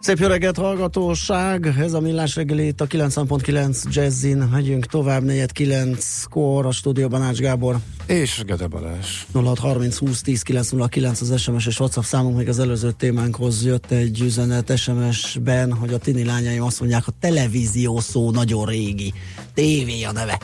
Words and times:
Szép 0.00 0.18
jó 0.18 0.26
reggelt, 0.26 0.56
hallgatóság! 0.56 1.74
Ez 1.78 1.92
a 1.92 2.00
Millás 2.00 2.36
reggeli 2.36 2.66
itt 2.66 2.80
a 2.80 2.86
90.9 2.86 3.82
Jazzin. 3.90 4.36
Megyünk 4.36 4.86
tovább, 4.86 5.22
4.9-kor 5.26 6.66
a 6.66 6.70
stúdióban 6.70 7.22
Ács 7.22 7.38
Gábor. 7.38 7.76
És 8.06 8.42
Gede 8.46 8.66
Balázs. 8.66 9.06
0630 9.32 9.96
20 9.96 10.22
10 10.22 10.42
909 10.42 11.20
az 11.20 11.40
SMS 11.40 11.66
és 11.66 11.80
WhatsApp 11.80 12.04
számunk, 12.04 12.36
még 12.36 12.48
az 12.48 12.58
előző 12.58 12.90
témánkhoz 12.90 13.64
jött 13.64 13.90
egy 13.90 14.20
üzenet 14.20 14.76
SMS-ben, 14.76 15.72
hogy 15.72 15.92
a 15.92 15.98
tini 15.98 16.24
lányaim 16.24 16.62
azt 16.62 16.80
mondják, 16.80 17.06
a 17.06 17.12
televízió 17.20 18.00
szó 18.00 18.30
nagyon 18.30 18.66
régi. 18.66 19.12
Tévé 19.54 20.02
a 20.02 20.12
neve 20.12 20.38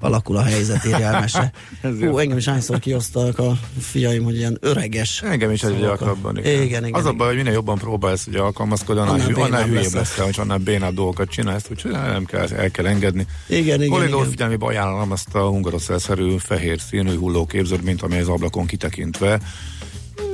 alakul 0.00 0.36
a 0.36 0.42
helyzet, 0.42 0.84
írja 0.84 1.06
elmese. 1.06 1.52
Hú, 1.82 2.18
engem 2.18 2.36
is 2.36 2.44
hányszor 2.44 2.78
kiosztak 2.78 3.38
a 3.38 3.58
fiaim, 3.80 4.24
hogy 4.24 4.36
ilyen 4.36 4.56
öreges. 4.60 5.22
Engem 5.22 5.50
is 5.50 5.62
egy 5.62 5.80
gyakrabban. 5.80 6.38
Igen. 6.38 6.62
igen, 6.62 6.86
igen. 6.86 7.00
Az 7.00 7.06
a 7.06 7.12
baj, 7.12 7.26
hogy 7.26 7.36
minél 7.36 7.52
jobban 7.52 7.78
próbálsz 7.78 8.24
hogy 8.24 8.34
alkalmazkodni, 8.34 9.00
annál, 9.00 9.20
annál, 9.20 9.42
annál 9.42 9.66
hülyébb 9.66 9.92
lesz, 9.92 10.16
hogy 10.16 10.36
annál 10.38 10.58
bénább 10.58 10.94
dolgokat 10.94 11.28
csinálsz, 11.28 11.66
úgyhogy 11.70 11.90
nem 11.90 12.24
kell, 12.24 12.48
el 12.48 12.70
kell 12.70 12.86
engedni. 12.86 13.26
Igen, 13.46 13.82
igen, 13.82 13.88
Kolléga 13.88 14.16
igen. 14.16 14.30
figyelmébe 14.30 14.66
ajánlom 14.66 15.12
azt 15.12 15.34
a 15.34 15.48
hungaroszelszerű 15.48 16.36
fehér 16.38 16.80
színű 16.80 17.16
hullóképződményt, 17.16 18.02
amely 18.02 18.20
az 18.20 18.28
ablakon 18.28 18.66
kitekintve 18.66 19.40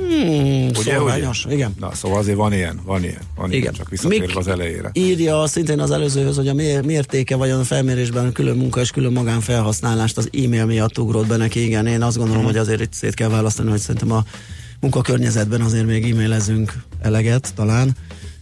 Hmm, 0.09 0.67
ugye, 0.67 0.95
szolványos, 0.95 1.45
ugye? 1.45 1.55
igen. 1.55 1.75
Na, 1.79 1.93
szóval 1.93 2.17
azért 2.17 2.37
van 2.37 2.53
ilyen, 2.53 2.79
van 2.85 3.03
ilyen, 3.03 3.21
van 3.35 3.47
igen. 3.49 3.61
ilyen 3.61 3.73
csak 3.73 3.89
visszatérve 3.89 4.39
az 4.39 4.47
elejére. 4.47 4.89
Írja 4.93 5.47
szintén 5.47 5.79
az 5.79 5.91
előzőhöz, 5.91 6.35
hogy 6.35 6.47
a 6.47 6.53
mértéke 6.83 7.35
vajon 7.35 7.59
a 7.59 7.63
felmérésben 7.63 8.31
külön 8.31 8.57
munka 8.57 8.79
és 8.81 8.91
külön 8.91 9.11
magánfelhasználást 9.11 10.17
az 10.17 10.29
e-mail 10.43 10.65
miatt 10.65 10.97
ugrott 10.97 11.27
be 11.27 11.37
neki, 11.37 11.65
igen. 11.65 11.87
Én 11.87 12.01
azt 12.01 12.17
gondolom, 12.17 12.41
hmm. 12.41 12.51
hogy 12.51 12.59
azért 12.59 12.81
itt 12.81 12.93
szét 12.93 13.13
kell 13.13 13.29
választani, 13.29 13.69
hogy 13.69 13.79
szerintem 13.79 14.11
a 14.11 14.23
munkakörnyezetben 14.79 15.61
azért 15.61 15.85
még 15.85 16.11
e-mailezünk 16.11 16.73
eleget 17.01 17.53
talán. 17.55 17.95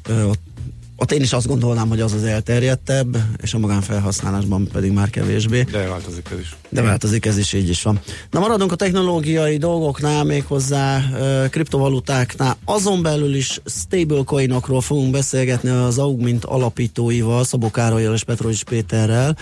Ö, 0.08 0.23
ott 0.23 0.52
ott 0.95 1.11
én 1.11 1.22
is 1.22 1.33
azt 1.33 1.47
gondolnám, 1.47 1.88
hogy 1.88 1.99
az 1.99 2.13
az 2.13 2.23
elterjedtebb, 2.23 3.17
és 3.41 3.53
a 3.53 3.59
magánfelhasználásban 3.59 4.67
pedig 4.72 4.91
már 4.91 5.09
kevésbé. 5.09 5.66
De 5.72 5.88
változik 5.88 6.30
ez 6.31 6.39
is. 6.39 6.55
De 6.69 6.81
változik 6.81 7.25
ez 7.25 7.38
is, 7.38 7.53
így 7.53 7.69
is 7.69 7.81
van. 7.81 7.99
Na 8.31 8.39
maradunk 8.39 8.72
a 8.72 8.75
technológiai 8.75 9.58
dolgoknál, 9.58 10.23
méghozzá 10.23 10.97
uh, 10.97 11.49
kriptovalutáknál. 11.49 12.58
Azon 12.66 13.02
belül 13.02 13.36
is 13.36 13.61
stablecoinokról 13.66 14.81
fogunk 14.81 15.11
beszélgetni 15.11 15.69
az 15.69 15.97
Augmint 15.97 16.45
alapítóival, 16.45 17.44
Szabó 17.44 17.71
Károlyjal 17.71 18.14
és 18.14 18.23
Petrovics 18.23 18.64
Péterrel. 18.64 19.38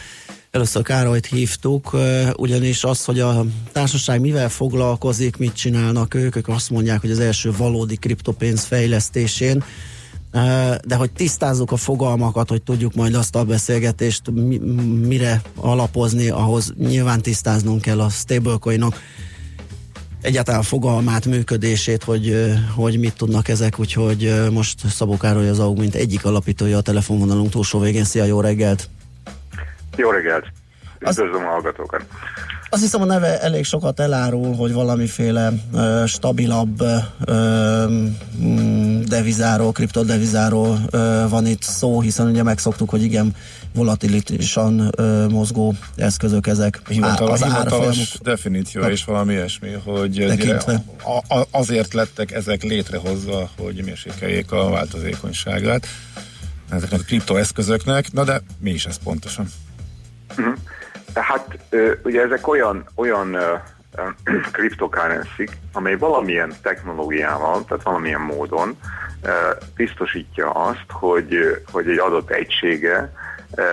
Először 0.52 0.84
Károlyt 0.84 1.26
hívtuk, 1.26 1.98
ugyanis 2.36 2.84
az, 2.84 3.06
hogy 3.06 3.20
a 3.20 3.46
társaság 3.72 4.22
mivel 4.22 4.50
foglalkozik, 4.50 5.38
mit 5.38 5.54
csinálnak 5.54 6.14
ők, 6.14 6.36
ők 6.36 6.48
azt 6.48 6.70
mondják, 6.70 7.02
hogy 7.02 7.12
az 7.12 7.20
első 7.20 7.52
valódi 7.58 7.96
kriptopénz 7.96 8.64
fejlesztésén 8.64 9.64
de 10.86 10.96
hogy 10.98 11.12
tisztázzuk 11.12 11.72
a 11.72 11.76
fogalmakat, 11.76 12.50
hogy 12.50 12.62
tudjuk 12.62 12.94
majd 12.94 13.14
azt 13.14 13.36
a 13.36 13.44
beszélgetést 13.44 14.32
mi, 14.32 14.58
mire 15.08 15.42
alapozni, 15.56 16.30
ahhoz 16.30 16.74
nyilván 16.78 17.22
tisztáznunk 17.22 17.82
kell 17.82 18.02
a 18.02 18.10
stablecoinok 18.10 18.96
egyáltalán 20.22 20.62
fogalmát, 20.62 21.26
működését, 21.26 22.04
hogy, 22.04 22.54
hogy 22.76 23.00
mit 23.00 23.16
tudnak 23.16 23.48
ezek, 23.48 23.80
úgyhogy 23.80 24.50
most 24.52 24.88
Szabó 24.88 25.18
Károly 25.18 25.50
az 25.50 25.60
AUG, 25.60 25.78
mint 25.78 25.96
egyik 25.96 26.26
alapítója 26.26 26.78
a 26.78 26.82
telefonvonalunk 26.82 27.50
túlsó 27.50 27.80
végén. 27.80 28.04
Szia, 28.04 28.24
jó 28.24 28.42
reggelt! 28.42 28.90
Jó 29.96 30.10
reggelt! 30.10 30.46
Üdvözlöm 31.00 31.46
a 31.46 31.50
hallgatókat! 31.50 32.06
Azt 32.74 32.82
hiszem 32.82 33.02
a 33.02 33.06
neve 33.06 33.42
elég 33.42 33.66
sokat 33.66 34.00
elárul, 34.00 34.56
hogy 34.56 34.74
valamiféle 34.74 35.54
ö, 35.74 36.04
stabilabb 36.08 36.82
ö, 37.26 37.98
devizáról, 39.08 39.72
kriptodevizáról 39.72 40.80
ö, 40.90 41.26
van 41.30 41.46
itt 41.46 41.62
szó, 41.62 42.02
hiszen 42.02 42.28
ugye 42.28 42.44
megszoktuk, 42.44 42.90
hogy 42.90 43.04
igen, 43.04 43.36
volatilitásan 43.74 44.92
ö, 44.98 45.28
mozgó 45.28 45.74
eszközök 45.96 46.48
ezek. 46.48 46.82
Hivatalos, 46.88 47.42
az 47.42 47.48
hivatalos 47.48 48.18
definíció 48.22 48.82
és 48.82 49.04
valami 49.04 49.34
ilyesmi, 49.34 49.72
hogy 49.86 50.20
a, 51.04 51.36
a, 51.36 51.48
azért 51.52 51.94
lettek 51.94 52.32
ezek 52.32 52.64
létrehozva, 52.64 53.50
hogy 53.58 53.84
mérsékeljék 53.86 54.52
a 54.52 54.70
változékonyságát 54.70 55.88
ezeknek 56.70 57.00
a 57.00 57.04
kriptoeszközöknek, 57.04 58.12
na 58.12 58.24
de 58.24 58.42
mi 58.60 58.70
is 58.70 58.86
ez 58.86 58.98
pontosan? 59.04 59.52
Uh-huh. 60.30 60.54
Tehát 61.14 61.58
ugye 62.04 62.22
ezek 62.22 62.48
olyan, 62.48 62.86
olyan 62.96 63.38
cryptocurrency 64.52 65.50
amely 65.74 65.96
valamilyen 65.96 66.54
technológiával, 66.62 67.66
tehát 67.66 67.84
valamilyen 67.84 68.22
módon 68.22 68.78
biztosítja 69.76 70.52
azt, 70.52 70.86
hogy, 70.90 71.62
hogy 71.72 71.90
egy 71.90 71.98
adott 71.98 72.30
egysége 72.30 73.12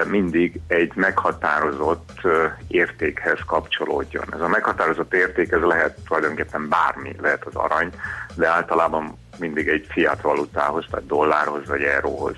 mindig 0.06 0.60
egy 0.66 0.92
meghatározott 0.94 2.20
értékhez 2.68 3.38
kapcsolódjon. 3.46 4.24
Ez 4.32 4.40
a 4.40 4.48
meghatározott 4.48 5.14
érték, 5.14 5.52
ez 5.52 5.60
lehet 5.60 5.98
tulajdonképpen 6.06 6.68
bármi, 6.68 7.16
lehet 7.20 7.44
az 7.44 7.54
arany, 7.54 7.90
de 8.34 8.48
általában 8.48 9.18
mindig 9.38 9.68
egy 9.68 9.86
fiat 9.90 10.20
valutához, 10.20 10.86
tehát 10.90 11.06
dollárhoz 11.06 11.66
vagy 11.66 11.82
euróhoz 11.82 12.36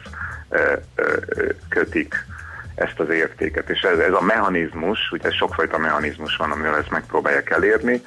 kötik 1.68 2.14
ezt 2.80 3.00
az 3.00 3.08
értéket. 3.08 3.70
És 3.70 3.80
ez, 3.80 3.98
ez 3.98 4.12
a 4.12 4.20
mechanizmus, 4.20 4.98
ugye 5.12 5.30
sokfajta 5.30 5.78
mechanizmus 5.78 6.36
van, 6.36 6.50
amivel 6.50 6.76
ezt 6.76 6.90
megpróbálják 6.90 7.50
elérni, 7.50 8.02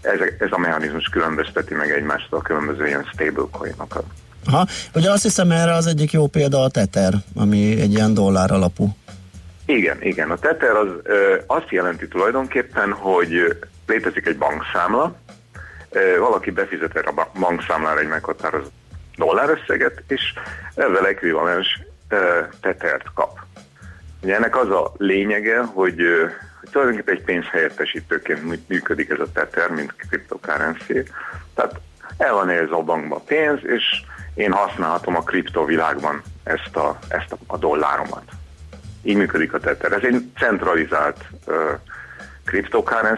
ez, 0.00 0.18
ez 0.38 0.48
a 0.50 0.58
mechanizmus 0.58 1.08
különbözteti 1.08 1.74
meg 1.74 1.90
egymást 1.90 2.32
a 2.32 2.42
különböző 2.42 2.86
ilyen 2.86 3.08
stablecoinokat. 3.12 4.04
Ha, 4.50 4.66
ugye 4.94 5.10
azt 5.10 5.22
hiszem 5.22 5.50
erre 5.50 5.72
az 5.72 5.86
egyik 5.86 6.12
jó 6.12 6.26
példa 6.26 6.62
a 6.62 6.68
Tether, 6.68 7.12
ami 7.34 7.80
egy 7.80 7.92
ilyen 7.92 8.14
dollár 8.14 8.50
alapú. 8.50 8.96
Igen, 9.66 10.02
igen. 10.02 10.30
A 10.30 10.36
Tether 10.36 10.76
az 10.76 10.88
ö, 11.02 11.36
azt 11.46 11.70
jelenti 11.70 12.08
tulajdonképpen, 12.08 12.92
hogy 12.92 13.58
létezik 13.86 14.26
egy 14.26 14.38
bankszámla, 14.38 15.16
ö, 15.90 16.18
valaki 16.18 16.50
befizet 16.50 16.96
erre 16.96 17.08
a 17.08 17.30
bankszámlára 17.38 18.00
egy 18.00 18.08
meghatározott 18.08 18.72
dollárösszeget, 19.16 20.02
és 20.06 20.22
ezzel 20.74 21.06
ekvivalens 21.06 21.80
tetert 22.60 23.06
kap. 23.14 23.43
Ugye 24.24 24.34
ennek 24.34 24.56
az 24.56 24.70
a 24.70 24.92
lényege, 24.96 25.60
hogy, 25.62 25.96
hogy 26.60 26.70
tulajdonképpen 26.70 27.14
egy 27.14 27.22
pénzhelyettesítőként 27.22 28.68
működik 28.68 29.10
ez 29.10 29.20
a 29.20 29.32
tether, 29.32 29.70
mint 29.70 29.94
cryptocurrency. 29.96 31.02
Tehát 31.54 31.80
el 32.16 32.32
van 32.32 32.48
ez 32.48 32.70
a 32.70 32.82
bankban 32.82 33.24
pénz, 33.24 33.58
és 33.62 33.84
én 34.34 34.52
használhatom 34.52 35.16
a 35.16 35.22
kriptovilágban 35.22 36.22
ezt 36.44 36.76
a, 36.76 36.98
ezt 37.08 37.32
a, 37.32 37.36
a 37.46 37.56
dolláromat. 37.56 38.24
Így 39.02 39.16
működik 39.16 39.52
a 39.54 39.58
tether. 39.58 39.92
Ez 39.92 40.02
egy 40.02 40.30
centralizált 40.38 41.24
uh, 41.46 42.64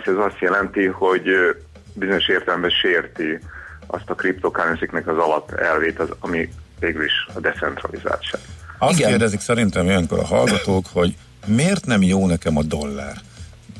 ez 0.05 0.17
azt 0.17 0.39
jelenti, 0.39 0.87
hogy 0.87 1.29
uh, 1.29 1.57
bizonyos 1.95 2.29
értelemben 2.29 2.71
sérti 2.71 3.39
azt 3.87 4.11
a 4.11 4.15
cryptocurrency 4.15 4.89
az 4.93 5.19
alapelvét, 5.19 5.99
az, 5.99 6.09
ami 6.21 6.49
végül 6.81 7.05
is 7.05 7.27
a 7.35 7.41
decentralizáltság. 7.41 8.41
Azt 8.79 8.99
Igen. 8.99 9.11
kérdezik 9.11 9.41
szerintem 9.41 9.85
ilyenkor 9.85 10.19
a 10.19 10.25
hallgatók, 10.25 10.87
hogy 10.93 11.17
miért 11.47 11.87
nem 11.87 12.03
jó 12.03 12.27
nekem 12.27 12.57
a 12.57 12.63
dollár? 12.63 13.17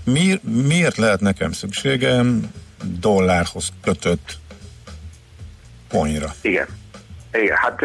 Miért, 0.05 0.43
miért 0.43 0.97
lehet 0.97 1.21
nekem 1.21 1.53
szükségem 1.53 2.53
dollárhoz 3.01 3.69
kötött 3.83 4.39
ponyra? 5.89 6.35
Igen. 6.41 6.67
Igen, 7.33 7.57
hát 7.57 7.81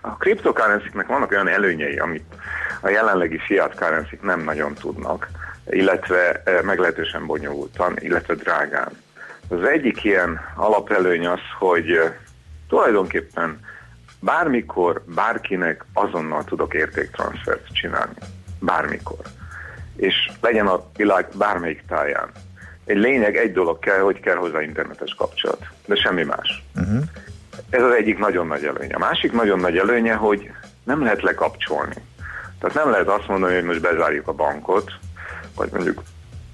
a 0.00 0.08
cryptocurrency 0.08 0.88
vannak 1.06 1.30
olyan 1.30 1.48
előnyei, 1.48 1.96
amit 1.96 2.24
a 2.80 2.88
jelenlegi 2.88 3.38
fiat 3.38 3.74
currency 3.74 4.18
nem 4.22 4.44
nagyon 4.44 4.74
tudnak, 4.74 5.28
illetve 5.70 6.42
meglehetősen 6.64 7.26
bonyolultan, 7.26 7.96
illetve 7.98 8.34
drágán. 8.34 8.90
Az 9.48 9.62
egyik 9.62 10.04
ilyen 10.04 10.40
alapelőny 10.56 11.26
az, 11.26 11.40
hogy 11.58 12.00
tulajdonképpen 12.68 13.60
bármikor, 14.20 15.02
bárkinek 15.14 15.84
azonnal 15.92 16.44
tudok 16.44 16.74
értéktranszfert 16.74 17.66
csinálni. 17.72 18.14
Bármikor. 18.60 19.24
És 19.96 20.30
legyen 20.40 20.66
a 20.66 20.84
világ 20.96 21.28
bármelyik 21.34 21.84
táján. 21.88 22.30
Egy 22.84 22.96
lényeg, 22.96 23.36
egy 23.36 23.52
dolog 23.52 23.78
kell, 23.78 24.00
hogy 24.00 24.20
kell 24.20 24.36
hozzá 24.36 24.62
internetes 24.62 25.14
kapcsolat. 25.14 25.66
De 25.86 25.94
semmi 25.94 26.22
más. 26.22 26.64
Uh-huh. 26.76 27.02
Ez 27.70 27.82
az 27.82 27.92
egyik 27.92 28.18
nagyon 28.18 28.46
nagy 28.46 28.64
előnye. 28.64 28.94
A 28.94 28.98
másik 28.98 29.32
nagyon 29.32 29.60
nagy 29.60 29.76
előnye, 29.76 30.14
hogy 30.14 30.50
nem 30.84 31.02
lehet 31.02 31.22
lekapcsolni. 31.22 31.94
Tehát 32.60 32.76
nem 32.76 32.90
lehet 32.90 33.08
azt 33.08 33.28
mondani, 33.28 33.54
hogy 33.54 33.64
most 33.64 33.80
bezárjuk 33.80 34.28
a 34.28 34.32
bankot, 34.32 34.92
vagy 35.56 35.70
mondjuk 35.72 36.02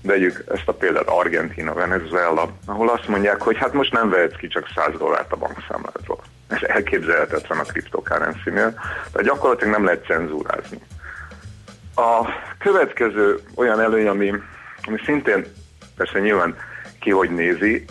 vegyük 0.02 0.44
ezt 0.54 0.68
a 0.68 0.72
példát 0.72 1.08
Argentina, 1.08 1.72
Venezuela, 1.72 2.48
ahol 2.66 2.88
azt 2.88 3.08
mondják, 3.08 3.42
hogy 3.42 3.56
hát 3.56 3.72
most 3.72 3.92
nem 3.92 4.10
vehetsz 4.10 4.36
ki 4.36 4.46
csak 4.46 4.68
100 4.74 4.98
dollárt 4.98 5.32
a 5.32 5.36
bankszámládról. 5.36 6.22
Ez 6.48 6.62
elképzelhetetlen 6.62 7.58
a 7.58 7.62
cryptocurrency-nél, 7.62 8.72
tehát 9.12 9.22
gyakorlatilag 9.22 9.72
nem 9.72 9.84
lehet 9.84 10.04
cenzúrázni. 10.04 10.80
A 11.96 12.26
következő 12.58 13.38
olyan 13.54 13.80
előny, 13.80 14.06
ami, 14.06 14.32
ami 14.82 14.98
szintén 15.04 15.44
persze 15.96 16.18
nyilván 16.18 16.56
ki 17.00 17.10
hogy 17.10 17.30
nézi, 17.30 17.84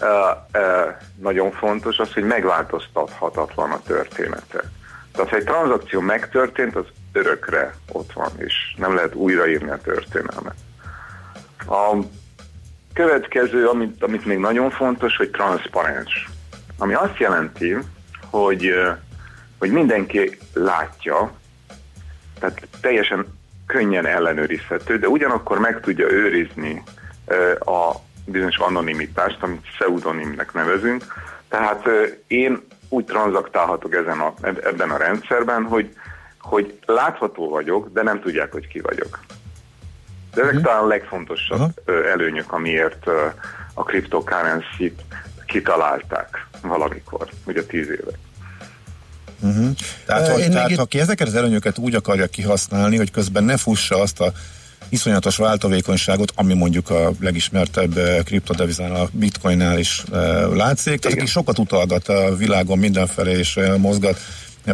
nagyon 1.21 1.51
fontos 1.51 1.97
az, 1.97 2.13
hogy 2.13 2.23
megváltoztathatatlan 2.23 3.71
a 3.71 3.81
története. 3.81 4.63
Tehát 5.11 5.29
ha 5.29 5.35
egy 5.35 5.43
tranzakció 5.43 5.99
megtörtént, 5.99 6.75
az 6.75 6.85
örökre 7.11 7.73
ott 7.91 8.13
van, 8.13 8.31
és 8.37 8.53
nem 8.77 8.95
lehet 8.95 9.15
újraírni 9.15 9.69
a 9.69 9.77
történelmet. 9.77 10.55
A 11.67 11.97
következő, 12.93 13.67
amit, 13.67 14.03
amit 14.03 14.25
még 14.25 14.37
nagyon 14.37 14.69
fontos, 14.69 15.17
hogy 15.17 15.29
transzparens. 15.29 16.29
Ami 16.77 16.93
azt 16.93 17.17
jelenti, 17.17 17.77
hogy, 18.33 18.73
hogy 19.59 19.71
mindenki 19.71 20.37
látja, 20.53 21.31
tehát 22.39 22.67
teljesen 22.81 23.25
könnyen 23.67 24.05
ellenőrizhető, 24.05 24.97
de 24.97 25.07
ugyanakkor 25.07 25.59
meg 25.59 25.79
tudja 25.79 26.11
őrizni 26.11 26.83
a 27.59 27.91
bizonyos 28.25 28.57
anonimitást, 28.57 29.37
amit 29.41 29.61
pseudonimnek 29.61 30.53
nevezünk. 30.53 31.03
Tehát 31.47 31.89
én 32.27 32.61
úgy 32.89 33.05
tranzaktálhatok 33.05 33.95
ezen 33.95 34.19
a, 34.19 34.33
ebben 34.41 34.89
a 34.89 34.97
rendszerben, 34.97 35.63
hogy, 35.63 35.95
hogy 36.39 36.79
látható 36.85 37.49
vagyok, 37.49 37.89
de 37.91 38.01
nem 38.01 38.21
tudják, 38.21 38.51
hogy 38.51 38.67
ki 38.67 38.79
vagyok. 38.79 39.19
De 40.33 40.41
ezek 40.41 40.53
uh-huh. 40.53 40.67
talán 40.67 40.83
a 40.83 40.87
legfontosabb 40.87 41.71
uh-huh. 41.85 42.11
előnyök, 42.11 42.51
amiért 42.53 43.07
a 43.73 43.83
cryptocurrency-t 43.83 45.01
kitalálták 45.53 46.47
valamikor, 46.61 47.29
ugye 47.45 47.63
tíz 47.63 47.89
éve. 47.89 48.11
Uh-huh. 49.39 49.69
Tehát, 50.05 50.27
hogy, 50.27 50.49
tehát 50.49 50.69
itt... 50.69 50.77
aki 50.77 50.99
ezeket 50.99 51.27
az 51.27 51.35
előnyöket 51.35 51.77
úgy 51.77 51.95
akarja 51.95 52.27
kihasználni, 52.27 52.97
hogy 52.97 53.11
közben 53.11 53.43
ne 53.43 53.57
fussa 53.57 54.01
azt 54.01 54.19
a 54.19 54.31
iszonyatos 54.89 55.37
váltovékonyságot, 55.37 56.31
ami 56.35 56.53
mondjuk 56.53 56.89
a 56.89 57.11
legismertebb 57.19 57.99
kriptodevizán, 58.23 58.91
a 58.91 59.07
bitcoinnál 59.11 59.79
is 59.79 60.03
látszik. 60.53 60.99
Tehát 60.99 61.17
aki 61.17 61.27
sokat 61.27 61.59
utalgat 61.59 62.07
a 62.07 62.35
világon 62.35 62.77
mindenfelé 62.77 63.37
és 63.37 63.59
mozgat 63.77 64.19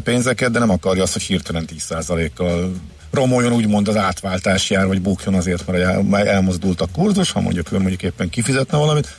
pénzeket, 0.04 0.52
de 0.52 0.60
nem 0.60 0.70
akarja 0.70 1.04
azt, 1.04 1.14
hogy 1.14 1.22
hirtelen 1.22 1.68
10%-kal 1.68 2.72
romoljon 3.12 3.54
úgymond 3.54 3.88
az 3.88 3.96
átváltás 3.98 4.70
jár, 4.70 4.88
vagy 4.88 5.02
bukjon 5.02 5.34
azért, 5.34 5.68
mert 6.10 6.28
elmozdult 6.28 6.81
a 6.81 6.88
kurzus, 6.94 7.31
ha 7.31 7.42
mondjuk 7.42 7.72
ő 7.72 7.78
mondjuk 7.78 8.04
éppen 8.04 8.30
kifizetne 8.30 8.78
valamit, 8.78 9.16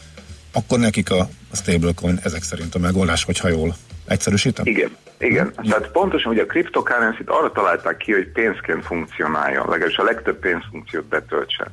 akkor 0.53 0.79
nekik 0.79 1.11
a, 1.11 1.29
a 1.51 1.57
stablecoin 1.57 2.19
ezek 2.23 2.43
szerint 2.43 2.75
a 2.75 2.79
megoldás, 2.79 3.25
hogyha 3.25 3.49
jól 3.49 3.75
egyszerűsítem? 4.07 4.67
Igen, 4.67 4.97
igen. 5.19 5.53
Hm? 5.57 5.69
Tehát 5.69 5.91
pontosan, 5.91 6.33
hogy 6.33 6.41
a 6.41 6.47
cryptocurrency 6.47 7.23
arra 7.27 7.53
találták 7.53 7.97
ki, 7.97 8.13
hogy 8.13 8.29
pénzként 8.29 8.85
funkcionáljon, 8.85 9.69
legalábbis 9.69 9.97
a 9.97 10.05
legtöbb 10.05 10.39
pénzfunkciót 10.39 11.05
betöltse. 11.05 11.67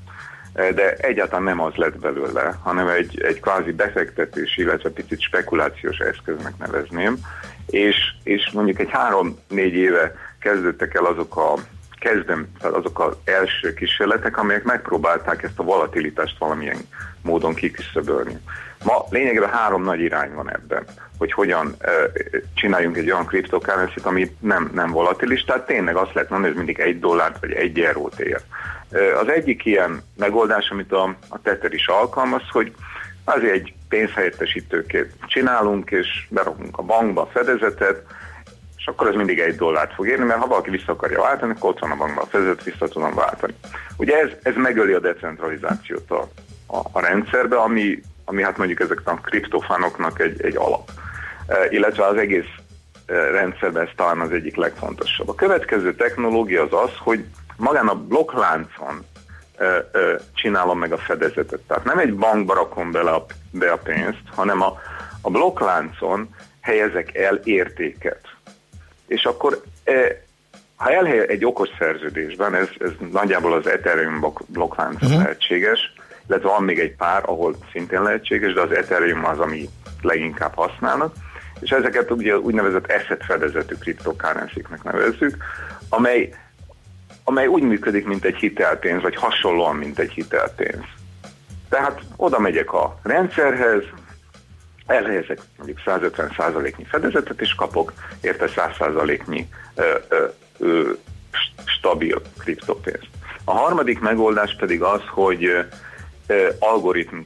De 0.53 0.93
egyáltalán 0.93 1.43
nem 1.43 1.61
az 1.61 1.75
lett 1.75 1.99
belőle, 1.99 2.59
hanem 2.63 2.87
egy, 2.87 3.21
egy 3.21 3.39
kvázi 3.39 3.71
befektetés, 3.71 4.57
illetve 4.57 4.89
picit 4.89 5.21
spekulációs 5.21 5.97
eszköznek 5.97 6.57
nevezném, 6.57 7.17
és, 7.67 7.95
és 8.23 8.49
mondjuk 8.53 8.79
egy 8.79 8.89
három-négy 8.89 9.73
éve 9.73 10.15
kezdődtek 10.39 10.93
el 10.93 11.05
azok 11.05 11.37
a 11.37 11.53
kezdem, 11.99 12.47
tehát 12.59 12.75
azok 12.75 12.99
az 12.99 13.15
első 13.23 13.73
kísérletek, 13.73 14.37
amelyek 14.37 14.63
megpróbálták 14.63 15.43
ezt 15.43 15.59
a 15.59 15.63
volatilitást 15.63 16.37
valamilyen 16.37 16.77
módon 17.21 17.53
kiküszöbölni. 17.53 18.39
Ma 18.83 19.05
lényegében 19.09 19.49
három 19.49 19.83
nagy 19.83 19.99
irány 19.99 20.33
van 20.33 20.51
ebben, 20.51 20.83
hogy 21.17 21.31
hogyan 21.31 21.67
uh, 21.67 22.41
csináljunk 22.53 22.97
egy 22.97 23.11
olyan 23.11 23.25
cryptocurrency 23.25 23.99
ami 24.03 24.35
nem, 24.39 24.71
nem 24.73 24.91
volatilis, 24.91 25.43
tehát 25.43 25.65
tényleg 25.65 25.95
azt 25.95 26.13
lehet 26.13 26.29
mondani, 26.29 26.53
hogy 26.53 26.63
mindig 26.65 26.83
egy 26.83 26.99
dollárt 26.99 27.39
vagy 27.39 27.51
egy 27.51 27.79
eurót 27.79 28.19
ér. 28.19 28.41
Az 29.21 29.27
egyik 29.27 29.65
ilyen 29.65 30.01
megoldás, 30.17 30.69
amit 30.69 30.91
a, 30.91 31.15
a 31.29 31.41
Tether 31.41 31.73
is 31.73 31.87
alkalmaz, 31.87 32.41
hogy 32.51 32.73
azért 33.23 33.53
egy 33.53 33.73
pénzhelyettesítőkét 33.89 35.11
csinálunk, 35.25 35.91
és 35.91 36.27
berakunk 36.29 36.77
a 36.77 36.81
bankba 36.81 37.21
a 37.21 37.29
fedezetet, 37.33 38.03
és 38.77 38.85
akkor 38.87 39.07
ez 39.07 39.15
mindig 39.15 39.39
egy 39.39 39.55
dollárt 39.55 39.93
fog 39.93 40.07
érni, 40.07 40.25
mert 40.25 40.39
ha 40.39 40.47
valaki 40.47 40.69
vissza 40.69 40.91
akarja 40.91 41.21
váltani, 41.21 41.53
akkor 41.55 41.69
ott 41.69 41.79
van 41.79 41.91
a 41.91 41.95
bankban 41.95 42.23
a 42.23 42.27
fedezet, 42.27 42.63
vissza 42.63 42.87
tudom 42.87 43.15
váltani. 43.15 43.53
Ugye 43.97 44.17
ez, 44.19 44.29
ez 44.41 44.53
megöli 44.55 44.93
a 44.93 44.99
decentralizációt 44.99 46.11
a, 46.11 46.29
a, 46.67 46.77
a 46.91 46.99
rendszerbe, 46.99 47.57
ami 47.57 47.99
ami 48.29 48.43
hát 48.43 48.57
mondjuk 48.57 48.79
ezek 48.79 49.01
a 49.03 49.13
kriptofanoknak 49.13 50.19
egy, 50.19 50.41
egy 50.41 50.55
alap. 50.55 50.89
E, 51.47 51.67
illetve 51.69 52.05
az 52.05 52.17
egész 52.17 52.49
e, 53.05 53.13
rendszerben 53.13 53.83
ez 53.83 53.89
talán 53.95 54.19
az 54.19 54.31
egyik 54.31 54.55
legfontosabb. 54.55 55.29
A 55.29 55.35
következő 55.35 55.95
technológia 55.95 56.63
az 56.63 56.73
az, 56.73 56.91
hogy 56.97 57.25
magán 57.57 57.87
a 57.87 57.95
blokkláncon 57.95 59.05
e, 59.57 59.65
csinálom 60.33 60.79
meg 60.79 60.91
a 60.91 60.97
fedezetet. 60.97 61.59
Tehát 61.67 61.83
nem 61.83 61.97
egy 61.97 62.15
bankba 62.15 62.53
rakom 62.53 62.91
bele 62.91 63.11
a, 63.11 63.25
be 63.51 63.71
a 63.71 63.77
pénzt, 63.77 64.23
hanem 64.35 64.61
a, 64.61 64.77
a 65.21 65.29
blokkláncon 65.29 66.35
helyezek 66.61 67.15
el 67.15 67.35
értéket. 67.35 68.21
És 69.07 69.23
akkor 69.23 69.61
ha 70.75 70.91
elhely 70.91 71.27
egy 71.27 71.45
okos 71.45 71.69
szerződésben, 71.79 72.55
ez, 72.55 72.67
ez 72.79 72.91
nagyjából 73.11 73.53
az 73.53 73.67
Ethereum 73.67 74.33
blokkláncon 74.47 75.09
uh-huh. 75.09 75.23
lehetséges, 75.23 75.93
illetve 76.27 76.49
van 76.49 76.63
még 76.63 76.79
egy 76.79 76.95
pár, 76.95 77.23
ahol 77.25 77.55
szintén 77.71 78.01
lehetséges, 78.01 78.53
de 78.53 78.61
az 78.61 78.71
Ethereum 78.71 79.25
az, 79.25 79.39
ami 79.39 79.69
leginkább 80.01 80.55
használnak, 80.55 81.15
és 81.59 81.69
ezeket 81.69 82.11
ugye 82.11 82.37
úgynevezett 82.37 82.91
asset 82.91 83.23
fedezetű 83.25 83.75
kriptokárenszik 83.75 84.83
nevezzük, 84.83 85.37
amely, 85.89 86.33
amely 87.23 87.47
úgy 87.47 87.63
működik, 87.63 88.05
mint 88.05 88.25
egy 88.25 88.35
hitelpénz, 88.35 89.01
vagy 89.01 89.15
hasonlóan, 89.15 89.75
mint 89.75 89.99
egy 89.99 90.11
hitelpénz. 90.11 90.85
Tehát 91.69 92.01
oda 92.15 92.39
megyek 92.39 92.73
a 92.73 92.99
rendszerhez, 93.03 93.83
elhelyezek 94.85 95.39
mondjuk 95.57 95.79
150%-nyi 95.85 96.83
fedezetet, 96.83 97.41
és 97.41 97.55
kapok 97.55 97.93
érte 98.21 98.45
100%-nyi 98.55 99.47
stabil 101.65 102.21
kriptopénzt. 102.37 103.09
A 103.43 103.51
harmadik 103.51 103.99
megoldás 103.99 104.55
pedig 104.59 104.81
az, 104.81 105.01
hogy 105.07 105.65
algoritm, 106.59 107.17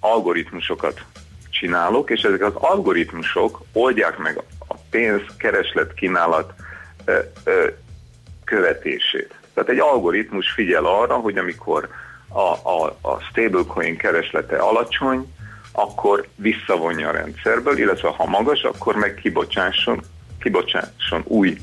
algoritmusokat 0.00 1.04
csinálok, 1.50 2.10
és 2.10 2.22
ezek 2.22 2.42
az 2.42 2.54
algoritmusok 2.54 3.62
oldják 3.72 4.18
meg 4.18 4.42
a 4.68 4.74
pénz 4.90 5.22
kereslet 5.36 5.94
kínálat 5.94 6.52
követését. 8.44 9.34
Tehát 9.54 9.70
egy 9.70 9.78
algoritmus 9.78 10.50
figyel 10.50 10.84
arra, 10.84 11.14
hogy 11.14 11.38
amikor 11.38 11.88
a, 12.28 12.70
a, 12.70 12.96
a 13.00 13.20
stablecoin 13.20 13.96
kereslete 13.96 14.56
alacsony, 14.56 15.32
akkor 15.72 16.26
visszavonja 16.36 17.08
a 17.08 17.12
rendszerből, 17.12 17.78
illetve 17.78 18.08
ha 18.08 18.26
magas, 18.26 18.62
akkor 18.62 18.94
meg 18.94 19.14
kibocsásson, 19.14 20.00
kibocsásson 20.40 21.22
új 21.24 21.58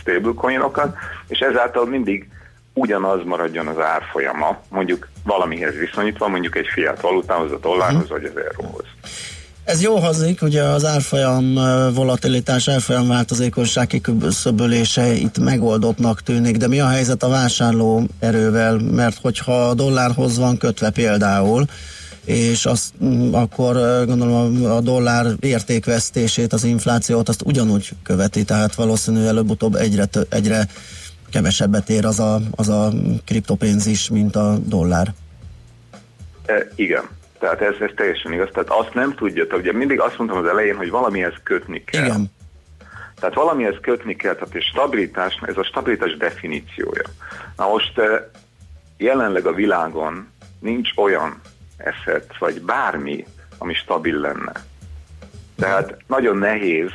stablecoinokat, 0.00 0.96
és 1.26 1.38
ezáltal 1.38 1.86
mindig 1.86 2.28
ugyanaz 2.78 3.24
maradjon 3.24 3.66
az 3.66 3.78
árfolyama, 3.78 4.58
mondjuk 4.68 5.08
valamihez 5.24 5.74
viszonyítva, 5.74 6.28
mondjuk 6.28 6.56
egy 6.56 6.66
fiat 6.66 7.00
valutához, 7.00 7.52
a 7.52 7.58
dollárhoz 7.58 8.08
vagy 8.08 8.24
az 8.24 8.42
euróhoz. 8.50 8.84
Ez 9.64 9.82
jó 9.82 9.96
hazik, 9.96 10.42
ugye 10.42 10.62
az 10.62 10.84
árfolyam 10.84 11.54
volatilitás, 11.94 12.68
árfolyam 12.68 13.08
változékonyság 13.08 13.86
kiküszöbölése 13.86 15.12
itt 15.12 15.38
megoldottnak 15.38 16.22
tűnik, 16.22 16.56
de 16.56 16.68
mi 16.68 16.80
a 16.80 16.88
helyzet 16.88 17.22
a 17.22 17.28
vásárló 17.28 18.06
erővel? 18.18 18.78
Mert 18.78 19.18
hogyha 19.22 19.68
a 19.68 19.74
dollárhoz 19.74 20.38
van 20.38 20.56
kötve 20.56 20.90
például, 20.90 21.64
és 22.24 22.66
azt, 22.66 22.92
mm, 23.04 23.34
akkor 23.34 23.74
gondolom 24.06 24.64
a 24.64 24.80
dollár 24.80 25.26
értékvesztését, 25.40 26.52
az 26.52 26.64
inflációt 26.64 27.28
azt 27.28 27.42
ugyanúgy 27.44 27.88
követi, 28.02 28.44
tehát 28.44 28.74
valószínű 28.74 29.24
előbb-utóbb 29.24 29.74
egyre, 29.74 30.08
egyre 30.28 30.68
kevesebbet 31.30 31.88
ér 31.88 32.04
az 32.04 32.20
a, 32.20 32.40
az 32.56 32.68
a 32.68 32.90
kriptopénz 33.24 33.86
is, 33.86 34.10
mint 34.10 34.36
a 34.36 34.56
dollár. 34.64 35.14
E, 36.46 36.68
igen, 36.74 37.08
tehát 37.38 37.60
ez, 37.60 37.74
ez 37.80 37.90
teljesen 37.96 38.32
igaz. 38.32 38.48
Tehát 38.52 38.70
azt 38.70 38.94
nem 38.94 39.14
tudja, 39.14 39.46
tehát 39.46 39.62
ugye 39.62 39.72
mindig 39.72 40.00
azt 40.00 40.18
mondtam 40.18 40.38
az 40.38 40.46
elején, 40.46 40.76
hogy 40.76 40.90
valamihez 40.90 41.34
kötni 41.42 41.84
kell. 41.84 42.04
Igen. 42.04 42.30
Tehát 43.20 43.34
valamihez 43.34 43.76
kötni 43.80 44.16
kell, 44.16 44.34
tehát 44.34 44.54
egy 44.54 44.62
stabilitás, 44.62 45.38
ez 45.42 45.56
a 45.56 45.64
stabilitás 45.64 46.16
definíciója. 46.16 47.04
Na 47.56 47.68
most 47.68 47.98
e, 47.98 48.30
jelenleg 48.96 49.46
a 49.46 49.52
világon 49.52 50.28
nincs 50.60 50.90
olyan 50.96 51.40
eszet, 51.76 52.38
vagy 52.38 52.62
bármi, 52.62 53.24
ami 53.58 53.74
stabil 53.74 54.20
lenne. 54.20 54.52
Tehát 55.56 55.96
nagyon 56.06 56.36
nehéz 56.36 56.90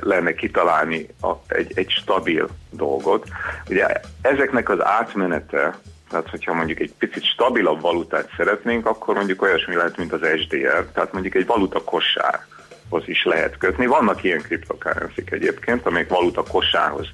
lenne 0.00 0.34
kitalálni 0.34 1.08
a, 1.20 1.32
egy, 1.46 1.72
egy 1.74 1.90
stabil 1.90 2.48
dolgot. 2.70 3.28
Ugye 3.68 3.86
ezeknek 4.22 4.68
az 4.68 4.84
átmenete 4.84 5.78
Tehát, 6.10 6.28
hogyha 6.28 6.54
mondjuk 6.54 6.80
egy 6.80 6.92
picit 6.98 7.24
stabilabb 7.24 7.80
valutát 7.80 8.30
szeretnénk, 8.36 8.86
akkor 8.86 9.14
mondjuk 9.14 9.42
olyasmi 9.42 9.74
lehet, 9.74 9.96
mint 9.96 10.12
az 10.12 10.20
SDR, 10.40 10.86
tehát 10.92 11.12
mondjuk 11.12 11.34
egy 11.34 11.46
valuta 11.46 11.82
kosárhoz 11.84 13.02
is 13.04 13.24
lehet 13.24 13.58
kötni. 13.58 13.86
Vannak 13.86 14.24
ilyen 14.24 14.42
kriptokárenszik 14.42 15.30
egyébként, 15.30 15.86
amelyek 15.86 16.08
valuta 16.08 16.42
kosárhoz 16.42 17.06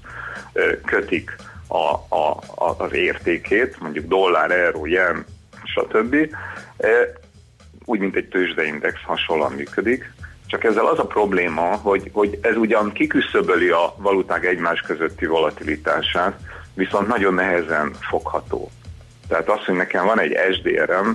kötik 0.85 1.37
a, 1.69 2.15
a, 2.17 2.41
a, 2.55 2.75
az 2.79 2.93
értékét, 2.93 3.81
mondjuk 3.81 4.07
dollár, 4.07 4.51
euró, 4.51 4.87
yen, 4.87 5.25
stb. 5.65 6.17
Úgy, 7.85 7.99
mint 7.99 8.17
egy 8.17 8.29
tőzsdeindex 8.29 9.01
hasonlóan 9.03 9.53
működik. 9.53 10.13
Csak 10.49 10.65
ezzel 10.65 10.87
az 10.87 10.99
a 10.99 11.07
probléma, 11.07 11.77
hogy, 11.77 12.11
hogy 12.13 12.39
ez 12.43 12.57
ugyan 12.57 12.93
kiküszöböli 12.93 13.69
a 13.69 13.95
valuták 13.97 14.45
egymás 14.45 14.81
közötti 14.81 15.27
volatilitását, 15.27 16.39
viszont 16.75 17.09
nagyon 17.09 17.35
nehezen 17.35 17.93
fogható. 18.01 18.71
Tehát 19.29 19.49
az, 19.49 19.65
hogy 19.65 19.75
nekem 19.75 20.05
van 20.07 20.21
egy 20.21 20.37
SDRM, 20.53 21.11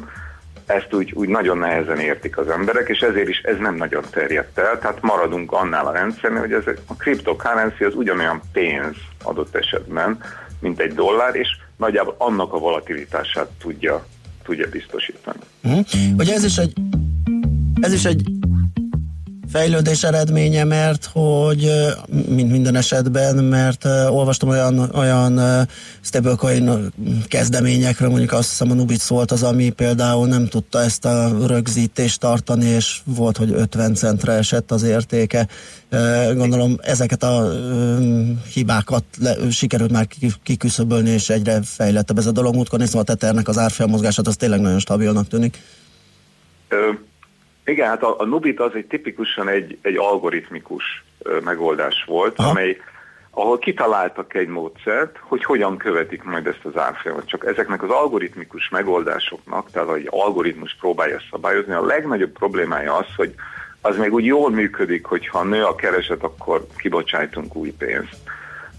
ezt 0.66 0.94
úgy, 0.94 1.12
úgy 1.14 1.30
nagyon 1.30 1.58
nehezen 1.58 2.00
értik 2.00 2.38
az 2.38 2.50
emberek, 2.50 2.90
és 2.90 3.00
ezért 3.00 3.30
is 3.30 3.40
ez 3.40 3.58
nem 3.58 3.76
nagyon 3.76 4.04
terjedt 4.12 4.58
el, 4.58 4.80
tehát 4.80 5.02
maradunk 5.02 5.52
annál 5.52 5.88
a 5.88 5.92
rendszernél, 5.92 6.40
hogy 6.40 6.52
ez 6.52 6.64
a 6.88 6.94
cryptocurrency 6.94 7.84
az 7.84 7.96
ugyanolyan 7.96 8.42
pénz 8.52 8.96
adott 9.24 9.56
esetben, 9.56 10.18
mint 10.60 10.80
egy 10.80 10.94
dollár, 10.94 11.36
és 11.36 11.48
nagyjából 11.78 12.16
annak 12.18 12.54
a 12.54 12.58
volatilitását 12.58 13.50
tudja, 13.62 14.06
tudja 14.44 14.70
biztosítani. 14.70 15.40
Uh-huh. 15.64 15.86
Ugye 16.18 16.34
ez 16.34 16.44
is 16.44 16.58
egy 16.58 16.74
ez 17.82 17.94
is 17.94 18.06
egy 18.06 18.22
fejlődés 19.54 20.04
eredménye, 20.04 20.64
mert 20.64 21.10
hogy, 21.12 21.72
mint 22.28 22.52
minden 22.52 22.76
esetben, 22.76 23.36
mert 23.36 23.86
olvastam 24.10 24.50
olyan, 24.50 24.80
olyan 24.94 25.68
stablecoin 26.02 26.92
kezdeményekről, 27.28 28.10
mondjuk 28.10 28.32
azt 28.32 28.50
hiszem 28.50 28.72
a 28.72 28.74
Nubit 28.74 29.08
volt 29.08 29.32
az, 29.32 29.44
ami 29.44 29.70
például 29.70 30.28
nem 30.28 30.48
tudta 30.48 30.82
ezt 30.82 31.06
a 31.06 31.48
rögzítést 31.48 32.20
tartani, 32.20 32.66
és 32.66 33.00
volt, 33.04 33.38
hogy 33.38 33.52
50 33.52 33.94
centre 33.94 34.32
esett 34.32 34.72
az 34.72 34.84
értéke. 34.84 35.48
Gondolom 36.34 36.78
ezeket 36.82 37.24
a 37.24 37.52
hibákat 38.54 39.04
le, 39.20 39.36
sikerült 39.50 39.92
már 39.92 40.08
kiküszöbölni, 40.44 41.10
és 41.10 41.30
egyre 41.30 41.60
fejlettebb 41.64 42.18
ez 42.18 42.26
a 42.26 42.32
dolog. 42.32 42.56
Múltkor 42.56 42.80
néztem 42.80 43.00
a 43.00 43.04
Tethernek 43.04 43.48
az 43.48 43.58
árfolyamozgását, 43.58 44.28
az 44.28 44.36
tényleg 44.36 44.62
nagyon 44.62 44.80
stabilnak 44.80 45.28
tűnik. 45.28 45.62
Igen, 47.66 47.88
hát 47.88 48.04
a, 48.04 48.20
a 48.20 48.26
Nubit 48.26 48.60
az 48.60 48.72
egy 48.74 48.86
tipikusan 48.86 49.48
egy, 49.48 49.78
egy 49.82 49.96
algoritmikus 49.98 51.04
ö, 51.20 51.40
megoldás 51.40 52.04
volt, 52.08 52.40
Aha. 52.40 52.50
amely 52.50 52.78
ahol 53.36 53.60
kitaláltak 53.60 54.34
egy 54.34 54.48
módszert, 54.48 55.18
hogy 55.22 55.44
hogyan 55.44 55.78
követik 55.78 56.24
majd 56.24 56.48
ezt 56.48 56.66
az 56.66 56.78
árfolyamot. 56.78 57.28
Csak 57.28 57.46
ezeknek 57.46 57.84
az 57.84 57.90
algoritmikus 57.90 58.70
megoldásoknak, 58.70 59.72
tehát 59.72 59.96
egy 59.96 60.08
algoritmus 60.10 60.76
próbálja 60.80 61.20
szabályozni, 61.32 61.74
a 61.74 61.86
legnagyobb 61.86 62.32
problémája 62.32 62.96
az, 62.96 63.06
hogy 63.16 63.34
az 63.82 63.98
még 63.98 64.14
úgy 64.14 64.26
jól 64.26 64.52
működik, 64.52 65.06
hogy 65.06 65.28
ha 65.28 65.44
nő 65.44 65.64
a 65.64 65.76
kereset, 65.76 66.24
akkor 66.24 66.68
kibocsájtunk 66.78 67.56
új 67.56 67.72
pénzt. 67.72 68.18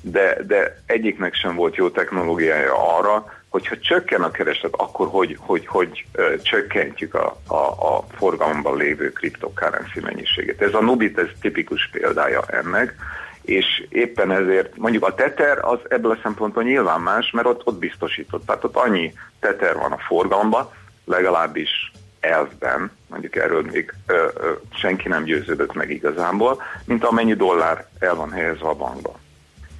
De, 0.00 0.38
de 0.46 0.82
egyiknek 0.86 1.34
sem 1.34 1.54
volt 1.54 1.76
jó 1.76 1.90
technológiája 1.90 2.96
arra, 2.96 3.33
hogyha 3.54 3.78
csökken 3.78 4.22
a 4.22 4.30
kereslet, 4.30 4.74
akkor 4.76 5.08
hogy, 5.08 5.36
hogy, 5.40 5.66
hogy 5.66 6.06
csökkentjük 6.42 7.14
a, 7.14 7.36
a, 7.46 7.54
a 7.96 8.04
forgalomban 8.16 8.76
lévő 8.76 9.12
kriptokárenszi 9.12 10.00
mennyiségét. 10.00 10.62
Ez 10.62 10.74
a 10.74 10.80
Nubit, 10.80 11.18
ez 11.18 11.26
tipikus 11.40 11.88
példája 11.92 12.42
ennek, 12.46 12.94
és 13.42 13.86
éppen 13.88 14.32
ezért 14.32 14.76
mondjuk 14.76 15.04
a 15.04 15.14
Tether 15.14 15.58
az 15.64 15.78
ebből 15.88 16.10
a 16.10 16.18
szempontból 16.22 16.62
nyilván 16.62 17.00
más, 17.00 17.30
mert 17.30 17.46
ott, 17.46 17.66
ott 17.66 17.78
biztosított. 17.78 18.46
Tehát 18.46 18.64
ott 18.64 18.76
annyi 18.76 19.12
Tether 19.40 19.74
van 19.74 19.92
a 19.92 19.98
forgalomban, 19.98 20.68
legalábbis 21.04 21.92
elvben, 22.20 22.90
mondjuk 23.06 23.36
erről 23.36 23.62
még 23.62 23.94
ö, 24.06 24.28
ö, 24.34 24.52
senki 24.70 25.08
nem 25.08 25.24
győződött 25.24 25.72
meg 25.74 25.90
igazából, 25.90 26.62
mint 26.84 27.04
amennyi 27.04 27.34
dollár 27.34 27.86
el 27.98 28.14
van 28.14 28.30
helyezve 28.30 28.68
a 28.68 28.74
bankban. 28.74 29.14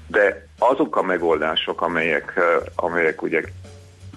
De 0.07 0.47
azok 0.69 0.97
a 0.97 1.03
megoldások, 1.03 1.83
amelyek, 1.83 2.41
amelyek 2.75 3.23
ugye 3.23 3.43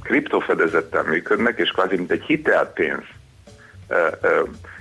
kriptofedezettel 0.04 1.04
működnek, 1.04 1.60
és 1.60 1.70
kvázi 1.70 1.96
mint 1.96 2.12
egy 2.12 2.24
hitelpénz, 2.24 3.04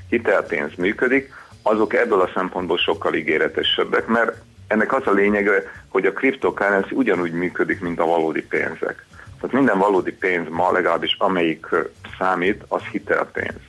hitelpénz 0.08 0.70
működik, 0.76 1.32
azok 1.62 1.94
ebből 1.94 2.20
a 2.20 2.30
szempontból 2.34 2.78
sokkal 2.78 3.14
ígéretesebbek, 3.14 4.06
mert 4.06 4.42
ennek 4.66 4.92
az 4.92 5.06
a 5.06 5.12
lényege, 5.12 5.62
hogy 5.88 6.06
a 6.06 6.12
cryptocurrency 6.12 6.94
ugyanúgy 6.94 7.32
működik, 7.32 7.80
mint 7.80 8.00
a 8.00 8.06
valódi 8.06 8.42
pénzek. 8.42 9.06
Tehát 9.40 9.52
minden 9.52 9.78
valódi 9.78 10.12
pénz 10.12 10.48
ma, 10.50 10.72
legalábbis 10.72 11.16
amelyik 11.18 11.66
számít, 12.18 12.64
az 12.68 12.82
hitelpénz. 12.82 13.60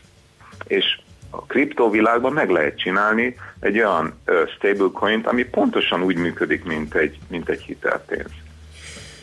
És 0.67 0.99
a 1.29 1.41
kriptovilágban 1.41 2.33
meg 2.33 2.49
lehet 2.49 2.77
csinálni 2.77 3.35
egy 3.59 3.77
olyan 3.77 4.13
stablecoin 4.55 5.21
ami 5.25 5.43
pontosan 5.43 6.03
úgy 6.03 6.15
működik, 6.15 6.63
mint 6.63 6.95
egy, 6.95 7.17
mint 7.27 7.49
egy 7.49 7.61
hitelpénz. 7.61 8.31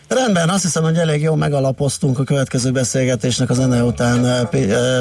Rendben, 0.09 0.49
azt 0.49 0.63
hiszem, 0.63 0.83
hogy 0.83 0.97
elég 0.97 1.23
jól 1.23 1.37
megalapoztunk 1.37 2.19
a 2.19 2.25
következő 2.25 2.71
beszélgetésnek 2.71 3.51
az 3.51 3.57
zene 3.57 3.83
után. 3.83 4.49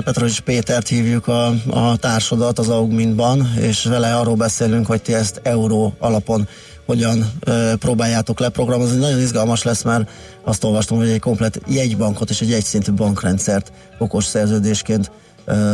Petrovics 0.04 0.42
Pétert 0.42 0.88
hívjuk 0.88 1.28
a, 1.28 1.46
a 1.70 1.98
társadat 1.98 2.60
az 2.60 2.70
Augmintban, 2.70 3.54
és 3.62 3.86
vele 3.86 4.16
arról 4.16 4.36
beszélünk, 4.36 4.86
hogy 4.86 5.02
ti 5.02 5.14
ezt 5.14 5.40
euró 5.44 5.94
alapon 6.00 6.48
hogyan 6.86 7.26
e, 7.42 7.76
próbáljátok 7.76 8.40
leprogramozni. 8.40 9.00
Nagyon 9.00 9.20
izgalmas 9.20 9.64
lesz, 9.64 9.84
mert 9.84 10.10
azt 10.44 10.64
olvastam, 10.64 10.98
hogy 10.98 11.10
egy 11.10 11.20
komplet 11.20 11.60
jegybankot 11.68 12.30
és 12.30 12.42
egy 12.42 12.54
egyszintű 12.54 12.92
bankrendszert 12.92 13.72
okos 13.98 14.24
szerződésként 14.24 15.12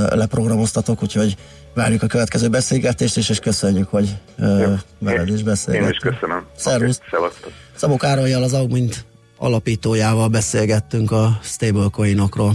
leprogramoztatok, 0.09 1.03
úgyhogy 1.03 1.35
várjuk 1.73 2.03
a 2.03 2.07
következő 2.07 2.49
beszélgetést, 2.49 3.17
és, 3.17 3.29
és 3.29 3.39
köszönjük, 3.39 3.89
hogy 3.89 4.15
e, 4.39 4.83
veled 4.99 5.29
is 5.29 5.43
beszélgettünk. 5.43 6.03
Én 6.03 6.11
is 6.11 6.17
köszönöm. 6.17 6.45
Szervusz. 6.55 6.99
Okay, 7.11 7.29
Szabó 7.75 7.97
Károlyjal 7.97 8.43
az 8.43 8.53
Augmint 8.53 9.05
alapítójával 9.38 10.27
beszélgettünk 10.27 11.11
a 11.11 11.39
stablecoinokról. 11.41 12.53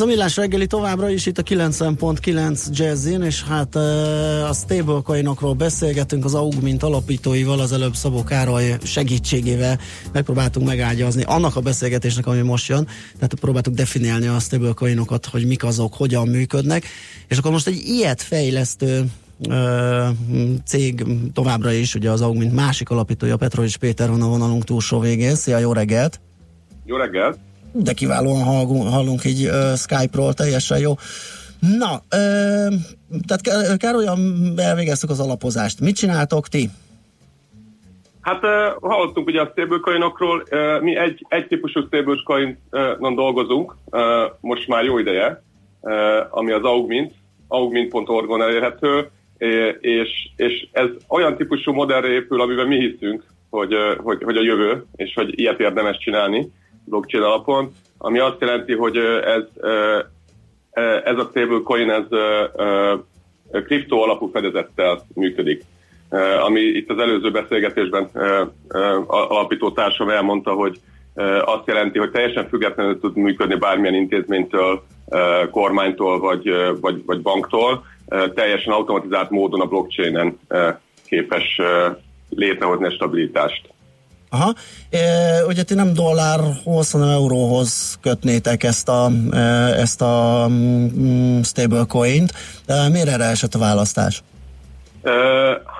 Ez 0.00 0.06
a 0.06 0.08
millás 0.08 0.36
reggeli 0.36 0.66
továbbra 0.66 1.10
is 1.10 1.26
itt 1.26 1.38
a 1.38 1.42
90.9 1.42 2.68
Jazzin, 2.70 3.22
és 3.22 3.44
hát 3.44 3.74
a 4.48 4.52
stablecoinokról 4.52 5.54
beszélgetünk 5.54 6.24
az 6.24 6.34
AUG, 6.34 6.62
mint 6.62 6.82
alapítóival, 6.82 7.60
az 7.60 7.72
előbb 7.72 7.94
Szabó 7.94 8.22
Károly 8.24 8.76
segítségével 8.82 9.78
megpróbáltunk 10.12 10.66
megágyazni 10.66 11.22
annak 11.22 11.56
a 11.56 11.60
beszélgetésnek, 11.60 12.26
ami 12.26 12.40
most 12.40 12.68
jön, 12.68 12.86
tehát 13.14 13.34
próbáltuk 13.34 13.74
definiálni 13.74 14.26
a 14.26 14.38
stablecoinokat, 14.38 15.26
hogy 15.26 15.46
mik 15.46 15.64
azok, 15.64 15.94
hogyan 15.94 16.28
működnek, 16.28 16.84
és 17.28 17.38
akkor 17.38 17.50
most 17.50 17.66
egy 17.66 17.82
ilyet 17.84 18.22
fejlesztő 18.22 19.04
cég 20.64 21.04
továbbra 21.32 21.72
is, 21.72 21.94
ugye 21.94 22.10
az 22.10 22.20
AUG, 22.20 22.36
mint 22.36 22.54
másik 22.54 22.90
alapítója, 22.90 23.36
Petrovics 23.36 23.78
Péter 23.78 24.08
van 24.10 24.22
a 24.22 24.28
vonalunk 24.28 24.64
túlsó 24.64 24.98
végén. 24.98 25.34
Szia, 25.34 25.58
jó 25.58 25.72
reggelt! 25.72 26.20
Jó 26.84 26.96
reggelt! 26.96 27.38
De 27.72 27.92
kiválóan 27.92 28.42
hallunk, 28.42 28.88
hallunk 28.88 29.24
így 29.24 29.46
uh, 29.46 29.74
Skype-ról, 29.76 30.32
teljesen 30.32 30.78
jó. 30.78 30.94
Na, 31.78 31.92
uh, 31.92 32.74
tehát 33.26 33.76
Károlyan 33.76 34.18
elvégeztük 34.56 35.10
az 35.10 35.20
alapozást. 35.20 35.80
Mit 35.80 35.96
csináltok 35.96 36.48
ti? 36.48 36.68
Hát 38.20 38.42
uh, 38.42 38.90
hallottunk 38.90 39.26
ugye 39.26 39.40
a 39.40 39.50
stablecoinokról, 39.52 40.42
uh, 40.50 40.82
mi 40.82 40.96
egy, 40.96 41.26
egy 41.28 41.46
típusú 41.46 41.86
stablecoin-on 41.86 43.14
dolgozunk, 43.14 43.76
uh, 43.84 44.02
most 44.40 44.68
már 44.68 44.84
jó 44.84 44.98
ideje, 44.98 45.42
uh, 45.80 45.92
ami 46.30 46.52
az 46.52 46.62
augmint, 46.62 47.12
augmint.org-on 47.48 48.42
elérhető, 48.42 49.10
és, 49.80 50.28
és 50.36 50.68
ez 50.72 50.88
olyan 51.08 51.36
típusú 51.36 51.72
modellre 51.72 52.08
épül, 52.08 52.40
amiben 52.40 52.66
mi 52.66 52.88
hiszünk, 52.88 53.24
hogy, 53.50 53.74
hogy, 53.96 54.22
hogy 54.22 54.36
a 54.36 54.42
jövő, 54.42 54.84
és 54.96 55.14
hogy 55.14 55.38
ilyet 55.38 55.60
érdemes 55.60 55.98
csinálni 55.98 56.52
blockchain 56.90 57.24
alapon, 57.24 57.72
ami 57.98 58.18
azt 58.18 58.40
jelenti, 58.40 58.74
hogy 58.74 58.96
ez, 59.24 59.42
ez 61.04 61.18
a 61.18 61.28
stablecoin, 61.30 61.90
ez 61.90 62.04
kriptó 63.64 64.02
alapú 64.02 64.30
fedezettel 64.32 65.02
működik. 65.14 65.62
Ami 66.44 66.60
itt 66.60 66.90
az 66.90 66.98
előző 66.98 67.30
beszélgetésben 67.30 68.10
alapító 69.06 69.70
társam 69.70 70.08
elmondta, 70.08 70.52
hogy 70.52 70.80
azt 71.44 71.66
jelenti, 71.66 71.98
hogy 71.98 72.10
teljesen 72.10 72.48
függetlenül 72.48 73.00
tud 73.00 73.16
működni 73.16 73.54
bármilyen 73.54 73.94
intézménytől, 73.94 74.82
kormánytól 75.50 76.18
vagy, 76.18 76.50
vagy, 76.80 77.02
vagy 77.06 77.20
banktól, 77.20 77.84
teljesen 78.34 78.72
automatizált 78.72 79.30
módon 79.30 79.60
a 79.60 79.66
blockchainen 79.66 80.38
képes 81.06 81.60
létrehozni 82.28 82.86
a 82.86 82.90
stabilitást. 82.90 83.68
Aha. 84.30 84.54
E, 84.90 84.98
ugye 85.46 85.62
ti 85.62 85.74
nem 85.74 85.92
dollárhoz, 85.92 86.90
hanem 86.90 87.08
euróhoz 87.08 87.98
kötnétek 88.02 88.62
ezt 88.62 88.88
a, 88.88 89.10
e, 89.32 89.38
ezt 89.80 90.02
a 90.02 90.46
mm, 90.50 91.40
stablecoin-t. 91.40 92.32
E, 92.66 92.88
miért 92.88 93.08
erre 93.08 93.24
esett 93.24 93.54
a 93.54 93.58
választás? 93.58 94.22
E, 95.02 95.10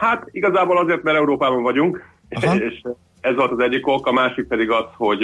hát 0.00 0.28
igazából 0.30 0.78
azért, 0.78 1.02
mert 1.02 1.16
Európában 1.16 1.62
vagyunk, 1.62 2.04
Aha. 2.30 2.56
és 2.56 2.82
ez 3.20 3.34
volt 3.34 3.50
az 3.50 3.58
egyik 3.58 3.86
ok, 3.86 4.06
a 4.06 4.12
másik 4.12 4.46
pedig 4.46 4.70
az, 4.70 4.84
hogy, 4.96 5.22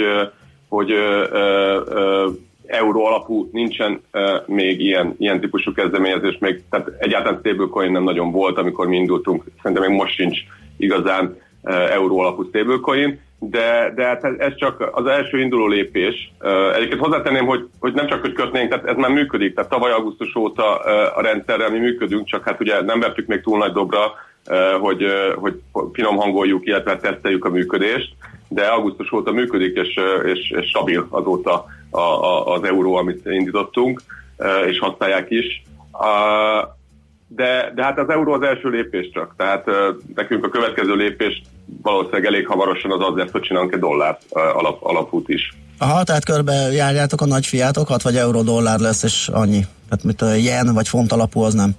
hogy 0.69 0.91
ö, 0.91 1.25
ö, 1.31 1.81
ö, 1.85 2.29
euró 2.67 3.05
alapú 3.05 3.49
nincsen 3.51 4.01
uh, 4.13 4.21
még 4.47 4.81
ilyen, 4.81 5.15
ilyen 5.17 5.39
típusú 5.39 5.73
kezdeményezés, 5.73 6.37
még, 6.39 6.63
tehát 6.69 6.91
egyáltalán 6.99 7.39
stablecoin 7.39 7.91
nem 7.91 8.03
nagyon 8.03 8.31
volt, 8.31 8.57
amikor 8.57 8.87
mi 8.87 8.97
indultunk, 8.97 9.43
szerintem 9.61 9.89
még 9.89 9.97
most 9.97 10.13
sincs 10.13 10.39
igazán 10.77 11.37
euró 11.67 12.19
alapú 12.19 12.43
stablecoin, 12.43 13.19
de, 13.39 13.91
de 13.95 14.05
hát 14.05 14.23
ez 14.23 14.55
csak 14.55 14.89
az 14.91 15.05
első 15.05 15.39
induló 15.39 15.67
lépés. 15.67 16.31
Uh, 16.41 16.75
egyébként 16.75 17.01
hozzátenném, 17.01 17.45
hogy, 17.45 17.67
hogy 17.79 17.93
nem 17.93 18.07
csak, 18.07 18.21
hogy 18.21 18.33
kötnénk, 18.33 18.69
tehát 18.69 18.85
ez 18.85 18.95
már 18.95 19.11
működik, 19.11 19.55
tehát 19.55 19.69
tavaly 19.69 19.91
augusztus 19.91 20.35
óta 20.35 20.63
uh, 20.63 21.17
a 21.17 21.21
rendszerrel 21.21 21.69
mi 21.69 21.79
működünk, 21.79 22.27
csak 22.27 22.43
hát 22.43 22.59
ugye 22.59 22.81
nem 22.81 22.99
vettük 22.99 23.27
még 23.27 23.41
túl 23.41 23.57
nagy 23.57 23.71
dobra, 23.71 24.13
hogy, 24.79 25.03
hogy 25.35 25.59
finom 25.93 26.15
hangoljuk, 26.15 26.65
illetve 26.65 26.97
teszteljük 26.97 27.45
a 27.45 27.49
működést, 27.49 28.15
de 28.47 28.65
augusztus 28.65 29.11
óta 29.11 29.31
működik, 29.31 29.75
és, 29.75 29.99
és, 30.25 30.51
és 30.51 30.67
stabil 30.67 31.07
azóta 31.09 31.65
a, 31.89 31.99
a, 31.99 32.53
az 32.53 32.63
euró, 32.63 32.95
amit 32.95 33.25
indítottunk, 33.25 34.01
és 34.67 34.79
használják 34.79 35.29
is. 35.29 35.63
De, 37.27 37.71
de 37.75 37.83
hát 37.83 37.99
az 37.99 38.09
euró 38.09 38.33
az 38.33 38.41
első 38.41 38.69
lépés 38.69 39.09
csak, 39.13 39.33
tehát 39.37 39.65
nekünk 40.15 40.45
a 40.45 40.49
következő 40.49 40.95
lépés 40.95 41.41
valószínűleg 41.81 42.25
elég 42.25 42.47
hamarosan 42.47 42.91
az 42.91 42.99
az 43.09 43.15
lesz, 43.15 43.31
hogy 43.31 43.41
csinálunk 43.41 43.73
egy 43.73 43.79
dollár 43.79 44.17
alap, 44.31 44.83
alapút 44.83 45.29
is. 45.29 45.53
Aha, 45.79 46.03
tehát 46.03 46.25
körbe 46.25 46.53
járjátok 46.53 47.21
a 47.21 47.25
nagy 47.25 47.45
fiátokat, 47.45 48.01
vagy 48.01 48.15
euró-dollár 48.15 48.79
lesz, 48.79 49.03
és 49.03 49.27
annyi? 49.33 49.61
Tehát 49.89 50.03
mit 50.03 50.21
a 50.21 50.33
yen 50.33 50.73
vagy 50.73 50.87
font 50.87 51.11
alapú, 51.11 51.41
az 51.41 51.53
nem? 51.53 51.71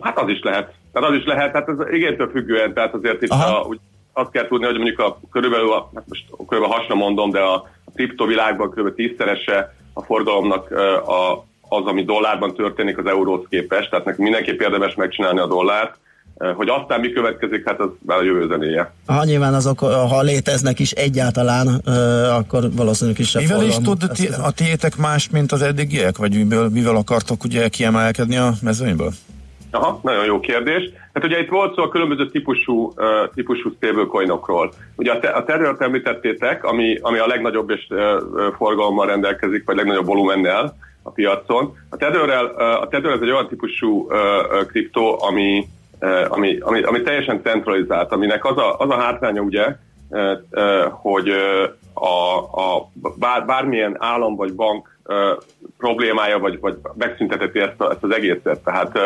Hát 0.00 0.18
az 0.18 0.28
is 0.28 0.40
lehet. 0.42 0.72
Tehát 0.92 1.10
az 1.10 1.16
is 1.16 1.24
lehet, 1.24 1.52
hát 1.52 1.68
ez 1.68 1.76
igénytől 1.92 2.30
függően, 2.30 2.74
tehát 2.74 2.94
azért 2.94 3.22
itt 3.22 3.30
a, 3.30 3.64
úgy, 3.68 3.80
azt 4.12 4.30
kell 4.30 4.46
tudni, 4.46 4.66
hogy 4.66 4.74
mondjuk 4.74 4.98
a, 4.98 5.20
körülbelül, 5.32 5.72
a, 5.72 5.90
hát 5.94 6.04
most 6.08 6.24
körülbelül 6.48 6.76
hasra 6.76 6.94
mondom, 6.94 7.30
de 7.30 7.40
a, 7.40 7.54
a 7.84 7.90
kriptovilágban 7.94 8.70
kb. 8.70 8.94
tízszerese 8.94 9.74
a 9.92 10.02
forgalomnak 10.02 10.70
a, 11.06 11.44
az, 11.68 11.84
ami 11.84 12.04
dollárban 12.04 12.54
történik 12.54 12.98
az 12.98 13.06
euróhoz 13.06 13.46
képest, 13.48 13.90
tehát 13.90 14.04
nekünk 14.04 14.22
mindenképp 14.22 14.60
érdemes 14.60 14.94
megcsinálni 14.94 15.38
a 15.38 15.46
dollárt, 15.46 15.98
hogy 16.54 16.68
aztán 16.68 17.00
mi 17.00 17.12
következik, 17.12 17.68
hát 17.68 17.80
az 17.80 17.88
már 18.06 18.18
a 18.18 18.22
jövő 18.22 18.46
zenéje. 18.46 18.92
Ha 19.06 19.24
nyilván 19.24 19.54
azok, 19.54 19.78
ha 19.78 20.22
léteznek 20.22 20.78
is 20.78 20.90
egyáltalán, 20.90 21.66
akkor 22.38 22.62
valószínűleg 22.76 23.20
is 23.20 23.32
Mivel 23.32 23.62
is 23.62 23.76
tud 23.76 24.02
a 24.42 24.50
tiétek 24.50 24.96
más, 24.96 25.30
mint 25.30 25.52
az 25.52 25.62
eddigiek? 25.62 26.16
Vagy 26.16 26.34
mivel, 26.34 26.68
mivel 26.68 26.96
akartok 26.96 27.44
ugye 27.44 27.68
kiemelkedni 27.68 28.36
a 28.36 28.52
mezőnyből? 28.62 29.10
Aha, 29.70 30.00
nagyon 30.02 30.24
jó 30.24 30.40
kérdés. 30.40 30.90
Hát 31.12 31.24
ugye 31.24 31.38
itt 31.38 31.48
volt 31.48 31.74
szó 31.74 31.82
a 31.82 31.88
különböző 31.88 32.30
típusú, 32.30 32.92
uh, 32.96 33.04
típusú 33.34 33.72
stablecoinokról. 33.76 34.72
Ugye 34.96 35.12
a, 35.12 35.18
te, 35.18 35.28
a 35.28 35.44
terrort 35.44 35.80
említettétek, 35.80 36.64
ami, 36.64 36.98
ami 37.00 37.18
a 37.18 37.26
legnagyobb 37.26 37.70
és 37.70 37.86
uh, 37.90 37.98
forgalommal 38.56 39.06
rendelkezik, 39.06 39.62
vagy 39.64 39.76
legnagyobb 39.76 40.06
volumennel 40.06 40.76
a 41.06 41.10
piacon. 41.10 41.76
A 41.90 41.96
Tether, 41.96 42.20
uh, 42.20 42.82
a 42.82 42.88
Tether 42.88 43.10
ez 43.10 43.20
egy 43.20 43.30
olyan 43.30 43.48
típusú 43.48 44.08
kriptó, 44.66 45.22
ami, 45.22 45.66
ami, 46.28 46.58
ami, 46.60 46.82
ami 46.82 47.02
teljesen 47.02 47.40
centralizált, 47.42 48.12
aminek 48.12 48.44
az 48.44 48.56
a, 48.56 48.78
az 48.78 48.90
a 48.90 48.96
hátránya 48.96 49.40
ugye, 49.40 49.76
hogy 50.90 51.28
a, 51.94 52.38
a 52.60 52.90
bár, 53.18 53.44
bármilyen 53.46 53.96
állam 53.98 54.36
vagy 54.36 54.54
bank 54.54 54.98
problémája, 55.78 56.38
vagy, 56.38 56.60
vagy 56.60 56.76
megszünteteti 56.94 57.58
ezt, 57.58 57.80
a, 57.80 57.90
ezt 57.90 58.02
az 58.02 58.14
egészet. 58.14 58.60
Tehát 58.64 58.98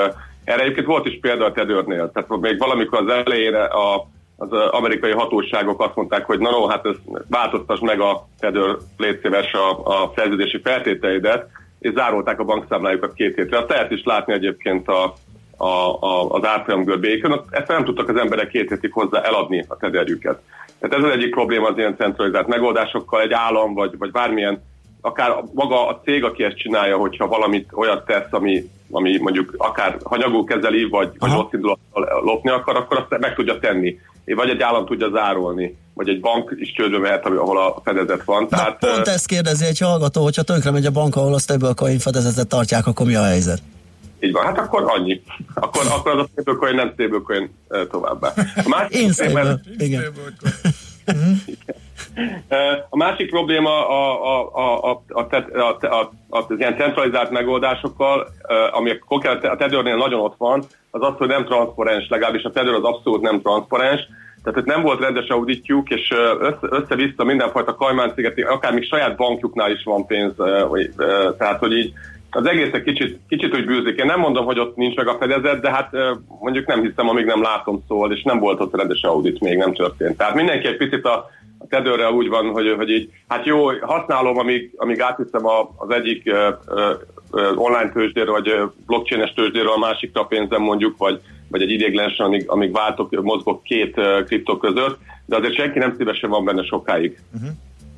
erre 0.45 0.63
egyébként 0.63 0.87
volt 0.87 1.07
is 1.07 1.19
példa 1.21 1.45
a 1.45 1.53
Tedőrnél, 1.53 2.11
tehát 2.13 2.41
még 2.41 2.59
valamikor 2.59 2.99
az 2.99 3.09
elejére 3.09 3.65
a, 3.65 4.07
az 4.37 4.53
amerikai 4.53 5.13
hatóságok 5.13 5.83
azt 5.83 5.95
mondták, 5.95 6.25
hogy 6.25 6.39
na 6.39 6.51
no, 6.51 6.67
hát 6.67 6.87
ez 6.87 6.97
változtass 7.29 7.81
meg 7.81 8.01
a 8.01 8.29
Tedőr 8.39 8.77
létszíves 8.97 9.53
a, 9.53 9.71
a 9.85 10.13
szerződési 10.17 10.61
feltételeidet, 10.63 11.47
és 11.79 11.93
zárolták 11.93 12.41
a 12.41 12.45
bankszámlájukat 12.45 13.13
két 13.13 13.35
hétre. 13.35 13.59
Azt 13.59 13.69
lehet 13.69 13.91
is 13.91 14.05
látni 14.05 14.33
egyébként 14.33 14.89
a, 14.89 15.15
a, 15.57 15.67
a, 16.01 16.31
az 16.31 16.45
árfolyam 16.45 16.85
görbékön, 16.85 17.41
ezt 17.51 17.69
nem 17.69 17.85
tudtak 17.85 18.09
az 18.09 18.17
emberek 18.17 18.49
két 18.49 18.69
hétig 18.69 18.93
hozzá 18.93 19.21
eladni 19.21 19.65
a 19.69 19.77
tederjüket. 19.77 20.41
Tehát 20.79 20.97
ez 20.97 21.05
az 21.05 21.11
egyik 21.11 21.31
probléma 21.31 21.69
az 21.69 21.79
ilyen 21.79 21.97
centralizált 21.97 22.47
megoldásokkal, 22.47 23.21
egy 23.21 23.33
állam 23.33 23.75
vagy, 23.75 23.99
vagy 23.99 24.11
bármilyen 24.11 24.63
akár 25.01 25.43
maga 25.55 25.89
a 25.89 26.01
cég, 26.05 26.25
aki 26.25 26.45
ezt 26.45 26.57
csinálja, 26.57 26.97
hogyha 26.97 27.27
valamit 27.27 27.71
olyat 27.75 28.05
tesz, 28.05 28.33
ami, 28.33 28.71
ami 28.91 29.19
mondjuk 29.19 29.55
akár 29.57 29.97
hanyagul 30.05 30.45
kezeli, 30.45 30.85
vagy, 30.85 31.11
vagy 31.19 31.31
rossz 31.31 31.53
indulattal 31.53 32.23
lopni 32.25 32.51
akar, 32.51 32.77
akkor 32.77 32.99
azt 32.99 33.21
meg 33.21 33.35
tudja 33.35 33.59
tenni. 33.59 33.99
Vagy 34.35 34.49
egy 34.49 34.61
állam 34.61 34.87
tudja 34.87 35.11
zárolni, 35.11 35.77
vagy 35.95 36.09
egy 36.09 36.21
bank 36.21 36.55
is 36.57 36.73
csődbe 36.73 36.99
mehet, 36.99 37.27
ahol 37.27 37.59
a 37.59 37.81
fedezet 37.85 38.25
van. 38.25 38.43
Na, 38.43 38.57
Tehát, 38.57 38.79
pont 38.79 39.07
ezt 39.07 39.27
kérdezi 39.27 39.65
egy 39.65 39.79
hallgató, 39.79 40.23
hogyha 40.23 40.43
tönkre 40.43 40.71
megy 40.71 40.87
a 40.87 40.91
bank, 40.91 41.17
ahol 41.17 41.35
a 41.35 41.39
stablecoin 41.39 41.99
fedezetet 41.99 42.49
tartják, 42.49 42.87
akkor 42.87 43.07
mi 43.07 43.15
a 43.15 43.23
helyzet? 43.23 43.63
Így 44.21 44.33
van, 44.33 44.45
hát 44.45 44.59
akkor 44.59 44.85
annyi. 44.87 45.23
Akkor, 45.55 45.83
akkor 45.91 46.13
az 46.13 46.19
a 46.19 46.29
stablecoin 46.33 46.75
nem 46.75 46.93
stablecoin 46.93 47.51
továbbá. 47.91 48.33
A 48.65 48.69
másik 48.69 48.97
Én 48.97 49.13
stable, 49.13 49.61
igen. 49.79 50.03
A 52.89 52.97
másik 52.97 53.31
probléma 53.31 53.89
a, 53.89 54.25
a, 54.25 54.51
a, 54.55 54.91
a, 54.91 55.01
a, 55.09 55.27
a, 55.59 55.87
a, 55.87 56.11
az 56.29 56.45
ilyen 56.59 56.77
centralizált 56.77 57.31
megoldásokkal, 57.31 58.29
ami 58.73 58.91
a 58.91 59.39
Tethernél 59.57 59.97
nagyon 59.97 60.21
ott 60.21 60.35
van, 60.39 60.65
az 60.91 61.03
az, 61.03 61.15
hogy 61.17 61.29
nem 61.29 61.45
transzparens, 61.45 62.09
legalábbis 62.09 62.43
a 62.43 62.51
Tether 62.51 62.75
az 62.75 62.85
abszolút 62.85 63.21
nem 63.21 63.41
transzparens, 63.41 64.01
tehát 64.43 64.59
itt 64.59 64.75
nem 64.75 64.83
volt 64.83 65.01
rendes 65.01 65.29
auditjuk, 65.29 65.91
és 65.91 66.15
össze-vissza 66.61 67.25
mindenfajta 67.25 67.75
Kajmán-szigeti, 67.75 68.43
akár 68.43 68.73
még 68.73 68.85
saját 68.85 69.17
bankjuknál 69.17 69.71
is 69.71 69.85
van 69.85 70.07
pénz, 70.07 70.33
tehát 71.39 71.59
hogy 71.59 71.73
így 71.73 71.93
az 72.31 72.47
egész 72.47 72.73
egy 72.73 72.83
kicsit, 72.83 73.21
kicsit 73.29 73.55
úgy 73.55 73.65
bűzik. 73.65 73.99
Én 73.99 74.07
nem 74.07 74.21
mondom, 74.21 74.45
hogy 74.45 74.59
ott 74.59 74.77
nincs 74.77 74.97
meg 74.97 75.09
a 75.09 75.17
fedezet, 75.21 75.61
de 75.61 75.71
hát 75.71 75.91
mondjuk 76.41 76.67
nem 76.67 76.83
hiszem, 76.83 77.09
amíg 77.09 77.25
nem 77.25 77.43
látom 77.43 77.85
szól, 77.89 78.13
és 78.13 78.23
nem 78.23 78.39
volt 78.39 78.61
ott 78.61 78.77
rendes 78.77 79.03
audit, 79.03 79.41
még 79.41 79.57
nem 79.57 79.75
történt. 79.75 80.17
Tehát 80.17 80.35
mindenki 80.35 80.67
egy 80.67 80.77
picit 80.77 81.05
a 81.05 81.31
a 81.59 81.67
Tetherrel 81.67 82.13
úgy 82.13 82.29
van, 82.29 82.51
hogy, 82.51 82.75
hogy 82.77 82.91
így, 82.91 83.11
hát 83.29 83.47
jó, 83.47 83.67
használom, 83.81 84.39
amíg, 84.39 84.73
amíg 84.77 85.01
átviszem 85.01 85.47
a, 85.47 85.75
az 85.77 85.91
egyik 85.91 86.23
uh, 86.27 86.89
uh, 87.31 87.61
online 87.61 87.91
tőzsdéről, 87.93 88.33
vagy 88.33 88.71
blockchain-es 88.87 89.33
tőzsdéről 89.33 89.73
a 89.73 89.79
másikra 89.79 90.25
pénzem 90.25 90.63
mondjuk, 90.63 90.97
vagy, 90.97 91.21
vagy 91.49 91.63
egy 91.63 91.71
idéglenesen, 91.71 92.27
amíg, 92.27 92.49
amíg 92.49 92.73
váltok, 92.73 93.23
mozgok 93.23 93.63
két 93.63 94.01
kriptó 94.27 94.57
között, 94.57 94.99
de 95.27 95.37
azért 95.37 95.55
senki 95.55 95.79
nem 95.79 95.95
szívesen 95.97 96.31
van 96.31 96.45
benne 96.45 96.65
sokáig. 96.65 97.21
Uh-huh. 97.35 97.51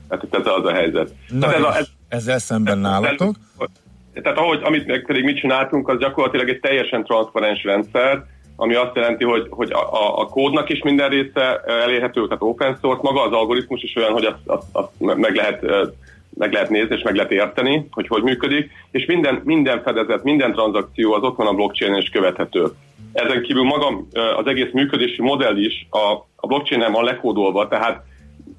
Tehát 0.08 0.46
ez 0.46 0.52
az 0.52 0.64
a 0.64 0.72
helyzet. 0.72 1.14
Na 1.28 1.54
ez 1.54 1.62
a, 1.62 1.76
ez, 1.76 1.88
ezzel 2.08 2.38
szemben 2.38 2.78
nálatok? 2.78 3.34
Tehát 4.22 4.38
ahogy, 4.38 4.60
amit 4.62 5.04
pedig 5.06 5.24
mit 5.24 5.38
csináltunk, 5.38 5.88
az 5.88 5.98
gyakorlatilag 5.98 6.48
egy 6.48 6.60
teljesen 6.60 7.04
transzparens 7.04 7.64
rendszer, 7.64 8.24
ami 8.56 8.74
azt 8.74 8.94
jelenti, 8.96 9.24
hogy, 9.24 9.46
hogy 9.50 9.72
a, 9.72 9.92
a, 9.92 10.20
a 10.20 10.26
kódnak 10.26 10.68
is 10.68 10.82
minden 10.82 11.08
része 11.08 11.60
elérhető, 11.66 12.26
tehát 12.26 12.42
open 12.42 12.78
source, 12.80 13.02
maga 13.02 13.22
az 13.22 13.32
algoritmus 13.32 13.82
is 13.82 13.96
olyan, 13.96 14.12
hogy 14.12 14.24
azt, 14.24 14.38
azt, 14.46 14.66
azt 14.72 14.90
meg, 14.98 15.34
lehet, 15.34 15.60
meg 16.34 16.52
lehet 16.52 16.70
nézni 16.70 16.96
és 16.96 17.02
meg 17.02 17.14
lehet 17.14 17.30
érteni, 17.30 17.88
hogy 17.90 18.08
hogy 18.08 18.22
működik, 18.22 18.70
és 18.90 19.06
minden, 19.06 19.40
minden 19.44 19.82
fedezet, 19.82 20.22
minden 20.22 20.52
tranzakció 20.52 21.12
az 21.12 21.22
ott 21.22 21.36
van 21.36 21.46
a 21.46 21.52
blockchain 21.52 21.94
és 21.94 22.08
követhető. 22.08 22.66
Ezen 23.12 23.42
kívül 23.42 23.62
maga 23.62 24.02
az 24.36 24.46
egész 24.46 24.70
működési 24.72 25.22
modell 25.22 25.56
is 25.56 25.86
a, 25.90 26.12
a 26.36 26.46
blockchain-en 26.46 26.92
van 26.92 27.04
lekódolva, 27.04 27.68
tehát 27.68 28.02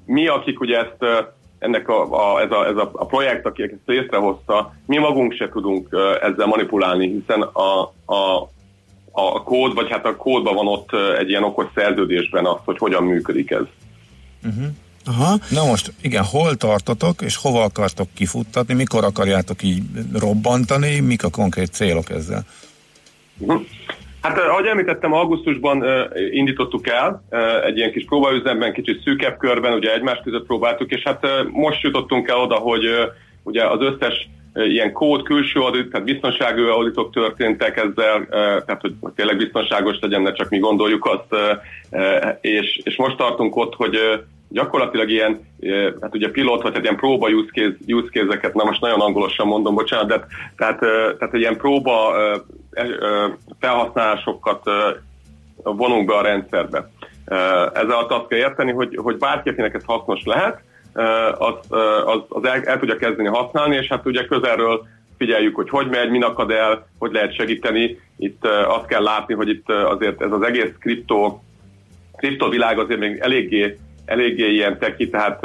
mi, 0.06 0.26
akik 0.26 0.60
ugye 0.60 0.78
ezt 0.78 1.26
ennek 1.62 1.88
a, 1.88 2.34
a, 2.34 2.40
ez, 2.40 2.50
a, 2.50 2.66
ez 2.66 2.76
a, 2.76 2.90
a 2.92 3.06
projekt, 3.06 3.46
aki 3.46 3.62
ezt 3.62 3.74
létrehozta, 3.86 4.74
mi 4.86 4.98
magunk 4.98 5.32
se 5.32 5.48
tudunk 5.48 5.88
ezzel 6.22 6.46
manipulálni, 6.46 7.08
hiszen 7.08 7.42
a, 7.42 7.82
a, 8.06 8.50
a 9.10 9.42
kód, 9.42 9.74
vagy 9.74 9.90
hát 9.90 10.06
a 10.06 10.16
kódban 10.16 10.54
van 10.54 10.66
ott 10.66 10.90
egy 11.18 11.28
ilyen 11.28 11.42
okos 11.42 11.66
szerződésben 11.74 12.46
az, 12.46 12.58
hogy 12.64 12.78
hogyan 12.78 13.02
működik 13.02 13.50
ez. 13.50 13.64
Uh-huh. 14.44 14.66
Aha. 15.04 15.38
Na 15.50 15.64
most, 15.64 15.92
igen, 16.00 16.24
hol 16.24 16.56
tartotok, 16.56 17.22
és 17.22 17.36
hova 17.36 17.62
akartok 17.62 18.08
kifuttatni, 18.14 18.74
mikor 18.74 19.04
akarjátok 19.04 19.62
így 19.62 19.82
robbantani, 20.12 21.00
mik 21.00 21.24
a 21.24 21.30
konkrét 21.30 21.72
célok 21.72 22.10
ezzel? 22.10 22.44
Uh-huh. 23.38 23.62
Hát 24.22 24.38
ahogy 24.38 24.66
említettem, 24.66 25.12
augusztusban 25.12 25.84
indítottuk 26.30 26.88
el 26.88 27.22
egy 27.64 27.76
ilyen 27.76 27.92
kis 27.92 28.04
próbaüzemben, 28.04 28.72
kicsit 28.72 29.02
szűkebb 29.02 29.36
körben, 29.36 29.72
ugye 29.72 29.92
egymás 29.92 30.20
között 30.24 30.46
próbáltuk, 30.46 30.90
és 30.90 31.02
hát 31.02 31.26
most 31.50 31.82
jutottunk 31.82 32.28
el 32.28 32.36
oda, 32.36 32.54
hogy 32.54 32.84
ugye 33.42 33.66
az 33.66 33.80
összes 33.80 34.28
ilyen 34.54 34.92
kód, 34.92 35.22
külső 35.22 35.60
audit, 35.60 35.90
tehát 35.90 36.06
biztonsági 36.06 36.62
auditok 36.62 37.12
történtek 37.12 37.76
ezzel, 37.76 38.26
tehát 38.66 38.80
hogy 38.80 38.94
tényleg 39.14 39.36
biztonságos 39.36 39.96
legyen, 40.00 40.22
ne 40.22 40.32
csak 40.32 40.48
mi 40.48 40.58
gondoljuk 40.58 41.06
azt, 41.06 41.58
és, 42.40 42.80
és 42.84 42.96
most 42.96 43.16
tartunk 43.16 43.56
ott, 43.56 43.74
hogy 43.74 43.98
gyakorlatilag 44.52 45.10
ilyen, 45.10 45.40
hát 46.00 46.14
ugye 46.14 46.30
pilot, 46.30 46.62
vagy 46.62 46.74
hát 46.74 46.82
ilyen 46.82 46.96
próba 46.96 47.28
use, 47.28 47.50
case, 47.52 47.76
use 47.86 48.08
case-eket, 48.12 48.54
na 48.54 48.64
most 48.64 48.80
nagyon 48.80 49.00
angolosan 49.00 49.46
mondom, 49.46 49.74
bocsánat, 49.74 50.06
de 50.06 50.26
tehát, 50.56 50.78
tehát 51.18 51.34
ilyen 51.34 51.56
próba 51.56 52.14
felhasználásokat 53.60 54.70
vonunk 55.62 56.06
be 56.06 56.14
a 56.14 56.22
rendszerbe. 56.22 56.90
Ezzel 57.72 58.06
azt 58.08 58.26
kell 58.28 58.38
érteni, 58.38 58.72
hogy, 58.72 58.98
hogy 59.02 59.16
bárki, 59.16 59.48
akinek 59.48 59.74
ez 59.74 59.84
hasznos 59.84 60.24
lehet, 60.24 60.62
az, 61.38 61.54
az, 62.04 62.20
az 62.28 62.44
el, 62.44 62.62
el 62.64 62.78
tudja 62.78 62.96
kezdeni 62.96 63.28
használni, 63.28 63.76
és 63.76 63.88
hát 63.88 64.06
ugye 64.06 64.24
közelről 64.24 64.86
figyeljük, 65.18 65.54
hogy 65.54 65.68
hogy 65.68 65.88
megy, 65.88 66.10
min 66.10 66.22
akad 66.22 66.50
el, 66.50 66.86
hogy 66.98 67.12
lehet 67.12 67.34
segíteni. 67.34 68.00
Itt 68.18 68.46
azt 68.66 68.86
kell 68.86 69.02
látni, 69.02 69.34
hogy 69.34 69.48
itt 69.48 69.70
azért 69.70 70.22
ez 70.22 70.32
az 70.32 70.42
egész 70.42 70.72
kriptó, 70.80 71.42
kriptovilág 72.16 72.78
azért 72.78 73.00
még 73.00 73.18
eléggé, 73.18 73.78
eléggé 74.04 74.52
ilyen 74.52 74.78
teki, 74.78 75.08
tehát 75.08 75.44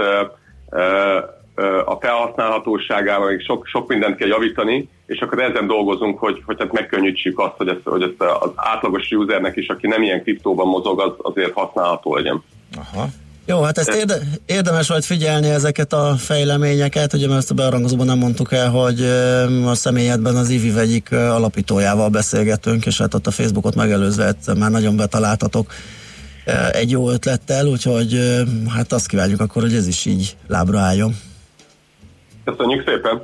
a 1.85 1.97
felhasználhatóságával 1.99 3.29
még 3.29 3.41
sok, 3.41 3.67
sok 3.67 3.87
mindent 3.87 4.15
kell 4.15 4.27
javítani, 4.27 4.89
és 5.05 5.19
akkor 5.19 5.41
ezen 5.41 5.67
dolgozunk, 5.67 6.19
hogy, 6.19 6.41
hogy 6.45 6.55
hát 6.59 6.71
megkönnyítsük 6.71 7.39
azt, 7.39 7.53
hogy 7.57 7.67
ezt, 7.67 7.81
hogy 7.83 8.01
ezt 8.01 8.31
az 8.39 8.51
átlagos 8.55 9.11
usernek 9.11 9.55
is, 9.55 9.67
aki 9.67 9.87
nem 9.87 10.03
ilyen 10.03 10.21
kriptóban 10.21 10.67
mozog, 10.67 11.01
az 11.01 11.11
azért 11.17 11.53
használható 11.53 12.15
legyen. 12.15 12.43
Aha. 12.75 13.07
Jó, 13.45 13.61
hát 13.61 13.77
ezt 13.77 13.95
érde, 13.95 14.19
érdemes 14.45 14.89
majd 14.89 15.03
figyelni 15.03 15.49
ezeket 15.49 15.93
a 15.93 16.15
fejleményeket, 16.17 17.13
ugye 17.13 17.27
mert 17.27 17.39
ezt 17.39 17.51
a 17.51 17.53
bearangozóban 17.53 18.05
nem 18.05 18.17
mondtuk 18.17 18.51
el, 18.51 18.69
hogy 18.69 19.01
a 19.65 19.75
személyedben 19.75 20.35
az 20.35 20.49
Ivi 20.49 20.71
vegyik 20.71 21.11
alapítójával 21.11 22.09
beszélgetünk, 22.09 22.85
és 22.85 22.97
hát 22.97 23.13
ott 23.13 23.27
a 23.27 23.31
Facebookot 23.31 23.75
megelőzve 23.75 24.33
már 24.59 24.71
nagyon 24.71 24.95
betaláltatok 24.95 25.71
egy 26.71 26.91
jó 26.91 27.09
ötlettel, 27.09 27.65
úgyhogy 27.65 28.19
hát 28.75 28.93
azt 28.93 29.07
kívánjuk 29.07 29.39
akkor, 29.39 29.61
hogy 29.61 29.73
ez 29.73 29.87
is 29.87 30.05
így 30.05 30.37
lábra 30.47 30.79
álljon. 30.79 31.15
Köszönjük 32.45 32.87
szépen! 32.87 33.15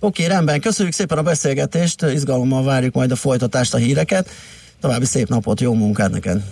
Oké, 0.00 0.22
okay, 0.22 0.34
rendben, 0.34 0.60
köszönjük 0.60 0.94
szépen 0.94 1.18
a 1.18 1.22
beszélgetést, 1.22 2.02
izgalommal 2.02 2.64
várjuk 2.64 2.94
majd 2.94 3.10
a 3.10 3.16
folytatást, 3.16 3.74
a 3.74 3.78
híreket. 3.78 4.28
További 4.80 5.04
szép 5.04 5.28
napot, 5.28 5.60
jó 5.60 5.74
munkát 5.74 6.10
neked! 6.10 6.42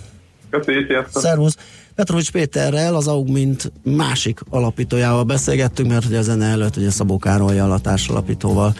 Köszönjük, 0.49 0.87
sziasztok! 0.87 1.21
Szervusz! 1.21 1.57
Petrovics 1.95 2.31
Péterrel, 2.31 2.95
az 2.95 3.07
Augmint 3.07 3.71
másik 3.83 4.39
alapítójával 4.49 5.23
beszélgettünk, 5.23 5.89
mert 5.89 6.05
ugye 6.05 6.17
a 6.17 6.21
zene 6.21 6.45
előtt 6.45 6.75
ugye 6.75 6.89
Szabó 6.89 7.17
Károlyjal, 7.17 7.71
a 7.71 7.79
társalapítóval 7.79 8.75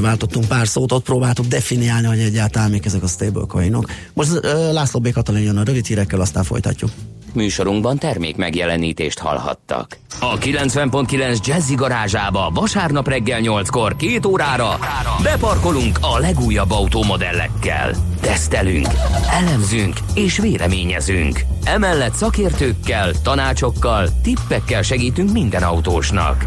váltottunk 0.00 0.46
pár 0.46 0.68
szót, 0.68 0.92
ott 0.92 1.04
próbáltuk 1.04 1.46
definiálni, 1.46 2.06
hogy 2.06 2.18
egyáltalán 2.18 2.70
mik 2.70 2.84
ezek 2.84 3.02
a 3.02 3.06
stablecoinok. 3.06 3.90
Most 4.12 4.40
László 4.72 5.00
B. 5.00 5.12
Katalin 5.12 5.42
jön 5.42 5.56
a 5.56 5.62
rövid 5.62 5.86
hírekkel, 5.86 6.20
aztán 6.20 6.44
folytatjuk. 6.44 6.90
Műsorunkban 7.32 7.98
termék 7.98 8.36
megjelenítést 8.36 9.18
hallhattak. 9.18 9.98
A 10.20 10.38
90.9 10.38 11.46
Jazzy 11.46 11.74
garázsába 11.74 12.50
vasárnap 12.54 13.08
reggel 13.08 13.40
8-kor 13.42 13.96
két 13.96 14.26
órára 14.26 14.78
beparkolunk 15.22 15.98
a 16.00 16.18
legújabb 16.18 16.70
automodellekkel. 16.70 17.94
Tesztelünk, 18.20 18.86
elemzünk 19.30 19.96
és 20.14 20.38
véleményezünk. 20.38 21.40
Emellett 21.64 22.14
szakértőkkel, 22.14 23.12
tanácsokkal, 23.22 24.08
tippekkel 24.22 24.82
segítünk 24.82 25.32
minden 25.32 25.62
autósnak. 25.62 26.46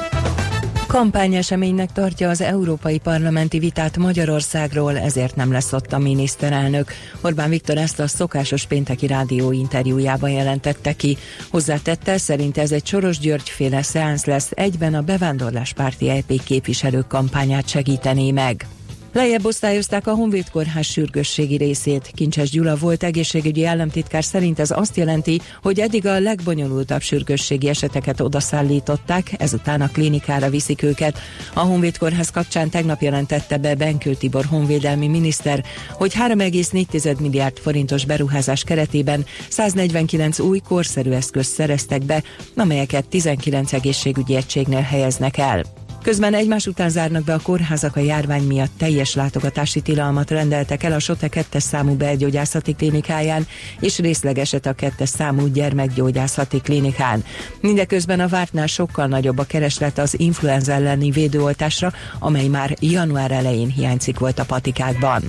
Kampányeseménynek 0.91 1.91
tartja 1.91 2.29
az 2.29 2.41
európai 2.41 2.99
parlamenti 2.99 3.59
vitát 3.59 3.97
Magyarországról, 3.97 4.97
ezért 4.97 5.35
nem 5.35 5.51
lesz 5.51 5.73
ott 5.73 5.93
a 5.93 5.97
miniszterelnök. 5.97 6.91
Orbán 7.21 7.49
Viktor 7.49 7.77
ezt 7.77 7.99
a 7.99 8.07
szokásos 8.07 8.65
pénteki 8.65 9.07
rádió 9.07 9.51
interjújában 9.51 10.29
jelentette 10.29 10.93
ki. 10.93 11.17
Hozzátette, 11.49 12.17
szerint 12.17 12.57
ez 12.57 12.71
egy 12.71 12.85
Soros 12.85 13.19
György 13.19 13.49
féle 13.49 13.81
szeánsz 13.81 14.25
lesz, 14.25 14.51
egyben 14.53 14.93
a 14.93 15.01
bevándorláspárti 15.01 16.09
EP 16.09 16.43
képviselők 16.43 17.07
kampányát 17.07 17.67
segítené 17.67 18.31
meg. 18.31 18.65
Lejjebb 19.13 19.45
osztályozták 19.45 20.07
a 20.07 20.13
Honvéd 20.13 20.49
Kórház 20.49 20.85
sürgősségi 20.85 21.57
részét. 21.57 22.11
Kincses 22.13 22.49
Gyula 22.49 22.75
volt 22.75 23.03
egészségügyi 23.03 23.65
államtitkár 23.65 24.23
szerint 24.23 24.59
ez 24.59 24.71
azt 24.71 24.97
jelenti, 24.97 25.41
hogy 25.61 25.79
eddig 25.79 26.05
a 26.05 26.19
legbonyolultabb 26.19 27.01
sürgősségi 27.01 27.67
eseteket 27.69 28.19
odaszállították, 28.19 29.31
ezután 29.37 29.81
a 29.81 29.87
klinikára 29.87 30.49
viszik 30.49 30.83
őket. 30.83 31.19
A 31.53 31.59
Honvéd 31.59 31.97
Kórház 31.97 32.29
kapcsán 32.29 32.69
tegnap 32.69 33.01
jelentette 33.01 33.57
be 33.57 33.75
Benkő 33.75 34.13
Tibor 34.13 34.45
honvédelmi 34.45 35.07
miniszter, 35.07 35.63
hogy 35.91 36.13
3,4 36.13 37.19
milliárd 37.19 37.57
forintos 37.57 38.05
beruházás 38.05 38.63
keretében 38.63 39.25
149 39.49 40.39
új 40.39 40.59
korszerű 40.59 41.11
eszközt 41.11 41.53
szereztek 41.53 42.03
be, 42.03 42.23
amelyeket 42.55 43.07
19 43.07 43.73
egészségügyi 43.73 44.35
egységnél 44.35 44.81
helyeznek 44.81 45.37
el. 45.37 45.80
Közben 46.03 46.33
egymás 46.33 46.67
után 46.67 46.89
zárnak 46.89 47.23
be 47.23 47.33
a 47.33 47.39
kórházak 47.43 47.95
a 47.95 47.99
járvány 47.99 48.43
miatt 48.43 48.71
teljes 48.77 49.15
látogatási 49.15 49.81
tilalmat 49.81 50.29
rendeltek 50.29 50.83
el 50.83 50.91
a 50.91 50.99
Sote 50.99 51.27
2 51.27 51.59
számú 51.59 51.95
belgyógyászati 51.95 52.73
klinikáján, 52.73 53.47
és 53.79 53.99
részlegeset 53.99 54.65
a 54.65 54.73
2 54.73 55.05
számú 55.05 55.47
gyermekgyógyászati 55.47 56.61
klinikán. 56.61 57.23
Mindeközben 57.59 58.19
a 58.19 58.27
vártnál 58.27 58.67
sokkal 58.67 59.07
nagyobb 59.07 59.37
a 59.37 59.43
kereslet 59.43 59.97
az 59.97 60.19
influenza 60.19 60.71
elleni 60.71 61.11
védőoltásra, 61.11 61.93
amely 62.19 62.47
már 62.47 62.75
január 62.79 63.31
elején 63.31 63.69
hiányzik 63.69 64.19
volt 64.19 64.39
a 64.39 64.45
patikákban. 64.45 65.23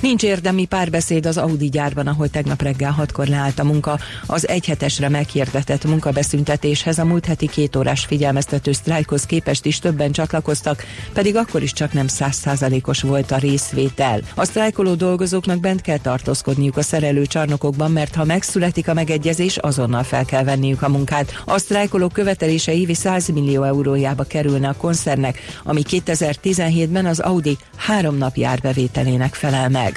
Nincs 0.00 0.22
érdemi 0.22 0.64
párbeszéd 0.64 1.26
az 1.26 1.36
Audi 1.36 1.68
gyárban, 1.68 2.06
ahol 2.06 2.28
tegnap 2.28 2.62
reggel 2.62 2.90
hatkor 2.90 3.26
leállt 3.26 3.58
a 3.58 3.64
munka. 3.64 3.98
Az 4.26 4.48
egyhetesre 4.48 5.08
meghirdetett 5.08 5.84
munkabeszüntetéshez 5.84 6.98
a 6.98 7.04
múlt 7.04 7.26
heti 7.26 7.48
két 7.48 7.76
órás 7.76 8.04
figyelmeztető 8.04 8.72
sztrájkhoz 8.72 9.24
képest 9.24 9.64
is 9.64 9.78
többen 9.78 10.12
csatlakoztak, 10.12 10.84
pedig 11.12 11.36
akkor 11.36 11.62
is 11.62 11.72
csak 11.72 11.92
nem 11.92 12.06
százszázalékos 12.06 13.02
volt 13.02 13.30
a 13.30 13.36
részvétel. 13.36 14.20
A 14.34 14.44
sztrájkoló 14.44 14.94
dolgozóknak 14.94 15.60
bent 15.60 15.80
kell 15.80 15.98
tartózkodniuk 15.98 16.76
a 16.76 16.82
szerelő 16.82 17.26
csarnokokban, 17.26 17.90
mert 17.90 18.14
ha 18.14 18.24
megszületik 18.24 18.88
a 18.88 18.94
megegyezés, 18.94 19.56
azonnal 19.56 20.02
fel 20.02 20.24
kell 20.24 20.44
venniük 20.44 20.82
a 20.82 20.88
munkát. 20.88 21.42
A 21.44 21.58
sztrájkolók 21.58 22.12
követelése 22.12 22.74
évi 22.74 22.94
100 22.94 23.28
millió 23.28 23.62
eurójába 23.62 24.24
kerülne 24.24 24.68
a 24.68 24.76
koncernek, 24.76 25.38
ami 25.64 25.82
2017-ben 25.90 27.06
az 27.06 27.18
Audi 27.20 27.58
három 27.76 28.16
nap 28.16 28.36
járbevételének 28.36 29.34
felel 29.34 29.68
meg. 29.68 29.89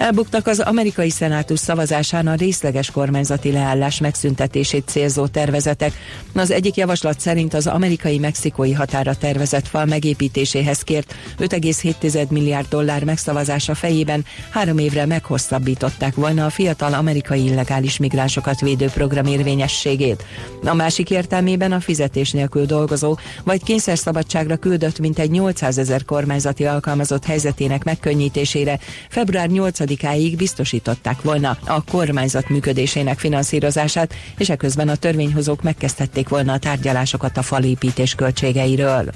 Elbuktak 0.00 0.46
az 0.46 0.60
amerikai 0.60 1.10
szenátus 1.10 1.58
szavazásán 1.58 2.26
a 2.26 2.34
részleges 2.34 2.90
kormányzati 2.90 3.52
leállás 3.52 4.00
megszüntetését 4.00 4.88
célzó 4.88 5.26
tervezetek. 5.26 5.92
Az 6.34 6.50
egyik 6.50 6.74
javaslat 6.74 7.20
szerint 7.20 7.54
az 7.54 7.66
amerikai-mexikói 7.66 8.72
határa 8.72 9.14
tervezett 9.14 9.68
fal 9.68 9.84
megépítéséhez 9.84 10.82
kért 10.82 11.14
5,7 11.38 12.28
milliárd 12.28 12.66
dollár 12.68 13.04
megszavazása 13.04 13.74
fejében 13.74 14.24
három 14.50 14.78
évre 14.78 15.06
meghosszabbították 15.06 16.14
volna 16.14 16.44
a 16.44 16.50
fiatal 16.50 16.94
amerikai 16.94 17.44
illegális 17.44 17.96
migránsokat 17.96 18.60
védő 18.60 18.86
program 18.86 19.26
érvényességét. 19.26 20.24
A 20.64 20.74
másik 20.74 21.10
értelmében 21.10 21.72
a 21.72 21.80
fizetés 21.80 22.30
nélkül 22.30 22.66
dolgozó 22.66 23.18
vagy 23.44 23.62
kényszerszabadságra 23.62 24.56
küldött 24.56 24.98
mintegy 24.98 25.30
800 25.30 25.78
ezer 25.78 26.04
kormányzati 26.04 26.64
alkalmazott 26.64 27.24
helyzetének 27.24 27.84
megkönnyítésére 27.84 28.78
február 29.08 29.48
8 29.48 29.89
ig 30.16 30.36
biztosították 30.36 31.22
volna 31.22 31.56
a 31.66 31.84
kormányzat 31.84 32.48
működésének 32.48 33.18
finanszírozását, 33.18 34.14
és 34.38 34.50
eközben 34.50 34.88
a 34.88 34.96
törvényhozók 34.96 35.62
megkezdhették 35.62 36.28
volna 36.28 36.52
a 36.52 36.58
tárgyalásokat 36.58 37.36
a 37.36 37.42
falépítés 37.42 38.14
költségeiről. 38.14 39.10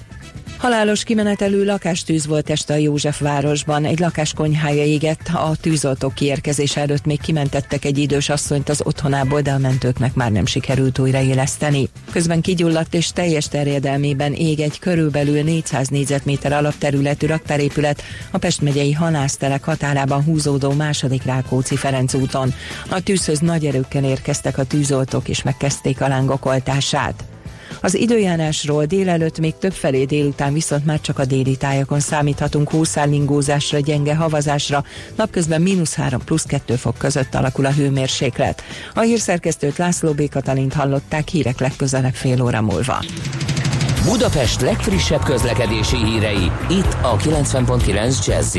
Halálos 0.57 1.03
kimenetelő 1.03 1.65
lakástűz 1.65 2.27
volt 2.27 2.51
este 2.51 2.75
a 2.75 2.77
Józsefvárosban. 2.77 3.85
Egy 3.85 3.99
lakás 3.99 4.33
konyhája 4.33 4.85
égett, 4.85 5.29
a 5.33 5.57
tűzoltók 5.61 6.15
kiérkezés 6.15 6.77
előtt 6.77 7.05
még 7.05 7.21
kimentettek 7.21 7.85
egy 7.85 7.99
idős 7.99 8.29
asszonyt 8.29 8.69
az 8.69 8.81
otthonából, 8.85 9.41
de 9.41 9.53
a 9.53 9.59
mentőknek 9.59 10.15
már 10.15 10.33
nem 10.33 10.47
sikerült 10.47 10.99
újraéleszteni. 10.99 11.89
Közben 12.13 12.41
kigyulladt 12.41 12.95
és 12.95 13.13
teljes 13.13 13.49
terjedelmében 13.49 14.33
ég 14.33 14.61
egy 14.61 14.79
körülbelül 14.79 15.43
400 15.43 15.89
négyzetméter 15.89 16.53
alapterületű 16.53 17.27
raktárépület 17.27 18.03
a 18.31 18.39
Pest 18.39 18.61
megyei 18.61 18.93
halásztelek 18.93 19.65
határában 19.65 20.23
húzódó 20.23 20.73
második 20.73 21.25
Rákóczi 21.25 21.77
Ferenc 21.77 22.15
úton. 22.15 22.55
A 22.89 23.01
tűzhöz 23.01 23.39
nagy 23.39 23.67
erőkkel 23.67 24.05
érkeztek 24.05 24.59
a 24.59 24.65
tűzoltók 24.65 25.29
és 25.29 25.43
megkezdték 25.43 26.01
a 26.01 26.09
lángok. 26.09 26.43
Az 27.85 27.95
időjárásról 27.95 28.85
délelőtt 28.85 29.39
még 29.39 29.55
több 29.59 29.73
felé 29.73 30.05
délután 30.05 30.53
viszont 30.53 30.85
már 30.85 31.01
csak 31.01 31.19
a 31.19 31.25
déli 31.25 31.57
tájakon 31.57 32.01
számíthatunk 32.01 32.71
hószállingózásra, 32.71 33.79
gyenge 33.79 34.15
havazásra, 34.15 34.85
napközben 35.17 35.63
mínusz 35.63 35.95
3 35.95 36.21
plusz 36.25 36.43
2 36.43 36.75
fok 36.75 36.99
között 36.99 37.35
alakul 37.35 37.67
a 37.67 37.73
hőmérséklet. 37.73 38.63
A 38.95 39.01
hírszerkesztőt 39.01 39.77
László 39.77 40.13
B. 40.13 40.29
Katalint 40.29 40.73
hallották 40.73 41.29
hírek 41.29 41.61
legközelebb 41.61 42.15
fél 42.15 42.43
óra 42.43 42.61
múlva. 42.61 43.05
Budapest 44.05 44.61
legfrissebb 44.61 45.23
közlekedési 45.23 45.97
hírei, 45.97 46.51
itt 46.69 46.97
a 47.03 47.17
90.9 47.17 48.27
jazz 48.27 48.57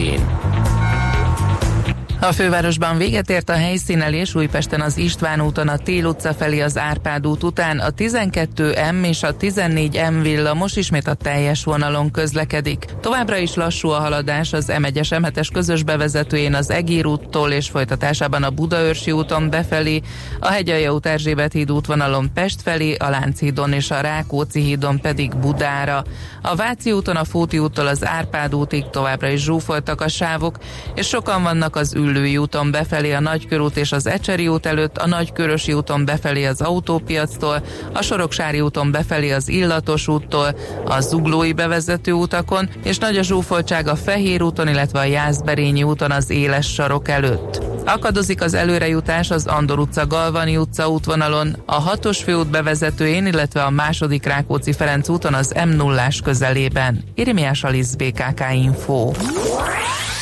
a 2.28 2.32
fővárosban 2.32 2.98
véget 2.98 3.30
ért 3.30 3.50
a 3.50 3.54
helyszínelés 3.54 4.36
Újpesten 4.36 4.82
az 4.82 4.98
István 4.98 5.42
úton 5.42 5.68
a 5.68 5.78
Tél 5.78 6.06
utca 6.06 6.34
felé 6.34 6.60
az 6.60 6.78
Árpád 6.78 7.28
út 7.28 7.44
után 7.44 7.80
a 7.80 7.90
12M 7.90 9.06
és 9.08 9.24
a 9.24 9.36
14M 9.36 10.20
villamos 10.22 10.76
ismét 10.76 11.08
a 11.08 11.14
teljes 11.14 11.64
vonalon 11.64 12.12
közlekedik. 12.12 12.86
Továbbra 13.02 13.38
is 13.38 13.54
lassú 13.54 13.90
a 13.90 14.00
haladás 14.00 14.54
az 14.54 14.66
M1-es 14.68 15.08
M7-es 15.10 15.48
közös 15.54 15.84
bevezetőjén 15.84 16.54
az 16.54 16.70
Egér 16.70 17.06
úttól 17.06 17.52
és 17.52 17.70
folytatásában 17.70 18.44
a 18.44 18.50
Budaörsi 18.50 19.12
úton 19.12 19.50
befelé, 19.50 20.02
a 20.40 20.48
Hegyalja 20.48 20.94
út 20.94 21.06
Erzsébet 21.06 21.54
híd 21.54 21.72
útvonalon 21.72 22.34
Pest 22.34 22.62
felé, 22.62 22.94
a 22.94 23.10
Lánchídon 23.10 23.74
és 23.74 23.92
a 23.92 24.02
Rákóczi 24.02 24.62
hídon 24.62 25.00
pedig 25.00 25.36
Budára. 25.36 26.04
A 26.42 26.56
Váci 26.56 26.92
úton 26.92 27.16
a 27.16 27.24
Fóti 27.24 27.60
úttól 27.60 27.88
az 27.88 28.06
Árpád 28.06 28.56
útig 28.56 28.90
továbbra 28.90 29.30
is 29.30 29.44
zsúfoltak 29.44 30.02
a 30.02 30.08
sávok, 30.08 30.58
és 30.96 31.08
sokan 31.08 31.44
vannak 31.44 31.76
az 31.76 31.94
ül 31.94 32.14
Üllői 32.16 32.38
úton 32.38 32.72
befelé 32.72 33.12
a 33.12 33.20
Nagykörút 33.20 33.78
és 33.78 33.92
az 33.92 34.08
Ecseri 34.08 34.48
út 34.48 34.66
előtt, 34.66 34.98
a 34.98 35.08
Nagykörösi 35.08 35.74
úton 35.74 36.06
befelé 36.06 36.46
az 36.46 36.62
Autópiactól, 36.62 37.64
a 37.94 38.02
Soroksári 38.02 38.62
úton 38.62 38.92
befelé 38.92 39.32
az 39.32 39.50
Illatos 39.50 40.08
úttól, 40.08 40.56
a 40.86 41.00
Zuglói 41.00 41.54
bevezető 41.54 42.12
utakon, 42.12 42.70
és 42.84 42.98
nagy 42.98 43.18
a 43.18 43.24
zsúfoltság 43.24 43.88
a 43.88 43.96
Fehér 43.96 44.42
úton, 44.42 44.68
illetve 44.68 45.00
a 45.00 45.04
Jászberényi 45.04 45.84
úton 45.84 46.12
az 46.12 46.30
Éles 46.30 46.74
sarok 46.74 47.08
előtt. 47.08 47.64
Akadozik 47.86 48.42
az 48.42 48.54
előrejutás 48.54 49.32
az 49.32 49.46
Andor 49.46 49.80
utca 49.80 50.08
Galvani 50.08 50.58
utca 50.58 50.90
útvonalon, 50.90 51.56
a 51.66 51.80
hatos 51.80 52.24
főút 52.24 52.50
bevezetőjén, 52.50 53.26
illetve 53.26 53.64
a 53.64 53.70
második 53.70 54.26
Rákóczi 54.26 54.74
Ferenc 54.74 55.10
úton 55.10 55.34
az 55.34 55.54
m 55.66 55.70
0 55.70 56.08
közelében. 56.24 57.04
Irimiás 57.16 57.64
Alisz 57.64 57.94
BKK 57.94 58.44
Info. 58.54 59.12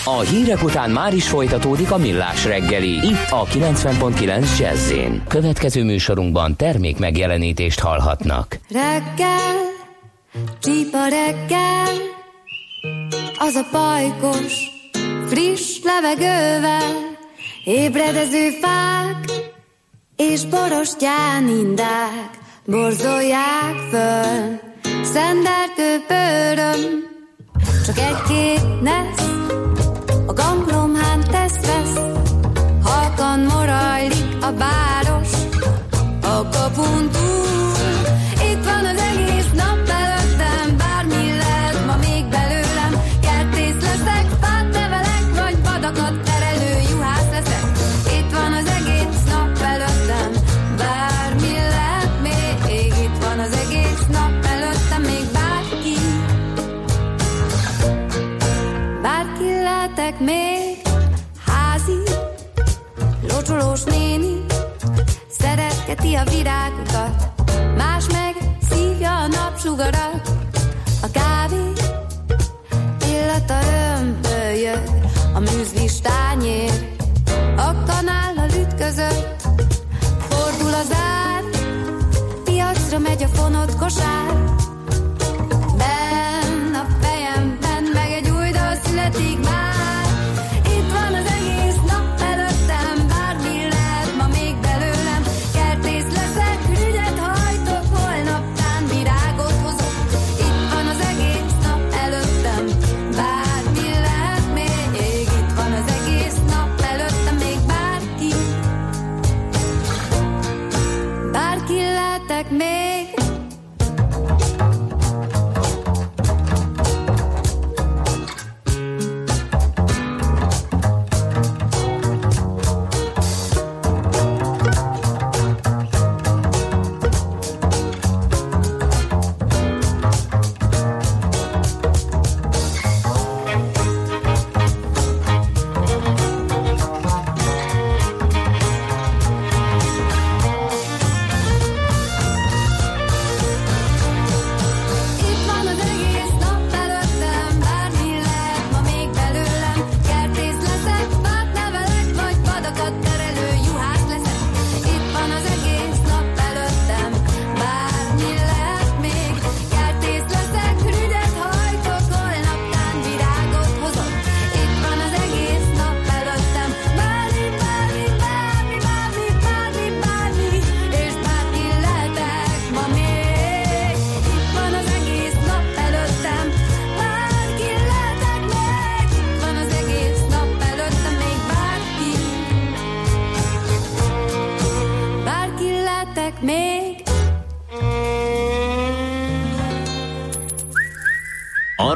A 0.05 0.19
hírek 0.19 0.63
után 0.63 0.89
már 0.89 1.13
is 1.13 1.27
folytatódik 1.27 1.91
a 1.91 1.97
millás 1.97 2.45
reggeli. 2.45 2.89
Itt 2.89 3.29
a 3.29 3.45
90.9 3.45 4.59
jazz 4.59 4.93
Következő 5.27 5.83
műsorunkban 5.83 6.55
termék 6.55 6.97
megjelenítést 6.97 7.79
hallhatnak. 7.79 8.59
Reggel, 8.69 9.55
csípa 10.59 11.07
reggel, 11.07 11.93
az 13.37 13.55
a 13.55 13.65
pajkos, 13.71 14.53
friss 15.27 15.79
levegővel, 15.83 17.17
ébredező 17.63 18.49
fák, 18.61 19.31
és 20.15 20.45
borostyán 20.45 21.47
indák, 21.47 22.29
borzolják 22.65 23.75
föl, 23.89 24.59
szendertő 25.03 26.03
pöröm, 26.07 27.03
csak 27.85 27.97
egy-két 27.97 28.81
nesz, 28.81 29.23
a 34.43 34.51
város, 34.51 35.31
a 36.21 36.43
kapun 36.51 37.09
túl. 37.11 37.52
A 66.15 66.23
virágokat 66.29 67.31
Más 67.77 68.05
meg 68.11 68.35
szívja 68.69 69.15
a 69.15 69.27
napsugarat. 69.27 70.31
A 71.01 71.07
kávé 71.11 71.71
illata 73.07 73.59
römpölyög 73.59 74.83
A 75.33 75.39
műzlis 75.39 75.99
tányér 76.01 76.71
A 77.57 77.73
kanállal 77.87 78.49
ütközött. 78.61 79.41
Fordul 80.29 80.73
az 80.73 80.91
ár 80.91 81.43
Piacra 82.43 82.99
megy 82.99 83.23
a 83.23 83.27
fonott 83.27 83.75
kosár 83.75 84.52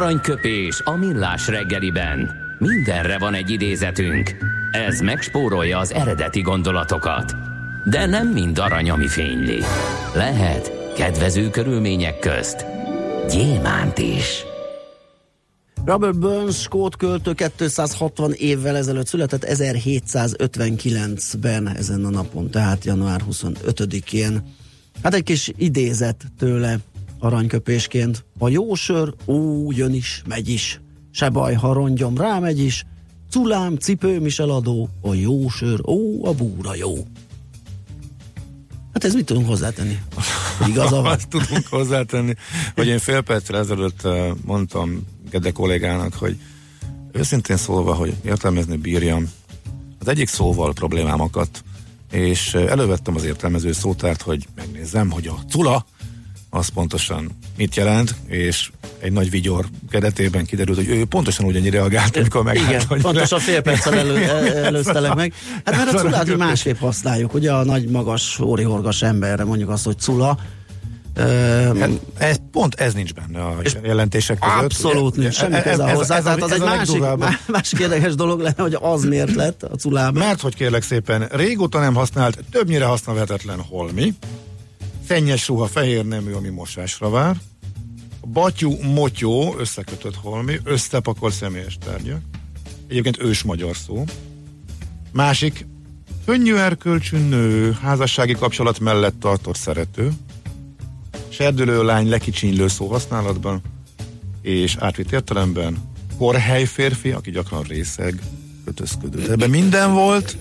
Aranyköpés 0.08 0.82
a 0.84 0.96
millás 0.96 1.48
reggeliben. 1.48 2.32
Mindenre 2.60 3.17
van 3.17 3.34
egy 3.34 3.50
idézetünk. 3.50 4.36
Ez 4.72 5.00
megspórolja 5.00 5.78
az 5.78 5.93
eredeti 5.93 6.41
gondolatokat. 6.41 7.36
De 7.89 8.06
nem 8.06 8.28
mind 8.28 8.58
arany, 8.58 8.89
ami 8.89 9.08
fényli. 9.08 9.60
Lehet 10.13 10.93
kedvező 10.96 11.50
körülmények 11.50 12.20
közt 12.20 12.65
gyémánt 13.30 13.98
is. 13.98 14.43
Robert 15.86 16.20
Burns, 16.20 16.62
skót 16.62 16.96
költő 16.96 17.34
260 17.58 18.34
évvel 18.34 18.78
ezelőtt 18.78 19.08
született 19.08 19.46
1759-ben 19.48 21.67
ezen 21.67 22.06
a 22.06 22.10
napon, 22.10 22.50
tehát 22.50 22.86
január 22.86 23.22
25-én. 23.32 24.54
Hát 25.04 25.13
egy 25.13 25.24
kis 25.24 25.52
idézet 25.58 26.26
tőle 26.38 26.78
aranyköpésként. 27.19 28.25
A 28.39 28.49
jó 28.49 28.73
sör, 28.73 29.13
ó, 29.25 29.71
jön 29.71 29.93
is, 29.93 30.21
megy 30.27 30.49
is. 30.49 30.82
Se 31.12 31.30
baj, 31.30 31.53
ha 31.53 31.73
rongyom 31.73 32.17
rámegy 32.17 32.60
is. 32.60 32.86
Culám, 33.30 33.77
cipőm 33.77 34.25
is 34.25 34.39
eladó, 34.39 34.89
a 35.01 35.13
jó 35.13 35.49
sör, 35.49 35.82
ó, 35.86 36.25
a 36.25 36.34
búra 36.34 36.75
jó. 36.75 36.93
Hát 38.93 39.03
ez 39.03 39.13
mit 39.13 39.25
tudunk 39.25 39.47
hozzátenni? 39.47 39.97
Igaza 40.67 41.01
van? 41.01 41.12
Azt 41.12 41.27
tudunk 41.27 41.67
hozzátenni, 41.67 42.34
hogy 42.75 42.88
én 42.88 42.99
fél 42.99 43.21
perccel 43.21 43.58
ezelőtt 43.58 44.03
eh, 44.03 44.32
mondtam 44.45 45.06
Gede 45.30 45.51
kollégának, 45.51 46.13
hogy 46.13 46.38
őszintén 47.12 47.58
szólva, 47.58 47.93
hogy 47.93 48.15
értelmezni 48.25 48.77
bírjam, 48.77 49.30
az 49.99 50.08
egyik 50.08 50.27
szóval 50.27 50.73
problémámakat, 50.73 51.63
és 52.12 52.53
eh, 52.53 52.71
elővettem 52.71 53.15
az 53.15 53.23
értelmező 53.23 53.71
szótárt, 53.71 54.21
hogy 54.21 54.47
megnézzem, 54.56 55.12
hogy 55.12 55.27
a 55.27 55.39
cula 55.49 55.86
az 56.49 56.67
pontosan 56.67 57.38
mit 57.57 57.75
jelent, 57.75 58.15
és 58.27 58.71
egy 58.99 59.12
nagy 59.12 59.29
vigyor 59.29 59.65
keretében 59.89 60.45
kiderült, 60.45 60.77
hogy 60.77 60.89
ő 60.89 61.05
pontosan 61.05 61.45
ugyanúgy 61.45 61.69
reagált, 61.69 62.17
amikor 62.17 62.43
meg. 62.43 62.55
Igen, 62.55 62.81
hogy 62.88 63.01
pontosan 63.01 63.39
fél 63.39 63.62
perccel 63.62 63.97
elő, 63.97 64.23
előztelek 64.63 65.13
meg. 65.13 65.33
Hát 65.65 65.75
mert 65.77 65.93
a 65.93 65.97
culát 65.97 66.27
mi 66.27 66.36
másképp 66.36 66.77
használjuk, 66.77 67.33
ugye 67.33 67.51
a 67.51 67.63
nagy, 67.63 67.89
magas, 67.89 68.39
órihorgas 68.39 69.01
emberre 69.01 69.43
mondjuk 69.43 69.69
azt, 69.69 69.86
hogy 69.86 69.99
cula, 69.99 70.38
Hát 71.79 71.89
ez, 72.17 72.36
pont 72.51 72.75
ez 72.75 72.93
nincs 72.93 73.13
benne 73.13 73.43
a 73.43 73.55
jelentések 73.83 74.39
között. 74.39 74.63
Abszolút 74.63 75.15
nincs, 75.15 75.33
semmi 75.33 75.62
köze 75.62 75.91
hozzá. 75.91 76.17
Ez, 76.17 76.23
Tehát 76.23 76.41
az 76.41 76.51
egy 76.51 76.60
másik, 76.60 77.03
másik 77.47 77.79
érdekes 77.79 78.15
dolog 78.15 78.39
lenne, 78.39 78.62
hogy 78.62 78.77
az 78.81 79.03
miért 79.03 79.36
lett 79.36 79.63
a 79.63 79.75
culában. 79.75 80.23
Mert 80.23 80.41
hogy 80.41 80.55
kérlek 80.55 80.83
szépen, 80.83 81.27
régóta 81.31 81.79
nem 81.79 81.93
használt, 81.93 82.39
többnyire 82.51 82.86
használhatatlan 82.86 83.62
holmi, 83.69 84.13
szennyes 85.08 85.48
ruha 85.48 85.67
fehér 85.67 86.06
nemű, 86.06 86.32
ami 86.32 86.50
mosásra 86.50 87.10
vár, 87.10 87.38
batyú, 88.28 88.78
motyó, 88.82 89.56
összekötött 89.58 90.15
holmi, 90.15 90.60
összepakol 90.63 91.32
személyes 91.32 91.78
tárgyak, 91.86 92.22
egyébként 92.88 93.22
ős 93.22 93.43
magyar 93.43 93.76
szó, 93.76 94.04
másik, 95.12 95.65
könnyű 96.26 96.56
erkölcsű 96.56 97.17
nő, 97.17 97.78
házassági 97.82 98.34
kapcsolat 98.34 98.80
mellett 98.80 99.20
tartott 99.20 99.56
szerető, 99.56 100.12
serdülő 101.30 101.84
lány 101.84 102.10
lekicsinylő 102.10 102.67
szó 102.67 102.88
használatban, 102.88 103.62
és 104.41 104.76
átvitt 104.80 105.12
értelemben. 105.12 105.78
Korhely 106.17 106.65
férfi, 106.65 107.12
aki 107.12 107.32
gyakran 107.32 107.63
részeg, 107.63 108.22
kötözködő. 108.65 109.32
Ebben 109.32 109.50
minden 109.50 109.93
volt, 109.93 110.38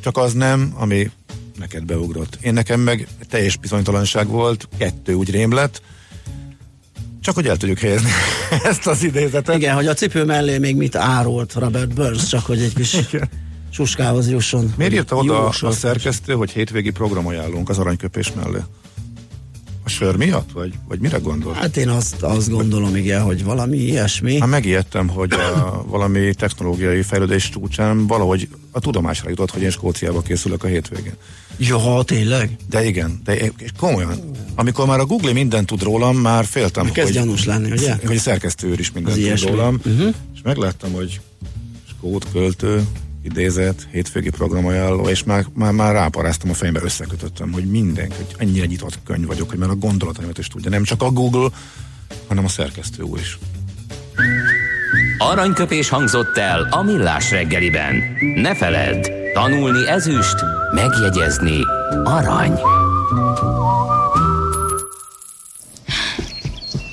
csak 0.00 0.16
az 0.16 0.32
nem, 0.32 0.74
ami 0.76 1.10
neked 1.58 1.84
beugrott. 1.84 2.38
Én 2.40 2.52
nekem 2.52 2.80
meg 2.80 3.08
teljes 3.28 3.56
bizonytalanság 3.56 4.28
volt, 4.28 4.68
kettő 4.78 5.14
úgy 5.14 5.30
rém 5.30 5.52
lett, 5.52 5.82
csak 7.20 7.34
hogy 7.34 7.46
el 7.46 7.56
tudjuk 7.56 7.78
helyezni 7.78 8.10
ezt 8.70 8.86
az 8.86 9.02
idézetet. 9.02 9.56
Igen, 9.56 9.74
hogy 9.74 9.86
a 9.86 9.94
cipő 9.94 10.24
mellé 10.24 10.58
még 10.58 10.76
mit 10.76 10.96
árolt 10.96 11.52
Robert 11.52 11.94
Burns, 11.94 12.26
csak 12.28 12.46
hogy 12.46 12.62
egy 12.62 12.74
kis 12.74 12.94
Igen. 13.12 13.28
suskához 13.70 14.30
jusson. 14.30 14.74
Miért 14.76 14.92
írta 14.92 15.16
oda 15.16 15.48
a 15.48 15.70
szerkesztő, 15.70 16.32
hogy 16.32 16.50
hétvégi 16.50 16.90
program 16.90 17.26
ajánlunk 17.26 17.68
az 17.68 17.78
aranyköpés 17.78 18.32
mellé? 18.32 18.58
A 19.84 19.88
sör 19.88 20.16
miatt? 20.16 20.52
Vagy, 20.52 20.72
vagy 20.88 20.98
mire 21.00 21.18
gondol? 21.18 21.52
Hát 21.52 21.76
én 21.76 21.88
azt, 21.88 22.22
azt 22.22 22.50
gondolom, 22.50 22.96
igen, 22.96 23.22
hogy 23.22 23.44
valami 23.44 23.76
ilyesmi. 23.76 24.38
Hát 24.40 24.48
megijedtem, 24.48 25.08
hogy 25.08 25.32
a, 25.32 25.84
valami 25.88 26.34
technológiai 26.34 27.02
fejlődés 27.02 27.48
csúcsán 27.48 28.06
valahogy 28.06 28.48
a 28.70 28.80
tudomásra 28.80 29.28
jutott, 29.28 29.50
hogy 29.50 29.62
én 29.62 29.70
Skóciába 29.70 30.20
készülök 30.20 30.64
a 30.64 30.66
hétvégén. 30.66 31.14
Ja, 31.58 32.02
tényleg? 32.04 32.56
De 32.68 32.84
igen, 32.84 33.20
de 33.24 33.36
és 33.36 33.70
komolyan. 33.78 34.30
Amikor 34.54 34.86
már 34.86 34.98
a 34.98 35.06
Google 35.06 35.32
mindent 35.32 35.66
tud 35.66 35.82
rólam, 35.82 36.16
már 36.16 36.44
féltem, 36.44 36.92
Kezd 36.92 37.06
hogy, 37.12 37.16
gyanús 37.22 37.44
lenni, 37.44 37.70
ugye? 37.70 37.96
hogy 38.06 38.16
a 38.16 38.20
szerkesztő 38.20 38.74
is 38.78 38.92
mindent 38.92 39.16
tud 39.16 39.24
ilyesmi. 39.24 39.50
rólam. 39.50 39.80
Uh-huh. 39.86 40.14
És 40.34 40.40
megláttam, 40.42 40.92
hogy 40.92 41.20
skót 41.88 42.26
költő, 42.32 42.84
idézet, 43.24 43.86
hétvégi 43.90 44.30
programajánló, 44.30 45.08
és 45.08 45.24
már, 45.24 45.44
már, 45.54 45.72
már 45.72 45.92
ráparáztam 45.92 46.50
a 46.50 46.54
fejembe, 46.54 46.80
összekötöttem, 46.82 47.52
hogy 47.52 47.64
mindenki, 47.64 48.14
hogy 48.16 48.34
ennyire 48.38 48.66
nyitott 48.66 48.98
könyv 49.04 49.26
vagyok, 49.26 49.50
hogy 49.50 49.58
már 49.58 49.70
a 49.70 49.74
gondolataimat 49.74 50.38
is 50.38 50.48
tudja. 50.48 50.70
Nem 50.70 50.84
csak 50.84 51.02
a 51.02 51.10
Google, 51.10 51.48
hanem 52.28 52.44
a 52.44 52.48
szerkesztő 52.48 53.02
úr 53.02 53.18
is. 53.18 53.38
Aranyköpés 55.18 55.88
hangzott 55.88 56.36
el 56.36 56.68
a 56.70 56.82
millás 56.82 57.30
reggeliben. 57.30 58.02
Ne 58.34 58.54
feledd, 58.54 59.10
tanulni 59.34 59.88
ezüst, 59.88 60.36
megjegyezni 60.74 61.58
arany. 62.04 62.52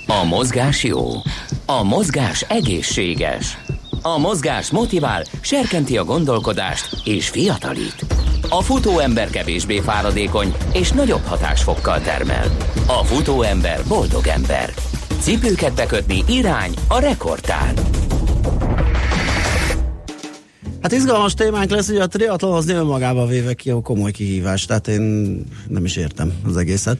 A 0.07 0.23
mozgás 0.23 0.83
jó, 0.83 1.07
a 1.65 1.83
mozgás 1.83 2.41
egészséges. 2.41 3.57
A 4.03 4.17
mozgás 4.17 4.71
motivál, 4.71 5.23
serkenti 5.41 5.97
a 5.97 6.03
gondolkodást 6.03 6.97
és 7.03 7.29
fiatalít. 7.29 8.05
A 8.49 8.61
futóember 8.61 9.29
kevésbé 9.29 9.79
fáradékony 9.79 10.53
és 10.73 10.91
nagyobb 10.91 11.23
hatásfokkal 11.23 12.01
termel. 12.01 12.57
A 12.87 13.03
futóember 13.03 13.81
boldog 13.87 14.27
ember. 14.27 14.73
Cipőket 15.19 15.75
bekötni 15.75 16.23
irány 16.27 16.73
a 16.87 16.99
rekordtán. 16.99 17.73
Hát 20.81 20.91
izgalmas 20.91 21.33
témánk 21.33 21.69
lesz, 21.69 21.87
hogy 21.87 21.97
a 21.97 22.07
triatlon 22.07 22.53
az 22.53 22.69
önmagában 22.69 23.27
véve 23.27 23.53
ki 23.53 23.69
a 23.69 23.81
komoly 23.81 24.11
kihívás, 24.11 24.65
tehát 24.65 24.87
én 24.87 25.01
nem 25.67 25.85
is 25.85 25.95
értem 25.95 26.33
az 26.45 26.57
egészet. 26.57 26.97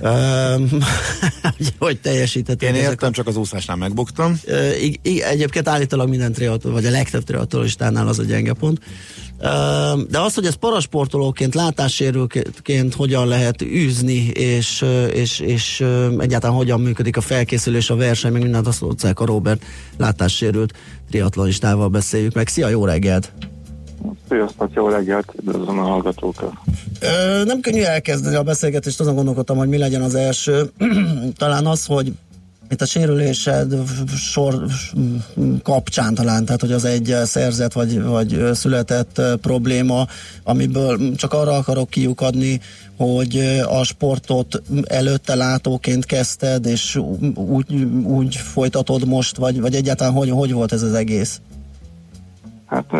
hogy 1.78 2.00
teljesített. 2.00 2.62
Én 2.62 2.74
értem, 2.74 3.12
csak 3.12 3.26
az 3.26 3.36
úszásnál 3.36 3.76
megbuktam. 3.76 4.40
egyébként 5.02 5.68
állítólag 5.68 6.08
minden 6.08 6.32
triatlon, 6.32 6.72
vagy 6.72 6.86
a 6.86 6.90
legtöbb 6.90 7.22
triatlonistánál 7.22 8.08
az 8.08 8.18
a 8.18 8.24
gyenge 8.24 8.52
pont. 8.52 8.80
De 10.08 10.20
az, 10.20 10.34
hogy 10.34 10.46
ez 10.46 10.54
parasportolóként, 10.54 11.54
látássérülként 11.54 12.94
hogyan 12.94 13.26
lehet 13.26 13.62
űzni, 13.62 14.26
és, 14.26 14.84
és, 15.12 15.40
és 15.40 15.84
egyáltalán 16.18 16.56
hogyan 16.56 16.80
működik 16.80 17.16
a 17.16 17.20
felkészülés, 17.20 17.90
a 17.90 17.96
verseny, 17.96 18.32
meg 18.32 18.42
mindent 18.42 18.66
azt 18.66 18.82
a 19.14 19.24
Robert 19.24 19.64
látássérült 19.96 20.72
triatlonistával 21.10 21.88
beszéljük 21.88 22.34
meg. 22.34 22.48
Szia, 22.48 22.68
jó 22.68 22.84
reggelt! 22.84 23.32
Sziasztok, 24.28 24.70
jó 24.74 24.88
reggelt, 24.88 25.32
üdvözlöm 25.38 25.78
a 25.78 25.82
hallgatókat. 25.82 26.52
Nem 27.44 27.60
könnyű 27.60 27.82
elkezdeni 27.82 28.36
a 28.36 28.42
beszélgetést, 28.42 29.00
azon 29.00 29.14
gondolkodtam, 29.14 29.56
hogy 29.56 29.68
mi 29.68 29.78
legyen 29.78 30.02
az 30.02 30.14
első. 30.14 30.70
Talán 31.36 31.66
az, 31.66 31.86
hogy 31.86 32.12
itt 32.70 32.80
a 32.80 32.86
sérülésed 32.86 33.74
sor 34.16 34.64
kapcsán 35.62 36.14
talán, 36.14 36.44
tehát 36.44 36.60
hogy 36.60 36.72
az 36.72 36.84
egy 36.84 37.16
szerzett 37.24 37.72
vagy, 37.72 38.02
vagy 38.02 38.50
született 38.52 39.22
probléma, 39.40 40.06
amiből 40.42 41.14
csak 41.14 41.32
arra 41.32 41.56
akarok 41.56 41.90
kiukadni, 41.90 42.60
hogy 42.96 43.62
a 43.68 43.84
sportot 43.84 44.62
előtte 44.84 45.34
látóként 45.34 46.04
kezdted, 46.04 46.66
és 46.66 46.98
úgy, 47.34 47.72
úgy 48.04 48.36
folytatod 48.36 49.06
most, 49.06 49.36
vagy, 49.36 49.60
vagy 49.60 49.74
egyáltalán 49.74 50.12
hogy, 50.12 50.30
hogy 50.30 50.52
volt 50.52 50.72
ez 50.72 50.82
az 50.82 50.94
egész? 50.94 51.40
Hát 52.68 52.90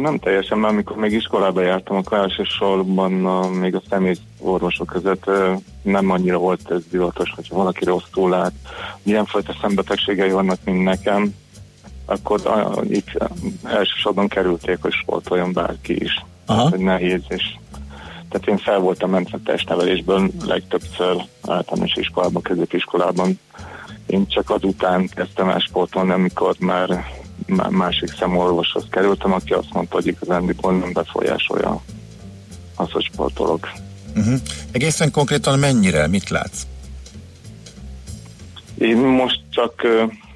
nem 0.00 0.18
teljesen, 0.18 0.58
mert 0.58 0.72
amikor 0.72 0.96
még 0.96 1.12
iskolába 1.12 1.60
jártam, 1.60 1.96
akkor 1.96 2.18
elsősorban 2.18 3.26
a, 3.26 3.48
még 3.48 3.74
a 3.74 3.82
személy 3.88 4.14
orvosok 4.38 4.86
között 4.86 5.30
nem 5.82 6.10
annyira 6.10 6.38
volt 6.38 6.70
ez 6.70 6.82
divatos, 6.90 7.32
hogyha 7.34 7.56
valaki 7.56 7.84
rosszul 7.84 8.30
lát, 8.30 8.52
ilyenfajta 9.02 9.56
szembetegségei 9.60 10.30
vannak, 10.30 10.58
mint 10.64 10.82
nekem, 10.82 11.34
akkor 12.04 12.40
itt 12.88 13.10
elsősorban 13.64 14.28
kerülték, 14.28 14.78
hogy 14.80 14.92
sportoljon 14.92 15.52
bárki 15.52 16.02
is. 16.02 16.24
Aha. 16.46 16.68
hogy 16.68 16.78
nehéz, 16.78 17.22
és 17.28 17.42
tehát 18.28 18.46
én 18.46 18.58
fel 18.58 18.78
voltam 18.78 19.10
mentve 19.10 19.38
testnevelésből 19.44 20.30
legtöbbször 20.46 21.16
általános 21.46 21.94
iskolában, 21.94 22.42
középiskolában. 22.42 23.40
Én 24.06 24.26
csak 24.26 24.50
azután 24.50 25.08
kezdtem 25.14 25.48
el 25.48 25.58
sportolni, 25.58 26.10
amikor 26.10 26.54
már 26.58 27.04
másik 27.70 28.14
szemorvoshoz 28.18 28.84
kerültem, 28.90 29.32
aki 29.32 29.52
azt 29.52 29.72
mondta, 29.72 29.94
hogy 29.94 30.06
igazándiból 30.06 30.78
nem 30.78 30.92
befolyásolja 30.92 31.82
az, 32.74 32.90
hogy 32.90 33.04
sportolok. 33.12 33.68
Uh-huh. 34.16 34.40
Egészen 34.70 35.10
konkrétan 35.10 35.58
mennyire? 35.58 36.06
Mit 36.06 36.28
látsz? 36.28 36.66
Én 38.78 38.96
most 38.96 39.40
csak 39.50 39.86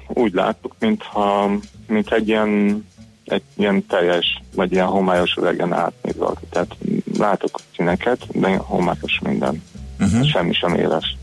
úgy 0.07 0.33
láttuk, 0.33 0.75
mintha, 0.79 1.51
mint 1.87 2.11
egy 2.11 2.27
ilyen, 2.27 2.83
egy 3.25 3.43
ilyen 3.55 3.85
teljes, 3.85 4.41
vagy 4.55 4.71
ilyen 4.71 4.85
homályos 4.85 5.35
üregen 5.37 5.73
átnéz 5.73 6.15
valaki. 6.15 6.45
Tehát 6.49 6.75
látok 7.17 7.59
színeket, 7.75 8.39
de 8.39 8.55
homályos 8.55 9.19
minden. 9.23 9.63
Uh-huh. 9.99 10.27
Semmi 10.27 10.53
sem 10.53 10.73
éles. 10.73 11.15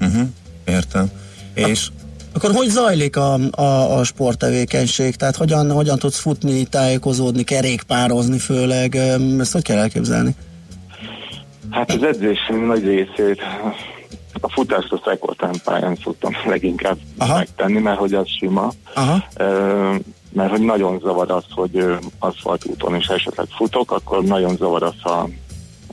Uh-huh. 0.00 0.28
Értem. 0.64 1.10
És 1.54 1.88
akkor 2.34 2.50
hogy 2.54 2.68
zajlik 2.68 3.16
a, 3.16 3.34
a, 3.50 3.98
a 3.98 4.04
sporttevékenység? 4.04 5.14
Tehát 5.16 5.36
hogyan, 5.36 5.70
hogyan 5.70 5.98
tudsz 5.98 6.18
futni, 6.18 6.64
tájékozódni, 6.64 7.42
kerékpározni 7.42 8.38
főleg? 8.38 8.94
Ezt 9.38 9.52
hogy 9.52 9.62
kell 9.62 9.78
elképzelni? 9.78 10.34
Hát 11.70 11.92
az 11.92 12.02
edzés 12.02 12.38
nagy 12.66 12.84
részét 12.84 13.40
a 14.40 14.50
futást 14.50 14.92
a 14.92 15.00
szekoltán 15.04 15.54
pályán 15.64 15.98
szoktam 16.02 16.32
leginkább 16.52 16.98
Aha. 17.18 17.36
megtenni, 17.36 17.78
mert 17.80 17.98
hogy 17.98 18.14
az 18.14 18.28
sima. 18.38 18.72
Aha. 18.94 19.24
Uh, 19.38 19.96
mert 20.32 20.50
hogy 20.50 20.60
nagyon 20.60 20.98
zavar 20.98 21.30
az, 21.30 21.44
hogy 21.50 21.84
aszfaltúton 22.18 22.96
is 22.96 23.06
esetleg 23.06 23.46
futok, 23.56 23.90
akkor 23.90 24.24
nagyon 24.24 24.56
zavar 24.56 24.82
az, 24.82 24.94
ha 25.00 25.28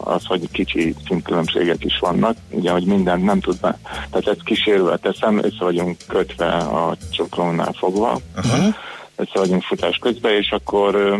az, 0.03 0.25
hogy 0.25 0.51
kicsi 0.51 0.95
szintkülönbségek 1.07 1.83
is 1.83 1.99
vannak, 1.99 2.37
ugye, 2.49 2.71
hogy 2.71 2.85
minden 2.85 3.19
nem 3.19 3.39
tud 3.39 3.59
be. 3.59 3.79
Tehát 3.83 4.27
ezt 4.27 4.43
kísérve 4.43 4.97
teszem, 4.97 5.37
össze 5.37 5.63
vagyunk 5.63 5.97
kötve 6.07 6.55
a 6.55 6.95
csoklónál 7.11 7.73
fogva, 7.73 8.19
uh-huh. 8.35 8.75
össze 9.15 9.31
vagyunk 9.33 9.63
futás 9.63 9.97
közben, 9.97 10.33
és 10.33 10.51
akkor 10.51 11.19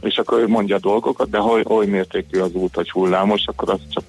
és 0.00 0.18
akkor 0.18 0.38
ő 0.38 0.48
mondja 0.48 0.76
a 0.76 0.80
dolgokat, 0.80 1.30
de 1.30 1.38
hogy 1.38 1.64
oly 1.68 1.86
mértékű 1.86 2.40
az 2.40 2.52
út, 2.52 2.74
hogy 2.74 2.90
hullámos, 2.90 3.42
akkor 3.46 3.70
azt 3.70 3.90
csak 3.90 4.04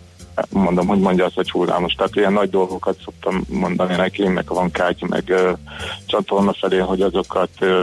mondom, 0.50 0.88
hogy 0.88 1.00
mondja 1.00 1.26
azt, 1.26 1.36
hogy 1.36 1.52
hullámos. 1.52 1.94
Tehát 1.94 2.16
ilyen 2.16 2.34
nagy 2.34 2.50
dolgokat 2.50 2.98
szoktam 3.04 3.44
mondani 3.48 3.96
neki, 3.96 4.28
meg 4.28 4.46
van 4.48 4.72
káty, 4.72 5.06
meg 5.06 5.30
ö, 5.30 5.52
csatorna 6.06 6.54
felé, 6.54 6.78
hogy 6.78 7.02
azokat 7.02 7.50
ö, 7.60 7.82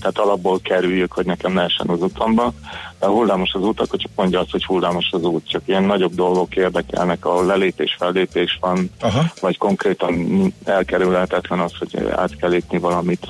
tehát 0.00 0.18
alapból 0.18 0.60
kerüljük, 0.60 1.12
hogy 1.12 1.26
nekem 1.26 1.52
ne 1.52 1.62
essen 1.62 1.88
az 1.88 2.02
utamba. 2.02 2.52
De 2.98 3.06
hullámos 3.06 3.52
az 3.52 3.62
út, 3.62 3.80
akkor 3.80 3.98
csak 3.98 4.10
mondja 4.14 4.40
azt, 4.40 4.50
hogy 4.50 4.64
hullámos 4.64 5.08
az 5.10 5.22
út. 5.22 5.48
Csak 5.48 5.62
ilyen 5.64 5.82
nagyobb 5.82 6.14
dolgok 6.14 6.56
érdekelnek, 6.56 7.24
ahol 7.24 7.46
lelépés, 7.46 7.96
fellépés 7.98 8.58
van, 8.60 8.90
Aha. 9.00 9.24
vagy 9.40 9.58
konkrétan 9.58 10.54
elkerülhetetlen 10.64 11.60
az, 11.60 11.72
hogy 11.78 12.06
át 12.10 12.36
kell 12.36 12.50
lépni 12.50 12.78
valamit 12.78 13.26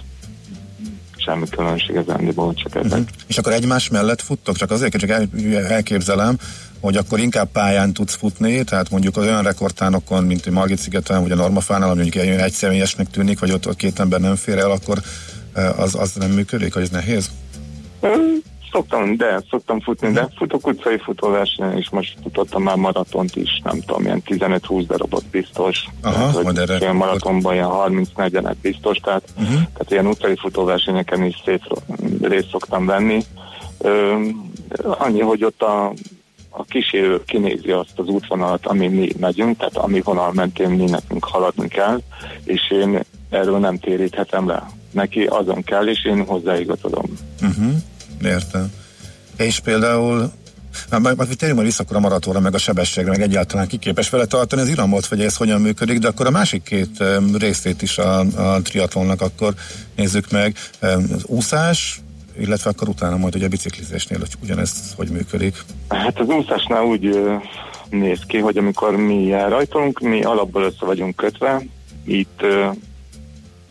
semmi 1.16 1.48
különbség 1.48 1.96
az 1.96 2.08
enniból, 2.08 2.54
csak 2.54 2.74
ezek. 2.74 2.90
Uh-huh. 2.90 3.06
És 3.26 3.38
akkor 3.38 3.52
egymás 3.52 3.88
mellett 3.88 4.22
futtok? 4.22 4.56
Csak 4.56 4.70
azért, 4.70 4.96
csak 4.96 5.10
el, 5.10 5.28
elképzelem, 5.68 6.38
hogy 6.80 6.96
akkor 6.96 7.18
inkább 7.18 7.50
pályán 7.52 7.92
tudsz 7.92 8.14
futni, 8.14 8.64
tehát 8.64 8.90
mondjuk 8.90 9.16
az 9.16 9.24
olyan 9.24 9.42
rekordtánokon, 9.42 10.24
mint 10.24 10.46
a 10.46 10.50
Margit 10.50 10.78
szigeten, 10.78 11.22
vagy 11.22 11.30
a 11.30 11.34
Normafánál, 11.34 11.90
ami 11.90 12.00
mondjuk 12.00 12.24
egy, 12.24 12.28
egy 12.28 12.52
személyesnek 12.52 13.10
tűnik, 13.10 13.38
vagy 13.38 13.52
ott, 13.52 13.68
ott 13.68 13.76
két 13.76 14.00
ember 14.00 14.20
nem 14.20 14.36
fér 14.36 14.58
el, 14.58 14.70
akkor 14.70 14.98
az, 15.76 15.94
az 15.94 16.12
nem 16.12 16.30
működik, 16.30 16.72
hogy 16.72 16.82
ez 16.82 16.90
nehéz? 16.90 17.30
Szoktam, 18.72 19.16
de 19.16 19.40
szoktam 19.50 19.80
futni, 19.80 20.12
de 20.12 20.28
futok 20.36 20.66
utcai 20.66 20.98
futóversenyen, 20.98 21.76
és 21.76 21.90
most 21.90 22.18
futottam 22.22 22.62
már 22.62 22.76
maratont 22.76 23.36
is, 23.36 23.60
nem 23.64 23.80
tudom, 23.80 24.04
ilyen 24.04 24.22
15-20 24.26 24.84
darabot 24.86 25.24
biztos. 25.24 25.84
Aha, 26.02 26.30
tehát, 26.30 26.42
majd 26.42 26.58
erre. 26.58 26.76
Ilyen 26.76 26.96
maratonban 26.96 27.54
ilyen 27.54 27.68
30-40-et 27.70 28.54
biztos, 28.62 28.98
tehát, 28.98 29.22
uh-huh. 29.36 29.54
tehát 29.54 29.90
ilyen 29.90 30.06
utcai 30.06 30.36
futóversenyeken 30.36 31.24
is 31.24 31.42
szét 31.44 31.62
részt 32.22 32.48
szoktam 32.50 32.86
venni. 32.86 33.22
Ö, 33.78 34.14
annyi, 34.82 35.20
hogy 35.20 35.44
ott 35.44 35.62
a, 35.62 35.92
a 36.48 36.64
kísérő 36.64 37.24
kinézi 37.24 37.70
azt 37.70 37.98
az 37.98 38.06
útvonalat, 38.06 38.66
ami 38.66 38.88
mi 38.88 39.08
megyünk, 39.20 39.56
tehát 39.56 39.76
ami 39.76 40.00
vonal 40.00 40.32
mentén 40.32 40.70
mi 40.70 40.84
nekünk 40.84 41.24
haladni 41.24 41.68
kell, 41.68 42.00
és 42.44 42.70
én 42.70 43.00
erről 43.30 43.58
nem 43.58 43.78
téríthetem 43.78 44.46
le 44.46 44.66
neki 44.90 45.24
azon 45.24 45.62
kell, 45.62 45.88
és 45.88 46.04
én 46.04 46.24
hozzáigazodom. 46.24 47.18
Uh-huh. 47.42 47.72
Értem. 48.22 48.72
És 49.36 49.60
például 49.60 50.32
Na, 50.90 50.98
majd, 50.98 51.16
majd 51.16 51.28
térjünk 51.28 51.54
majd 51.54 51.66
vissza 51.66 51.82
akkor 51.82 51.96
a 51.96 52.00
maratóra, 52.00 52.40
meg 52.40 52.54
a 52.54 52.58
sebességre, 52.58 53.10
meg 53.10 53.20
egyáltalán 53.20 53.66
kiképes 53.66 54.10
vele 54.10 54.24
tartani 54.24 54.62
az 54.62 54.68
iramot, 54.68 55.06
hogy 55.06 55.20
ez 55.20 55.36
hogyan 55.36 55.60
működik, 55.60 55.98
de 55.98 56.08
akkor 56.08 56.26
a 56.26 56.30
másik 56.30 56.62
két 56.62 57.04
részét 57.38 57.82
is 57.82 57.98
a, 57.98 58.18
a 58.20 58.62
triatlonnak 58.62 59.20
akkor 59.20 59.54
nézzük 59.96 60.30
meg. 60.30 60.56
Az 60.80 61.24
úszás, 61.24 62.00
illetve 62.38 62.70
akkor 62.70 62.88
utána 62.88 63.16
majd 63.16 63.32
hogy 63.32 63.42
a 63.42 63.48
biciklizésnél 63.48 64.18
hogy 64.18 64.28
ugyanez 64.42 64.94
hogy 64.96 65.08
működik. 65.08 65.64
Hát 65.88 66.20
az 66.20 66.28
úszásnál 66.28 66.84
úgy 66.84 67.18
néz 67.90 68.20
ki, 68.26 68.38
hogy 68.38 68.56
amikor 68.56 68.96
mi 68.96 69.30
rajtunk, 69.48 70.00
mi 70.00 70.22
alapból 70.22 70.62
össze 70.62 70.84
vagyunk 70.84 71.16
kötve, 71.16 71.62
itt 72.04 72.40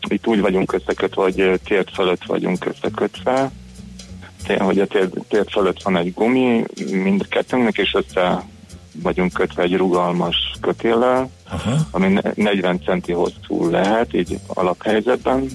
itt 0.08 0.26
úgy 0.26 0.40
vagyunk 0.40 0.72
összekötve, 0.72 1.22
hogy 1.22 1.60
tért 1.64 1.90
fölött 1.94 2.24
vagyunk 2.24 2.64
összekötve, 2.64 3.50
hogy 4.58 4.78
a 4.78 4.86
tért, 4.86 5.12
tért 5.28 5.50
fölött 5.50 5.82
van 5.82 5.96
egy 5.96 6.14
gumi, 6.14 6.64
mind 6.90 7.28
kettőnknek, 7.28 7.76
és 7.76 7.94
össze 7.94 8.44
vagyunk 9.02 9.32
kötve 9.32 9.62
egy 9.62 9.76
rugalmas 9.76 10.36
kötéllel, 10.60 11.30
Aha. 11.48 11.76
ami 11.90 12.18
40 12.34 12.80
centi 12.84 13.12
hosszú 13.12 13.70
lehet, 13.70 14.14
így 14.14 14.38
alaphelyzetben. 14.46 15.48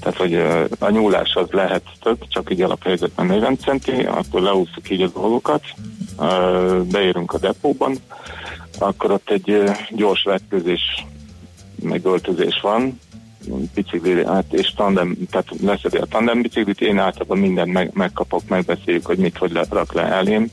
Tehát, 0.00 0.16
hogy 0.16 0.34
a 0.78 0.90
nyúlás 0.90 1.34
az 1.34 1.50
lehet 1.50 1.82
több, 2.00 2.28
csak 2.28 2.50
így 2.50 2.62
alaphelyzetben 2.62 3.26
40 3.26 3.58
centi, 3.58 3.92
akkor 3.92 4.40
leúszuk 4.40 4.90
így 4.90 5.02
a 5.02 5.08
dolgokat, 5.08 5.64
beérünk 6.90 7.32
a 7.32 7.38
depóban, 7.38 7.96
akkor 8.78 9.10
ott 9.10 9.30
egy 9.30 9.62
gyors 9.90 10.22
vetközés 10.22 11.06
megöltözés 11.82 12.60
van, 12.62 12.98
bicikli 13.74 14.22
át, 14.22 14.52
és 14.52 14.72
tandem, 14.76 15.16
tehát 15.30 15.48
leszedi 15.62 15.96
a 15.96 16.04
tandem 16.04 16.42
biciklit, 16.42 16.80
én 16.80 16.98
általában 16.98 17.38
mindent 17.38 17.72
meg, 17.72 17.90
megkapok, 17.94 18.48
megbeszéljük, 18.48 19.06
hogy 19.06 19.18
mit, 19.18 19.36
hogy 19.36 19.52
le, 19.52 19.64
rak 19.70 19.92
le 19.92 20.02
elém, 20.02 20.50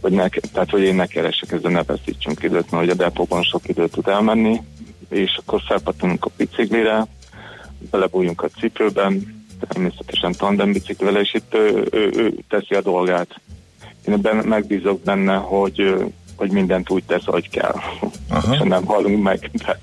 hogy 0.00 0.12
ne, 0.12 0.28
tehát 0.28 0.70
hogy 0.70 0.82
én 0.82 0.94
ne 0.94 1.06
keresek, 1.06 1.52
ezzel 1.52 1.70
ne 1.70 1.82
veszítsünk 1.82 2.42
időt, 2.42 2.70
mert 2.70 2.84
hogy 2.84 2.88
a 2.88 2.94
depóban 2.94 3.42
sok 3.42 3.68
időt 3.68 3.90
tud 3.90 4.08
elmenni, 4.08 4.60
és 5.08 5.38
akkor 5.40 5.60
felpatunk 5.66 6.24
a 6.24 6.30
biciklire, 6.36 7.06
belebújjunk 7.90 8.42
a 8.42 8.48
cipőben, 8.48 9.44
természetesen 9.68 10.32
tandem 10.32 10.72
biciklivel, 10.72 11.20
és 11.20 11.34
itt 11.34 11.54
ő, 11.54 11.88
ő, 11.90 12.10
ő 12.14 12.34
teszi 12.48 12.74
a 12.74 12.80
dolgát. 12.80 13.40
Én 14.06 14.14
ebben 14.14 14.36
megbízok 14.36 15.00
benne, 15.00 15.34
hogy 15.34 15.94
hogy 16.36 16.50
mindent 16.50 16.90
úgy 16.90 17.04
tesz, 17.04 17.24
hogy 17.24 17.48
kell. 17.48 17.74
Aha. 18.28 18.54
És 18.54 18.60
nem 18.64 18.84
halunk 18.84 19.22
meg. 19.22 19.50
De... 19.52 19.80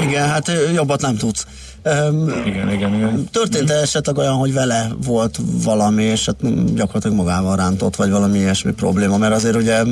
Igen, 0.00 0.28
hát 0.28 0.52
jobbat 0.74 1.00
nem 1.00 1.16
tudsz. 1.16 1.46
Um, 1.84 2.28
igen, 2.46 2.72
igen, 2.72 2.94
igen. 2.94 3.28
Történt-e 3.32 3.74
esetleg 3.74 4.16
olyan, 4.16 4.34
hogy 4.34 4.52
vele 4.52 4.88
volt 5.06 5.38
valami, 5.64 6.02
és 6.02 6.26
hát 6.26 6.74
gyakorlatilag 6.74 7.16
magával 7.16 7.56
rántott, 7.56 7.96
vagy 7.96 8.10
valami 8.10 8.38
ilyesmi 8.38 8.72
probléma, 8.72 9.16
mert 9.16 9.34
azért 9.34 9.56
ugye 9.56 9.82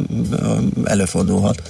előfordulhat. 0.84 1.62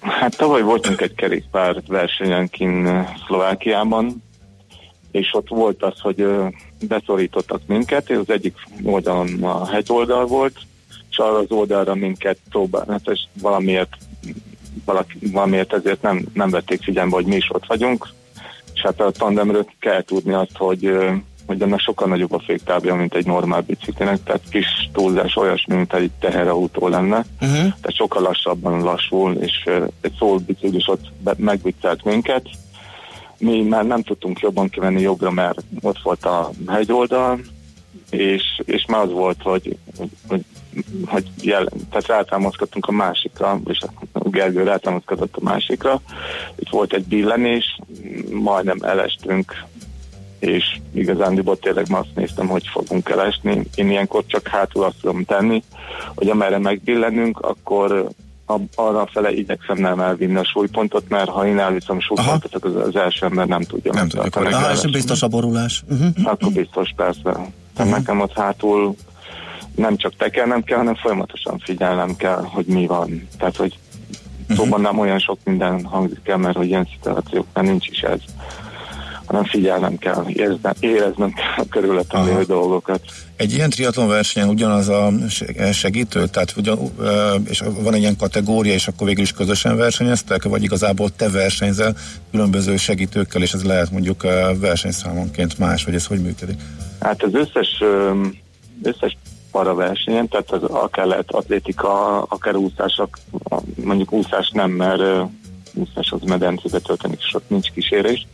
Hát 0.00 0.36
tavaly 0.36 0.62
voltunk 0.62 1.00
egy 1.00 1.14
kerékpár 1.14 1.82
versenyen 1.86 2.48
kint 2.48 2.88
Szlovákiában, 3.26 4.22
és 5.10 5.28
ott 5.32 5.48
volt 5.48 5.82
az, 5.82 6.00
hogy 6.00 6.26
beszorítottak 6.88 7.60
minket, 7.66 8.10
és 8.10 8.16
az 8.16 8.30
egyik 8.30 8.54
oldalon 8.82 9.42
a 9.42 9.66
hegyoldal 9.66 10.26
volt, 10.26 10.56
és 11.10 11.18
arra 11.18 11.38
az 11.38 11.50
oldalra 11.50 11.94
minket 11.94 12.38
próbál, 12.50 12.84
hát 12.88 13.02
és 13.04 13.20
valamiért, 13.40 13.96
valaki, 14.84 15.18
valamiért 15.32 15.72
ezért 15.72 16.02
nem, 16.02 16.24
nem 16.34 16.50
vették 16.50 16.82
figyelembe, 16.82 17.14
hogy 17.14 17.26
mi 17.26 17.36
is 17.36 17.50
ott 17.52 17.66
vagyunk, 17.66 18.08
és 18.74 18.80
hát 18.80 19.00
a 19.00 19.10
tandemről 19.10 19.66
kell 19.78 20.02
tudni 20.02 20.32
azt, 20.32 20.56
hogy 20.56 20.98
hogy 21.50 21.62
ennek 21.62 21.80
sokkal 21.80 22.08
nagyobb 22.08 22.32
a 22.32 22.42
féktábja, 22.46 22.94
mint 22.94 23.14
egy 23.14 23.26
normál 23.26 23.60
biciklinek, 23.60 24.22
tehát 24.22 24.42
kis 24.50 24.66
túlzás 24.92 25.36
olyasmi, 25.36 25.74
mint 25.74 25.94
egy 25.94 26.10
teherautó 26.20 26.88
lenne, 26.88 27.16
uh-huh. 27.16 27.56
tehát 27.56 27.94
sokkal 27.94 28.22
lassabban 28.22 28.82
lassul, 28.82 29.34
és 29.34 29.68
egy 30.00 30.12
szól 30.18 30.38
biciklis 30.38 30.88
ott 30.88 31.10
megviccelt 31.36 32.04
minket, 32.04 32.48
mi 33.38 33.62
már 33.62 33.86
nem 33.86 34.02
tudtunk 34.02 34.40
jobban 34.40 34.68
kivenni 34.68 35.00
jobbra, 35.00 35.30
mert 35.30 35.62
ott 35.80 35.98
volt 36.02 36.24
a 36.24 36.50
hegyoldal, 36.66 37.40
és, 38.10 38.42
és 38.64 38.84
már 38.88 39.02
az 39.02 39.12
volt, 39.12 39.42
hogy, 39.42 39.76
hogy 40.28 40.44
hogy 41.06 41.26
jel, 41.42 41.68
tehát 41.90 42.06
rátámaszkodtunk 42.06 42.86
a 42.86 42.92
másikra, 42.92 43.60
és 43.64 43.78
a 44.12 44.28
Gergő 44.28 44.62
rátámaszkodott 44.62 45.36
a 45.36 45.42
másikra. 45.42 46.00
Itt 46.56 46.68
volt 46.68 46.92
egy 46.92 47.04
billenés, 47.04 47.78
majdnem 48.30 48.78
elestünk, 48.80 49.64
és 50.38 50.64
igazándiból 50.92 51.58
tényleg 51.58 51.88
ma 51.88 51.98
azt 51.98 52.14
néztem, 52.14 52.46
hogy 52.46 52.66
fogunk 52.66 53.08
elesni. 53.08 53.66
Én 53.74 53.90
ilyenkor 53.90 54.24
csak 54.26 54.48
hátul 54.48 54.84
azt 54.84 55.00
tudom 55.00 55.24
tenni, 55.24 55.62
hogy 56.14 56.28
amerre 56.28 56.58
megbillenünk, 56.58 57.40
akkor 57.40 58.08
arra 58.74 59.08
fele 59.12 59.32
igyekszem 59.32 59.76
nem 59.76 60.00
elvinni 60.00 60.36
a 60.36 60.44
súlypontot, 60.44 61.08
mert 61.08 61.28
ha 61.28 61.46
én 61.46 61.58
elviszem 61.58 61.96
a 61.96 62.00
súlypontot, 62.00 62.54
akkor 62.54 62.76
az, 62.76 62.88
az 62.88 62.96
első 62.96 63.26
ember 63.26 63.46
nem 63.46 63.62
tudja. 63.62 63.92
Nem 63.92 64.08
tudja, 64.08 64.26
akkor 64.26 64.72
és 64.72 64.90
biztos 64.90 65.22
a 65.22 65.28
borulás. 65.28 65.82
Uh-huh. 65.88 66.08
Akkor 66.22 66.52
biztos, 66.52 66.92
persze. 66.96 67.30
Uh-huh. 67.30 67.90
nekem 67.90 68.20
ott 68.20 68.32
hátul 68.32 68.94
nem 69.76 69.96
csak 69.96 70.16
tekernem 70.16 70.62
kell, 70.62 70.78
hanem 70.78 70.94
folyamatosan 70.94 71.58
figyelnem 71.58 72.16
kell, 72.16 72.42
hogy 72.42 72.66
mi 72.66 72.86
van. 72.86 73.28
Tehát, 73.38 73.56
hogy 73.56 73.78
uh-huh. 74.40 74.56
szóban 74.56 74.80
nem 74.80 74.98
olyan 74.98 75.18
sok 75.18 75.38
minden 75.44 75.84
hangzik 75.84 76.28
el, 76.28 76.36
mert 76.36 76.56
hogy 76.56 76.66
ilyen 76.66 76.88
szituációkban 76.92 77.64
nincs 77.64 77.88
is 77.88 78.00
ez 78.00 78.20
hanem 79.30 79.44
figyelnem 79.44 79.98
kell, 79.98 80.24
éreznem, 80.26 80.72
éreznem 80.80 81.32
kell 81.32 81.64
a 81.64 81.68
körülöttem 81.70 82.24
lévő 82.24 82.42
dolgokat. 82.42 83.00
Egy 83.36 83.52
ilyen 83.52 83.70
triatlon 83.70 84.08
versenyen 84.08 84.48
ugyanaz 84.48 84.88
a 84.88 85.12
segítő, 85.72 86.26
tehát 86.26 86.54
ugyan, 86.56 86.78
és 87.48 87.62
van 87.82 87.94
egy 87.94 88.00
ilyen 88.00 88.16
kategória, 88.16 88.72
és 88.72 88.88
akkor 88.88 89.06
végül 89.06 89.22
is 89.22 89.32
közösen 89.32 89.76
versenyeztek, 89.76 90.42
vagy 90.42 90.62
igazából 90.62 91.10
te 91.16 91.30
versenyzel 91.30 91.96
különböző 92.30 92.76
segítőkkel, 92.76 93.42
és 93.42 93.52
ez 93.52 93.64
lehet 93.64 93.90
mondjuk 93.90 94.22
versenyszámonként 94.60 95.58
más, 95.58 95.84
vagy 95.84 95.94
ez 95.94 96.06
hogy 96.06 96.20
működik? 96.20 96.60
Hát 97.00 97.22
az 97.22 97.34
összes, 97.34 97.82
összes 98.82 99.16
para 99.50 99.74
versenyen, 99.74 100.28
tehát 100.28 100.50
az 100.50 100.62
akár 100.62 101.06
lehet 101.06 101.30
atlétika, 101.30 102.22
akár 102.22 102.56
úszások, 102.56 103.18
mondjuk 103.84 104.12
úszás 104.12 104.50
nem, 104.50 104.70
mert 104.70 105.02
úszás 105.74 106.12
az 106.12 106.20
medencébe 106.22 106.78
tölteni, 106.78 107.14
és 107.18 107.34
ott 107.34 107.48
nincs 107.48 107.70
kísérés. 107.70 108.26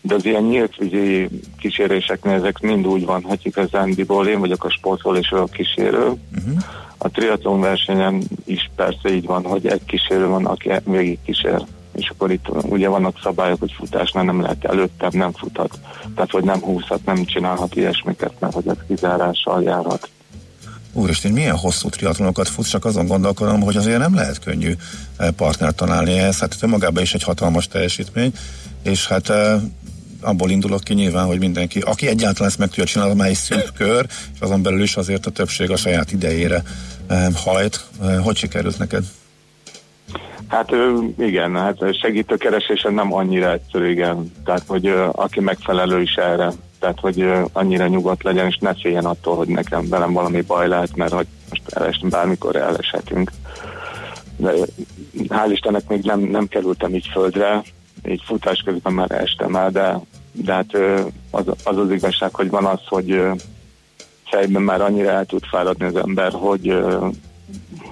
De 0.00 0.14
az 0.14 0.24
ilyen 0.24 0.42
nyílt 0.42 0.76
vízi 0.76 1.28
kíséréseknél 1.58 2.34
ezek 2.34 2.60
mind 2.60 2.86
úgy 2.86 3.04
van, 3.04 3.22
hogy 3.22 3.40
igazándiból 3.42 4.26
én 4.26 4.40
vagyok 4.40 4.64
a 4.64 4.70
sportról 4.70 5.16
és 5.16 5.30
a 5.30 5.44
kísérő. 5.44 6.04
Uh-huh. 6.06 6.62
A 6.98 7.08
triatlon 7.08 7.60
versenyen 7.60 8.22
is 8.44 8.70
persze 8.76 9.14
így 9.14 9.26
van, 9.26 9.44
hogy 9.44 9.66
egy 9.66 9.84
kísérő 9.84 10.26
van, 10.26 10.46
aki 10.46 10.70
végig 10.84 11.18
kísér 11.24 11.64
és 11.98 12.08
akkor 12.08 12.30
itt 12.30 12.48
ugye 12.62 12.88
vannak 12.88 13.20
szabályok, 13.22 13.58
hogy 13.58 13.72
futásnál 13.72 14.24
nem 14.24 14.40
lehet 14.40 14.64
előttem, 14.64 15.10
nem 15.12 15.32
futhat, 15.32 15.78
tehát 16.14 16.30
hogy 16.30 16.44
nem 16.44 16.60
húzhat, 16.60 17.04
nem 17.04 17.24
csinálhat 17.24 17.76
ilyesmiket, 17.76 18.32
mert 18.38 18.54
hogy 18.54 18.68
ez 18.68 18.76
kizárással 18.86 19.62
járhat. 19.62 20.08
Úristen, 20.98 21.32
milyen 21.32 21.56
hosszú 21.56 21.88
triatlonokat 21.88 22.48
futsz, 22.48 22.68
csak 22.68 22.84
azon 22.84 23.06
gondolkodom, 23.06 23.60
hogy 23.60 23.76
azért 23.76 23.98
nem 23.98 24.14
lehet 24.14 24.38
könnyű 24.38 24.72
eh, 25.16 25.30
partnert 25.30 25.76
találni 25.76 26.18
ehhez. 26.18 26.38
Hát 26.38 26.56
önmagában 26.60 27.02
is 27.02 27.14
egy 27.14 27.22
hatalmas 27.22 27.68
teljesítmény, 27.68 28.32
és 28.82 29.06
hát 29.06 29.28
eh, 29.28 29.60
abból 30.20 30.50
indulok 30.50 30.80
ki 30.84 30.94
nyilván, 30.94 31.26
hogy 31.26 31.38
mindenki, 31.38 31.80
aki 31.80 32.06
egyáltalán 32.06 32.48
ezt 32.48 32.58
meg 32.58 32.68
tudja 32.68 32.84
csinálni, 32.84 33.12
amely 33.12 33.32
szűk 33.32 33.72
kör, 33.76 34.06
és 34.34 34.40
azon 34.40 34.62
belül 34.62 34.82
is 34.82 34.96
azért 34.96 35.26
a 35.26 35.30
többség 35.30 35.70
a 35.70 35.76
saját 35.76 36.12
idejére 36.12 36.62
eh, 37.06 37.26
hajt. 37.34 37.84
Hogy 38.22 38.36
sikerült 38.36 38.78
neked? 38.78 39.04
Hát 40.48 40.70
igen, 41.18 41.56
hát 41.56 41.76
segítőkeresésen 42.00 42.94
nem 42.94 43.14
annyira 43.14 43.52
egyszerű, 43.52 43.90
igen. 43.90 44.32
Tehát, 44.44 44.62
hogy 44.66 44.94
aki 45.12 45.40
megfelelő 45.40 46.00
is 46.00 46.14
erre, 46.14 46.52
tehát 46.78 47.00
hogy 47.00 47.32
annyira 47.52 47.86
nyugodt 47.86 48.22
legyen, 48.22 48.46
és 48.46 48.56
ne 48.60 48.74
féljen 48.74 49.04
attól, 49.04 49.36
hogy 49.36 49.48
nekem 49.48 49.88
velem 49.88 50.12
valami 50.12 50.40
baj 50.40 50.68
lehet, 50.68 50.96
mert 50.96 51.12
hogy 51.12 51.26
most 51.48 51.62
elestem, 51.68 52.08
bármikor 52.08 52.56
eleshetünk. 52.56 53.30
De 54.36 54.52
hál' 55.28 55.50
Istennek 55.50 55.88
még 55.88 56.02
nem, 56.02 56.20
nem 56.20 56.46
kerültem 56.46 56.94
így 56.94 57.06
földre, 57.12 57.62
így 58.08 58.22
futás 58.24 58.62
közben 58.64 58.92
már 58.92 59.10
estem 59.10 59.56
el, 59.56 59.70
de, 59.70 60.00
de 60.32 60.52
hát 60.52 60.76
az, 61.30 61.44
az 61.64 61.76
az 61.76 61.90
igazság, 61.90 62.34
hogy 62.34 62.50
van 62.50 62.64
az, 62.64 62.80
hogy 62.86 63.22
fejben 64.24 64.62
már 64.62 64.80
annyira 64.80 65.10
el 65.10 65.26
tud 65.26 65.44
fáradni 65.44 65.84
az 65.84 65.96
ember, 65.96 66.32
hogy 66.32 66.78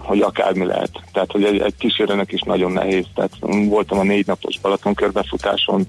hogy 0.07 0.20
akármi 0.20 0.64
lehet. 0.64 0.90
Tehát, 1.12 1.32
hogy 1.32 1.44
egy, 1.44 1.61
egy 1.61 1.74
kísérőnek 1.78 2.32
is 2.32 2.40
nagyon 2.40 2.72
nehéz. 2.72 3.04
Tehát 3.14 3.32
voltam 3.68 3.98
a 3.98 4.02
négy 4.02 4.26
napos 4.26 4.59
Balaton 4.61 4.94
körbefutáson, 4.94 5.86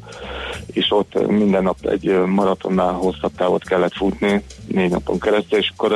és 0.72 0.86
ott 0.90 1.28
minden 1.28 1.64
nap 1.64 1.86
egy 1.86 2.20
maratonnál 2.26 2.94
hosszabb 2.94 3.32
távot 3.38 3.64
kellett 3.64 3.96
futni, 3.96 4.44
négy 4.68 4.90
napon 4.90 5.20
keresztül, 5.20 5.60
és 5.60 5.72
akkor 5.76 5.92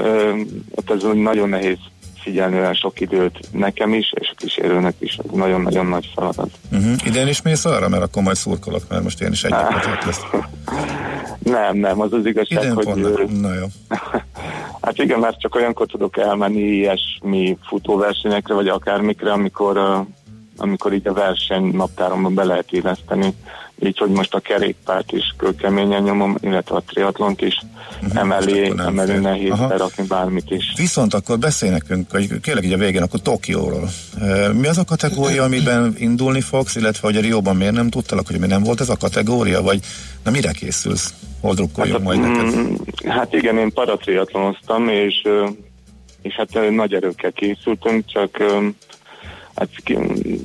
ott 0.76 0.91
ez 0.91 1.03
nagyon 1.13 1.49
nehéz 1.49 1.78
figyelni 2.22 2.57
olyan 2.57 2.74
sok 2.74 2.99
időt 2.99 3.39
nekem 3.51 3.93
is, 3.93 4.13
és 4.13 4.30
a 4.32 4.36
kísérőnek 4.38 4.93
is. 4.99 5.15
Ez 5.15 5.32
nagyon-nagyon 5.32 5.86
nagy 5.86 6.11
feladat. 6.15 6.49
Uh-huh. 6.72 7.05
Idén 7.05 7.28
is 7.28 7.41
mész 7.41 7.65
arra, 7.65 7.89
mert 7.89 8.03
akkor 8.03 8.24
majd 8.24 8.36
szurkolok, 8.36 8.84
mert 8.89 9.03
most 9.03 9.22
én 9.22 9.32
is 9.32 9.43
egy 9.43 9.51
lesz. 10.05 10.22
Nem, 11.39 11.78
nem, 11.78 12.01
az 12.01 12.13
az 12.13 12.26
igazság, 12.26 12.63
Idén 12.63 12.74
hogy... 12.74 12.86
Pont, 12.86 13.41
na 13.41 13.53
jó. 13.53 13.65
Hát 14.82 14.98
igen, 14.98 15.20
mert 15.20 15.40
csak 15.40 15.56
olyankor 15.56 15.88
tudok 15.88 16.18
elmenni 16.18 16.60
ilyesmi 16.60 17.58
futóversenyekre, 17.62 18.54
vagy 18.54 18.68
akármikre, 18.68 19.32
amikor, 19.32 20.06
amikor 20.62 20.93
így 20.93 21.07
a 21.07 21.14
verseny 21.14 21.64
naptáromban 21.64 22.34
be 22.34 22.43
lehet 22.43 22.72
éleszteni. 22.72 23.34
Így, 23.84 23.97
hogy 23.97 24.09
most 24.09 24.34
a 24.34 24.39
kerékpárt 24.39 25.12
is 25.12 25.36
kőkeményen 25.38 26.03
nyomom, 26.03 26.38
illetve 26.41 26.76
a 26.76 26.84
triatlont 26.88 27.41
is 27.41 27.62
uh-huh, 28.01 28.20
emelé, 28.20 28.74
emelé 28.78 29.18
nehéz 29.18 29.51
Aha. 29.51 29.68
berakni 29.68 30.03
bármit 30.07 30.51
is. 30.51 30.74
Viszont 30.76 31.14
akkor 31.14 31.39
beszélj 31.39 31.72
nekünk, 31.72 32.12
hogy 32.12 32.39
kérlek 32.39 32.64
így 32.64 32.74
a 32.74 32.78
végén, 32.78 33.01
akkor 33.01 33.20
Tokióról. 33.20 33.89
Mi 34.53 34.68
az 34.68 34.78
a 34.78 34.84
kategória, 34.84 35.43
amiben 35.43 35.95
indulni 35.97 36.41
fogsz, 36.41 36.76
illetve 36.76 37.07
hogy 37.07 37.18
a 37.18 37.22
Rióban 37.22 37.55
miért 37.55 37.74
nem 37.74 37.89
tudtalak, 37.89 38.28
hogy 38.28 38.39
mi 38.39 38.47
nem 38.47 38.64
volt 38.64 38.82
ez 38.82 38.89
a 38.89 38.97
kategória, 38.97 39.62
vagy 39.62 39.80
na 40.24 40.32
mire 40.32 40.51
készülsz? 40.51 41.14
Hol 41.41 41.53
drukkoljunk 41.53 41.97
hát, 41.97 42.07
majd 42.07 42.20
neked? 42.20 42.55
Mm, 42.55 42.76
hát 43.05 43.34
igen, 43.34 43.57
én 43.57 43.74
paratriatlonoztam, 43.74 44.88
és, 44.88 45.28
és 46.22 46.34
hát 46.34 46.72
nagy 46.72 46.93
erőkkel 46.93 47.32
készültünk, 47.32 48.05
csak 48.05 48.38
hát, 49.56 49.70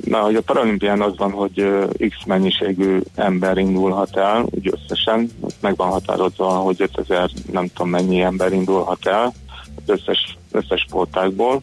na, 0.05 0.17
hogy 0.19 0.35
a 0.35 0.41
paralimpián 0.41 1.01
az 1.01 1.17
van, 1.17 1.31
hogy 1.31 1.67
x 2.09 2.25
mennyiségű 2.25 2.99
ember 3.15 3.57
indulhat 3.57 4.17
el, 4.17 4.45
úgy 4.49 4.73
összesen, 4.73 5.29
meg 5.59 5.75
van 5.75 5.89
határozva, 5.89 6.47
hogy 6.47 6.81
5000 6.81 7.29
nem 7.51 7.67
tudom 7.67 7.89
mennyi 7.89 8.21
ember 8.21 8.53
indulhat 8.53 9.07
el 9.07 9.33
az 9.75 9.83
összes, 9.85 10.37
összes 10.51 10.81
sportákból, 10.87 11.61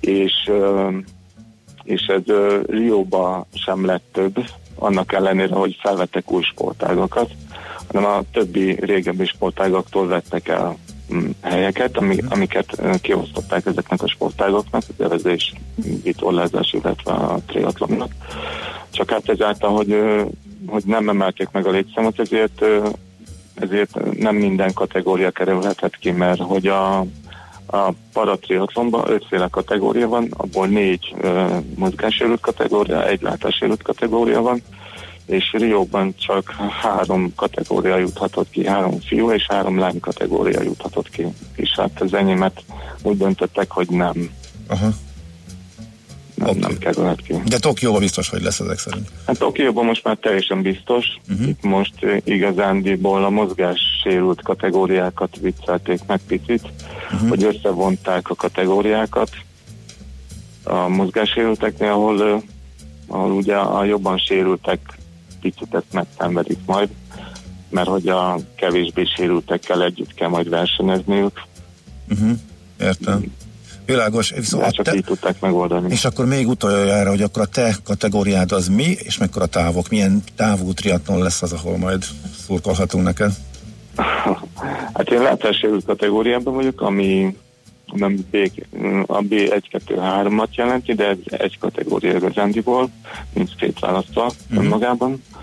és, 0.00 0.50
és 1.82 2.02
ez 2.06 2.22
Rióba 2.66 3.46
sem 3.54 3.84
lett 3.84 4.04
több, 4.12 4.44
annak 4.74 5.12
ellenére, 5.12 5.54
hogy 5.54 5.76
felvettek 5.80 6.32
új 6.32 6.42
sportágokat 6.42 7.30
hanem 7.86 8.10
a 8.10 8.22
többi 8.32 8.76
régebbi 8.80 9.24
sportágaktól 9.24 10.06
vettek 10.06 10.48
el 10.48 10.76
helyeket, 11.40 11.96
ami, 11.96 12.16
amiket 12.28 12.80
kiosztották 13.00 13.66
ezeknek 13.66 14.02
a 14.02 14.08
sportágoknak, 14.08 14.82
az 14.88 15.04
evezés, 15.04 15.52
vitorlázás, 16.02 16.72
illetve 16.72 17.12
a 17.12 17.38
triatlonnak. 17.46 18.12
Csak 18.90 19.10
hát 19.10 19.28
ezáltal, 19.28 19.70
hogy, 19.70 19.96
hogy 20.66 20.82
nem 20.86 21.08
emelték 21.08 21.48
meg 21.52 21.66
a 21.66 21.70
létszámot, 21.70 22.20
ezért, 22.20 22.64
ezért 23.54 24.18
nem 24.18 24.36
minden 24.36 24.72
kategória 24.72 25.30
kerülhetett 25.30 25.96
ki, 25.96 26.10
mert 26.10 26.40
hogy 26.40 26.66
a, 26.66 26.98
a 27.66 27.92
paratriatlonban 28.12 29.10
ötféle 29.10 29.48
kategória 29.50 30.08
van, 30.08 30.28
abból 30.36 30.66
négy 30.66 31.14
uh, 31.22 31.50
mozgásérült 31.76 32.40
kategória, 32.40 33.06
egy 33.06 33.22
látásérült 33.22 33.82
kategória 33.82 34.40
van, 34.40 34.62
és 35.26 35.52
Rióban 35.52 36.14
csak 36.16 36.54
három 36.82 37.32
kategória 37.36 37.96
juthatott 37.96 38.50
ki, 38.50 38.66
három 38.66 39.00
fiú 39.00 39.30
és 39.30 39.46
három 39.48 39.78
lány 39.78 40.00
kategória 40.00 40.62
juthatott 40.62 41.10
ki. 41.10 41.26
És 41.56 41.70
hát 41.76 42.00
az 42.00 42.14
enyémet 42.14 42.64
úgy 43.02 43.16
döntöttek, 43.16 43.70
hogy 43.70 43.88
nem. 43.88 44.30
Aha. 44.68 44.88
Nem, 46.34 46.48
okay. 46.48 46.60
nem 46.60 46.78
kerülhet 46.78 47.22
ki. 47.22 47.34
De 47.44 47.58
Tokióban 47.58 48.00
biztos, 48.00 48.28
hogy 48.28 48.42
lesz 48.42 48.60
ezek 48.60 48.78
szerint. 48.78 49.08
Hát 49.26 49.38
Tokióban 49.38 49.84
most 49.84 50.04
már 50.04 50.16
teljesen 50.16 50.62
biztos. 50.62 51.06
Uh-huh. 51.30 51.48
Itt 51.48 51.62
most 51.62 51.94
igazándiból 52.24 53.24
a 53.24 53.30
mozgás 53.30 53.80
sérült 54.02 54.42
kategóriákat 54.42 55.36
viccelték 55.40 56.00
meg 56.06 56.20
picit, 56.26 56.62
uh-huh. 57.12 57.28
hogy 57.28 57.44
összevonták 57.44 58.30
a 58.30 58.34
kategóriákat 58.34 59.30
a 60.64 60.88
mozgássérülteknél, 60.88 61.90
ahol, 61.90 62.42
ahol 63.06 63.32
ugye 63.32 63.54
a 63.56 63.84
jobban 63.84 64.18
sérültek 64.18 64.98
picit 65.50 65.74
ezt 65.74 65.92
megszenvedik 65.92 66.58
majd, 66.66 66.88
mert 67.70 67.88
hogy 67.88 68.08
a 68.08 68.36
kevésbé 68.56 69.04
sérültekkel 69.16 69.82
együtt 69.82 70.14
kell 70.14 70.28
majd 70.28 70.48
versenyezniük. 70.48 71.42
Uh-huh, 72.08 72.30
értem. 72.80 73.32
Világos. 73.86 74.30
Viszont 74.30 74.70
csak 74.70 74.84
te... 74.84 74.94
így 74.94 75.04
tudták 75.04 75.40
megoldani. 75.40 75.90
És 75.90 76.04
akkor 76.04 76.26
még 76.26 76.48
utoljára, 76.48 77.10
hogy 77.10 77.22
akkor 77.22 77.42
a 77.42 77.46
te 77.46 77.76
kategóriád 77.84 78.52
az 78.52 78.68
mi, 78.68 78.96
és 78.98 79.18
mekkora 79.18 79.46
távok, 79.46 79.88
milyen 79.88 80.22
távú 80.36 80.72
triatlon 80.72 81.22
lesz 81.22 81.42
az, 81.42 81.52
ahol 81.52 81.76
majd 81.76 82.04
szurkolhatunk 82.46 83.04
neked? 83.04 83.32
hát 84.94 85.10
én 85.10 85.22
látássérült 85.22 85.84
kategóriában 85.84 86.54
vagyok, 86.54 86.80
ami 86.80 87.36
nem 87.92 88.16
B, 88.30 88.36
a 89.06 89.18
B1-2-3-at 89.18 90.54
jelenti, 90.54 90.94
de 90.94 91.08
ez 91.08 91.16
egy 91.26 91.58
kategória 91.58 92.16
igazándiból, 92.16 92.88
nincs 93.32 93.50
szétválasztva 93.58 94.32
uh-huh. 94.50 94.68
magában. 94.68 95.22
Ö, 95.32 95.33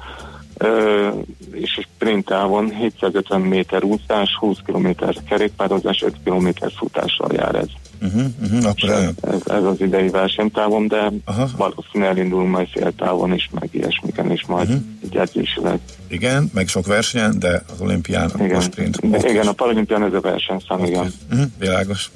és 1.52 1.80
sprint 1.96 2.26
távon 2.26 2.70
750 2.70 3.42
méter 3.42 3.84
úszás, 3.84 4.30
20 4.40 4.58
km 4.66 4.88
kerékpározás, 5.30 6.02
5 6.02 6.16
km 6.24 6.48
futással 6.76 7.30
jár 7.34 7.56
ez. 7.56 7.68
Uh-huh, 8.02 8.22
uh-huh, 8.42 8.66
akkor 8.66 8.90
ez, 8.90 9.10
ez, 9.22 9.42
ez 9.46 9.64
az 9.64 9.82
idei 9.82 10.10
versenytávon, 10.10 10.88
de 10.88 11.12
Aha. 11.26 11.50
valószínűleg 11.58 12.18
elindul 12.18 12.48
majd 12.48 12.68
féltávon 12.68 13.34
is, 13.34 13.50
meg 13.60 13.70
ilyesmiken 13.72 14.32
is 14.32 14.46
majd 14.46 14.70
uh-huh. 14.70 14.84
egy 15.04 15.16
edzésileg. 15.16 15.80
Igen, 16.08 16.50
meg 16.54 16.68
sok 16.68 16.86
versenyen, 16.86 17.40
de 17.40 17.64
az 17.74 17.82
olimpián 17.82 18.32
igen. 18.40 18.56
a 18.56 18.62
sprint. 18.62 19.10
De 19.10 19.30
igen, 19.30 19.48
a 19.48 19.52
paralimpián 19.52 20.04
ez 20.04 20.14
a 20.14 20.20
versenyszám, 20.20 20.80
okay. 20.80 20.90
igen. 20.90 21.14
Uh-huh, 21.32 21.46
világos. 21.60 22.12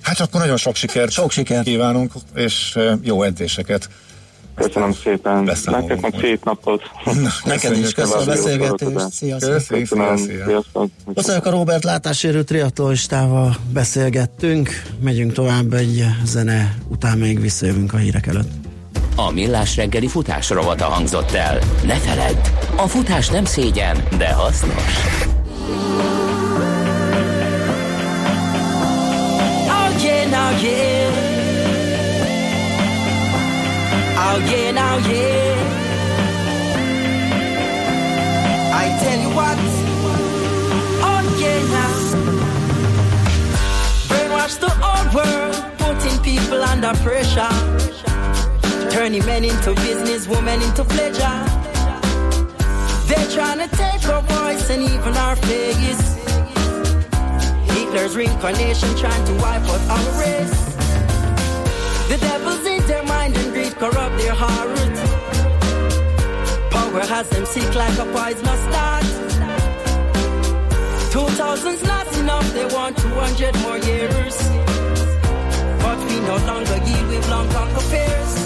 Hát 0.00 0.20
akkor 0.20 0.40
nagyon 0.40 0.56
sok 0.56 0.74
sikert, 0.74 1.10
sok 1.10 1.30
sikert 1.30 1.64
kívánunk, 1.64 2.12
és 2.34 2.78
jó 3.02 3.22
edzéseket 3.22 3.88
Köszönöm 4.56 4.92
szépen. 4.92 5.42
Nektek 5.64 6.00
meg 6.00 6.14
szép 6.20 6.44
napot. 6.44 6.82
Neked 7.44 7.76
is 7.76 7.92
köszönöm 7.92 8.22
a 8.22 8.24
beszélgetést. 8.24 9.10
Sziasztok. 9.10 9.78
Köszönöm. 9.78 10.16
Sziasztok. 10.16 11.46
a 11.46 11.50
Robert 11.50 11.84
látásérő 11.84 12.42
triatlonistával 12.42 13.56
beszélgettünk. 13.72 14.82
Megyünk 15.00 15.32
tovább 15.32 15.72
egy 15.72 16.04
zene 16.24 16.74
után 16.88 17.18
még 17.18 17.40
visszajövünk 17.40 17.92
a 17.92 17.96
hírek 17.96 18.26
előtt. 18.26 18.50
A 19.16 19.30
Millás 19.30 19.76
reggeli 19.76 20.06
futás 20.06 20.50
rovata 20.50 20.84
hangzott 20.84 21.30
el. 21.30 21.58
Ne 21.84 21.94
feledd, 21.94 22.36
a 22.76 22.86
futás 22.86 23.28
nem 23.28 23.44
szégyen, 23.44 24.04
de 24.18 24.32
hasznos. 24.32 24.82
Oh 29.68 30.02
yeah, 30.02 30.30
now 30.30 30.62
yeah. 30.62 30.85
Oh 34.28 34.38
yeah, 34.50 34.70
now 34.72 34.96
yeah. 35.08 35.54
I 38.82 38.84
tell 39.02 39.18
you 39.24 39.30
what. 39.38 39.58
Oh 41.08 41.22
yeah, 41.40 41.60
now. 41.76 41.94
Brainwash 44.08 44.56
the 44.64 44.72
old 44.90 45.08
world, 45.14 45.56
putting 45.78 46.16
people 46.22 46.62
under 46.62 46.94
pressure 47.02 47.54
Turning 48.96 49.26
men 49.26 49.44
into 49.44 49.74
business, 49.74 50.26
women 50.26 50.62
into 50.62 50.82
pleasure. 50.82 51.38
They're 53.08 53.30
trying 53.36 53.58
to 53.58 53.68
take 53.76 54.08
our 54.08 54.22
voice 54.22 54.70
and 54.70 54.82
even 54.82 55.14
our 55.18 55.36
face. 55.36 56.16
Hitler's 57.74 58.16
reincarnation 58.16 58.96
trying 58.96 59.24
to 59.26 59.34
wipe 59.34 59.62
out 59.62 59.82
our 59.90 60.20
race. 60.20 60.74
The 62.08 62.16
devil's 62.18 62.64
in 62.64 62.75
mind 63.26 63.44
and 63.44 63.52
greed 63.52 63.74
corrupt 63.76 64.18
their 64.18 64.34
heart. 64.34 64.76
Power 66.70 67.00
has 67.00 67.28
them 67.30 67.46
sick 67.46 67.74
like 67.74 67.98
a 67.98 68.04
poisonous 68.12 68.64
dart. 68.74 69.04
2000's 71.12 71.82
not 71.84 72.06
enough, 72.18 72.52
they 72.52 72.66
want 72.66 72.96
200 72.96 73.54
more 73.62 73.78
years. 73.78 74.36
But 75.82 75.98
we 76.08 76.20
no 76.20 76.36
longer 76.46 76.78
yield 76.86 77.08
with 77.08 77.30
long 77.30 77.48
conquer 77.50 77.80
fears. 77.90 78.45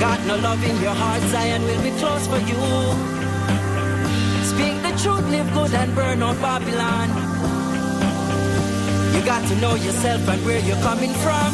Love 0.00 0.62
in 0.64 0.76
your 0.82 0.94
heart, 0.94 1.22
Zion 1.30 1.62
will 1.62 1.82
be 1.82 1.90
close 1.98 2.26
for 2.26 2.38
you. 2.38 2.60
Speak 4.52 4.76
the 4.82 4.92
truth, 5.02 5.28
live 5.30 5.52
good 5.54 5.74
and 5.74 5.94
burn 5.94 6.22
out 6.22 6.38
Babylon. 6.40 7.08
You 9.14 9.24
got 9.24 9.46
to 9.48 9.56
know 9.56 9.74
yourself 9.74 10.28
and 10.28 10.44
where 10.44 10.60
you're 10.60 10.82
coming 10.82 11.12
from. 11.24 11.50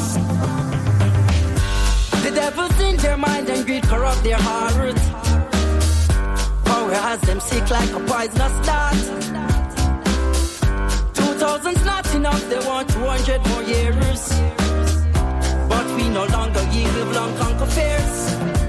The 2.22 2.30
devil's 2.34 2.80
in 2.80 2.96
their 2.96 3.16
mind 3.16 3.48
and 3.48 3.64
greed 3.66 3.84
corrupt 3.84 4.22
their 4.22 4.38
heart. 4.38 4.96
Power 6.64 6.94
has 6.94 7.20
them 7.22 7.40
sick 7.40 7.70
like 7.70 7.90
a 7.90 8.00
poisonous 8.00 8.66
dart. 8.66 9.32
Thousand's 11.42 11.84
not 11.84 12.14
enough, 12.14 12.48
they 12.48 12.58
want 12.66 12.88
200 12.90 13.46
more 13.48 13.62
years. 13.64 14.61
We 15.96 16.08
no 16.08 16.24
longer 16.24 16.62
yield, 16.72 16.94
we've 16.94 17.14
long 17.14 17.36
conquer 17.36 17.66
fears. 17.66 18.61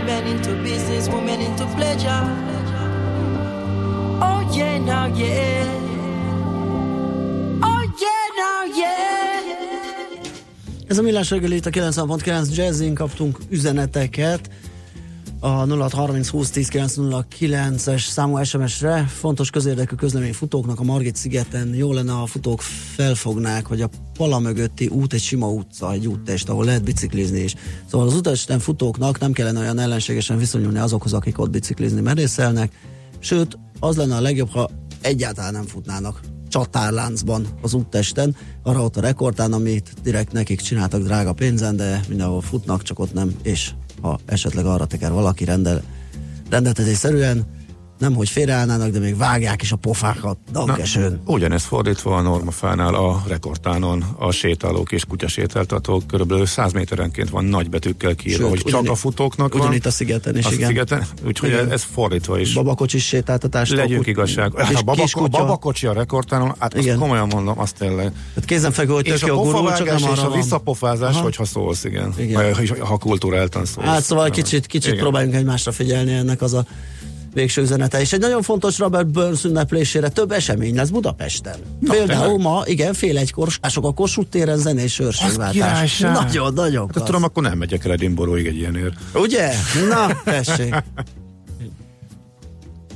Men 0.00 0.26
into 0.26 0.54
business, 0.62 1.08
women 1.08 1.40
into 1.40 1.66
pleasure. 1.74 2.22
Oh 4.20 4.40
yeah, 4.56 4.78
now 4.78 5.06
yeah. 5.16 5.66
Oh 7.62 7.82
yeah, 8.00 8.24
now 8.36 8.64
yeah. 8.76 9.02
Ez 10.88 10.98
a 10.98 11.02
millás 11.02 11.30
reggel 11.30 11.52
itt 11.52 11.66
a 11.66 11.70
90.9 11.70 12.54
Jazzin 12.54 12.94
kaptunk 12.94 13.38
üzeneteket 13.48 14.50
a 15.44 15.66
0630 15.66 16.28
20 16.28 16.50
10 16.50 16.70
es 17.86 18.04
számú 18.04 18.44
SMS-re. 18.44 19.06
Fontos 19.06 19.50
közérdekű 19.50 19.94
közlemény 19.94 20.32
futóknak 20.32 20.80
a 20.80 20.82
Margit 20.82 21.16
szigeten 21.16 21.74
jó 21.74 21.92
lenne, 21.92 22.12
ha 22.12 22.22
a 22.22 22.26
futók 22.26 22.60
felfognák, 22.94 23.66
hogy 23.66 23.80
a 23.80 23.88
pala 24.16 24.38
mögötti 24.38 24.86
út 24.86 25.12
egy 25.12 25.20
sima 25.20 25.48
utca, 25.48 25.92
egy 25.92 26.06
úttest, 26.06 26.48
ahol 26.48 26.64
lehet 26.64 26.84
biciklizni 26.84 27.40
is. 27.40 27.54
Szóval 27.90 28.06
az 28.06 28.14
utasten 28.14 28.58
futóknak 28.58 29.18
nem 29.18 29.32
kellene 29.32 29.60
olyan 29.60 29.78
ellenségesen 29.78 30.38
viszonyulni 30.38 30.78
azokhoz, 30.78 31.12
akik 31.12 31.38
ott 31.38 31.50
biciklizni 31.50 32.00
merészelnek, 32.00 32.72
sőt, 33.18 33.58
az 33.80 33.96
lenne 33.96 34.16
a 34.16 34.20
legjobb, 34.20 34.50
ha 34.50 34.70
egyáltalán 35.00 35.52
nem 35.52 35.66
futnának 35.66 36.20
csatárláncban 36.48 37.46
az 37.62 37.74
úttesten, 37.74 38.36
arra 38.62 38.82
ott 38.82 38.96
a 38.96 39.00
rekordán, 39.00 39.52
amit 39.52 39.92
direkt 40.02 40.32
nekik 40.32 40.60
csináltak 40.60 41.02
drága 41.02 41.32
pénzen, 41.32 41.76
de 41.76 42.00
mindenhol 42.08 42.40
futnak, 42.40 42.82
csak 42.82 42.98
ott 42.98 43.12
nem, 43.12 43.34
és 43.42 43.70
ha 44.02 44.18
esetleg 44.24 44.66
arra 44.66 44.86
teker 44.86 45.12
valaki 45.12 45.44
rendel, 45.44 45.82
rendeltetésszerűen, 46.50 47.46
nem 47.98 48.14
hogy 48.14 48.28
félreállnának, 48.28 48.90
de 48.90 48.98
még 48.98 49.16
vágják 49.16 49.62
is 49.62 49.72
a 49.72 49.76
pofákat. 49.76 50.38
Dankesön. 50.52 51.20
Ugyanez 51.26 51.62
fordítva 51.62 52.16
a 52.16 52.20
normafánál 52.20 52.94
a 52.94 53.22
rekordtánon 53.28 54.04
a 54.18 54.30
sétálók 54.30 54.92
és 54.92 55.04
kutyasétáltatók 55.04 56.06
körülbelül 56.06 56.46
100 56.46 56.72
méterenként 56.72 57.30
van 57.30 57.44
nagy 57.44 57.68
betűkkel 57.68 58.14
kiírva, 58.14 58.48
hogy 58.48 58.62
csak 58.64 58.88
a 58.88 58.94
futóknak 58.94 59.52
van. 59.52 59.60
Ugyanitt 59.60 59.86
a 59.86 59.90
szigeten 59.90 60.36
is, 60.36 60.50
igen. 60.50 60.66
Szigeten, 60.66 61.06
úgyhogy 61.26 61.48
igen. 61.48 61.70
ez 61.70 61.82
fordítva 61.82 62.38
is. 62.38 62.52
Babakocsis 62.52 63.06
sétáltatás. 63.06 63.70
Legyünk 63.70 64.06
igazság. 64.06 64.52
Hát 64.56 64.74
a, 64.74 64.82
babak, 64.82 65.08
a 65.12 65.28
babakocsi 65.28 65.86
a 65.86 65.92
rekordtánon, 65.92 66.54
hát 66.58 66.74
igen. 66.74 66.88
azt 66.88 66.98
komolyan 66.98 67.28
mondom, 67.32 67.58
azt 67.58 67.76
tényleg. 67.76 68.12
Hát 68.34 68.44
kézenfekvő, 68.44 68.92
hogy 68.92 69.08
a, 69.08 69.32
a 69.32 69.34
gurú, 69.34 69.68
csak 69.76 69.86
nem 69.86 69.96
és 69.96 70.18
a 70.18 70.30
visszapofázás, 70.30 71.14
Aha. 71.14 71.22
hogyha 71.22 71.44
szólsz, 71.44 71.84
igen. 71.84 72.12
igen. 72.18 72.54
Ha, 72.54 72.86
ha 72.86 72.96
kultúráltan 72.96 73.64
szólsz. 73.64 73.86
Hát 73.86 74.02
szóval 74.02 74.30
kicsit, 74.30 74.66
kicsit 74.66 74.96
próbáljunk 74.96 75.34
egymásra 75.34 75.72
figyelni 75.72 76.12
ennek 76.12 76.42
az 76.42 76.54
a 76.54 76.66
végső 77.34 77.62
üzenete. 77.62 78.00
És 78.00 78.12
egy 78.12 78.20
nagyon 78.20 78.42
fontos 78.42 78.78
Robert 78.78 79.06
Burns 79.06 79.44
ünneplésére 79.44 80.08
több 80.08 80.32
esemény 80.32 80.74
lesz 80.74 80.88
Budapesten. 80.88 81.56
Na, 81.80 81.92
Például 81.92 82.38
ma, 82.38 82.62
igen, 82.64 82.94
fél 82.94 83.18
egykor 83.18 83.48
ások 83.60 83.84
a 83.84 83.92
Kossuth 83.92 84.28
téren 84.28 84.58
zenés 84.58 84.98
őrségváltás. 84.98 85.98
Nagyon, 85.98 86.54
nagyon 86.54 86.90
hát, 86.94 87.04
tudom, 87.04 87.22
akkor 87.22 87.42
nem 87.42 87.58
megyek 87.58 87.84
Edinburghig 87.84 88.46
egy 88.46 88.56
ilyenért. 88.56 88.94
Ugye? 89.14 89.52
Na, 89.88 90.20
tessék. 90.24 90.74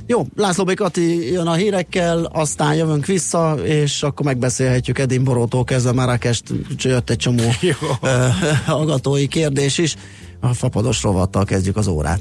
Jó, 0.09 0.27
László 0.37 0.65
Békati 0.65 1.33
jön 1.33 1.47
a 1.47 1.55
hírekkel, 1.55 2.25
aztán 2.25 2.75
jövünk 2.75 3.07
vissza, 3.07 3.55
és 3.63 4.03
akkor 4.03 4.27
megbeszélhetjük 4.27 4.99
Edinborótól 4.99 5.65
kezdve 5.65 5.93
Marrakest, 5.93 6.45
jött 6.77 7.11
egy 7.11 7.17
csomó 7.17 7.43
hallgatói 8.67 9.27
kérdés 9.27 9.79
is. 9.79 9.97
A 10.41 10.55
fapados 10.55 11.03
rovattal 11.03 11.45
kezdjük 11.45 11.77
az 11.77 11.87
órát. 11.87 12.21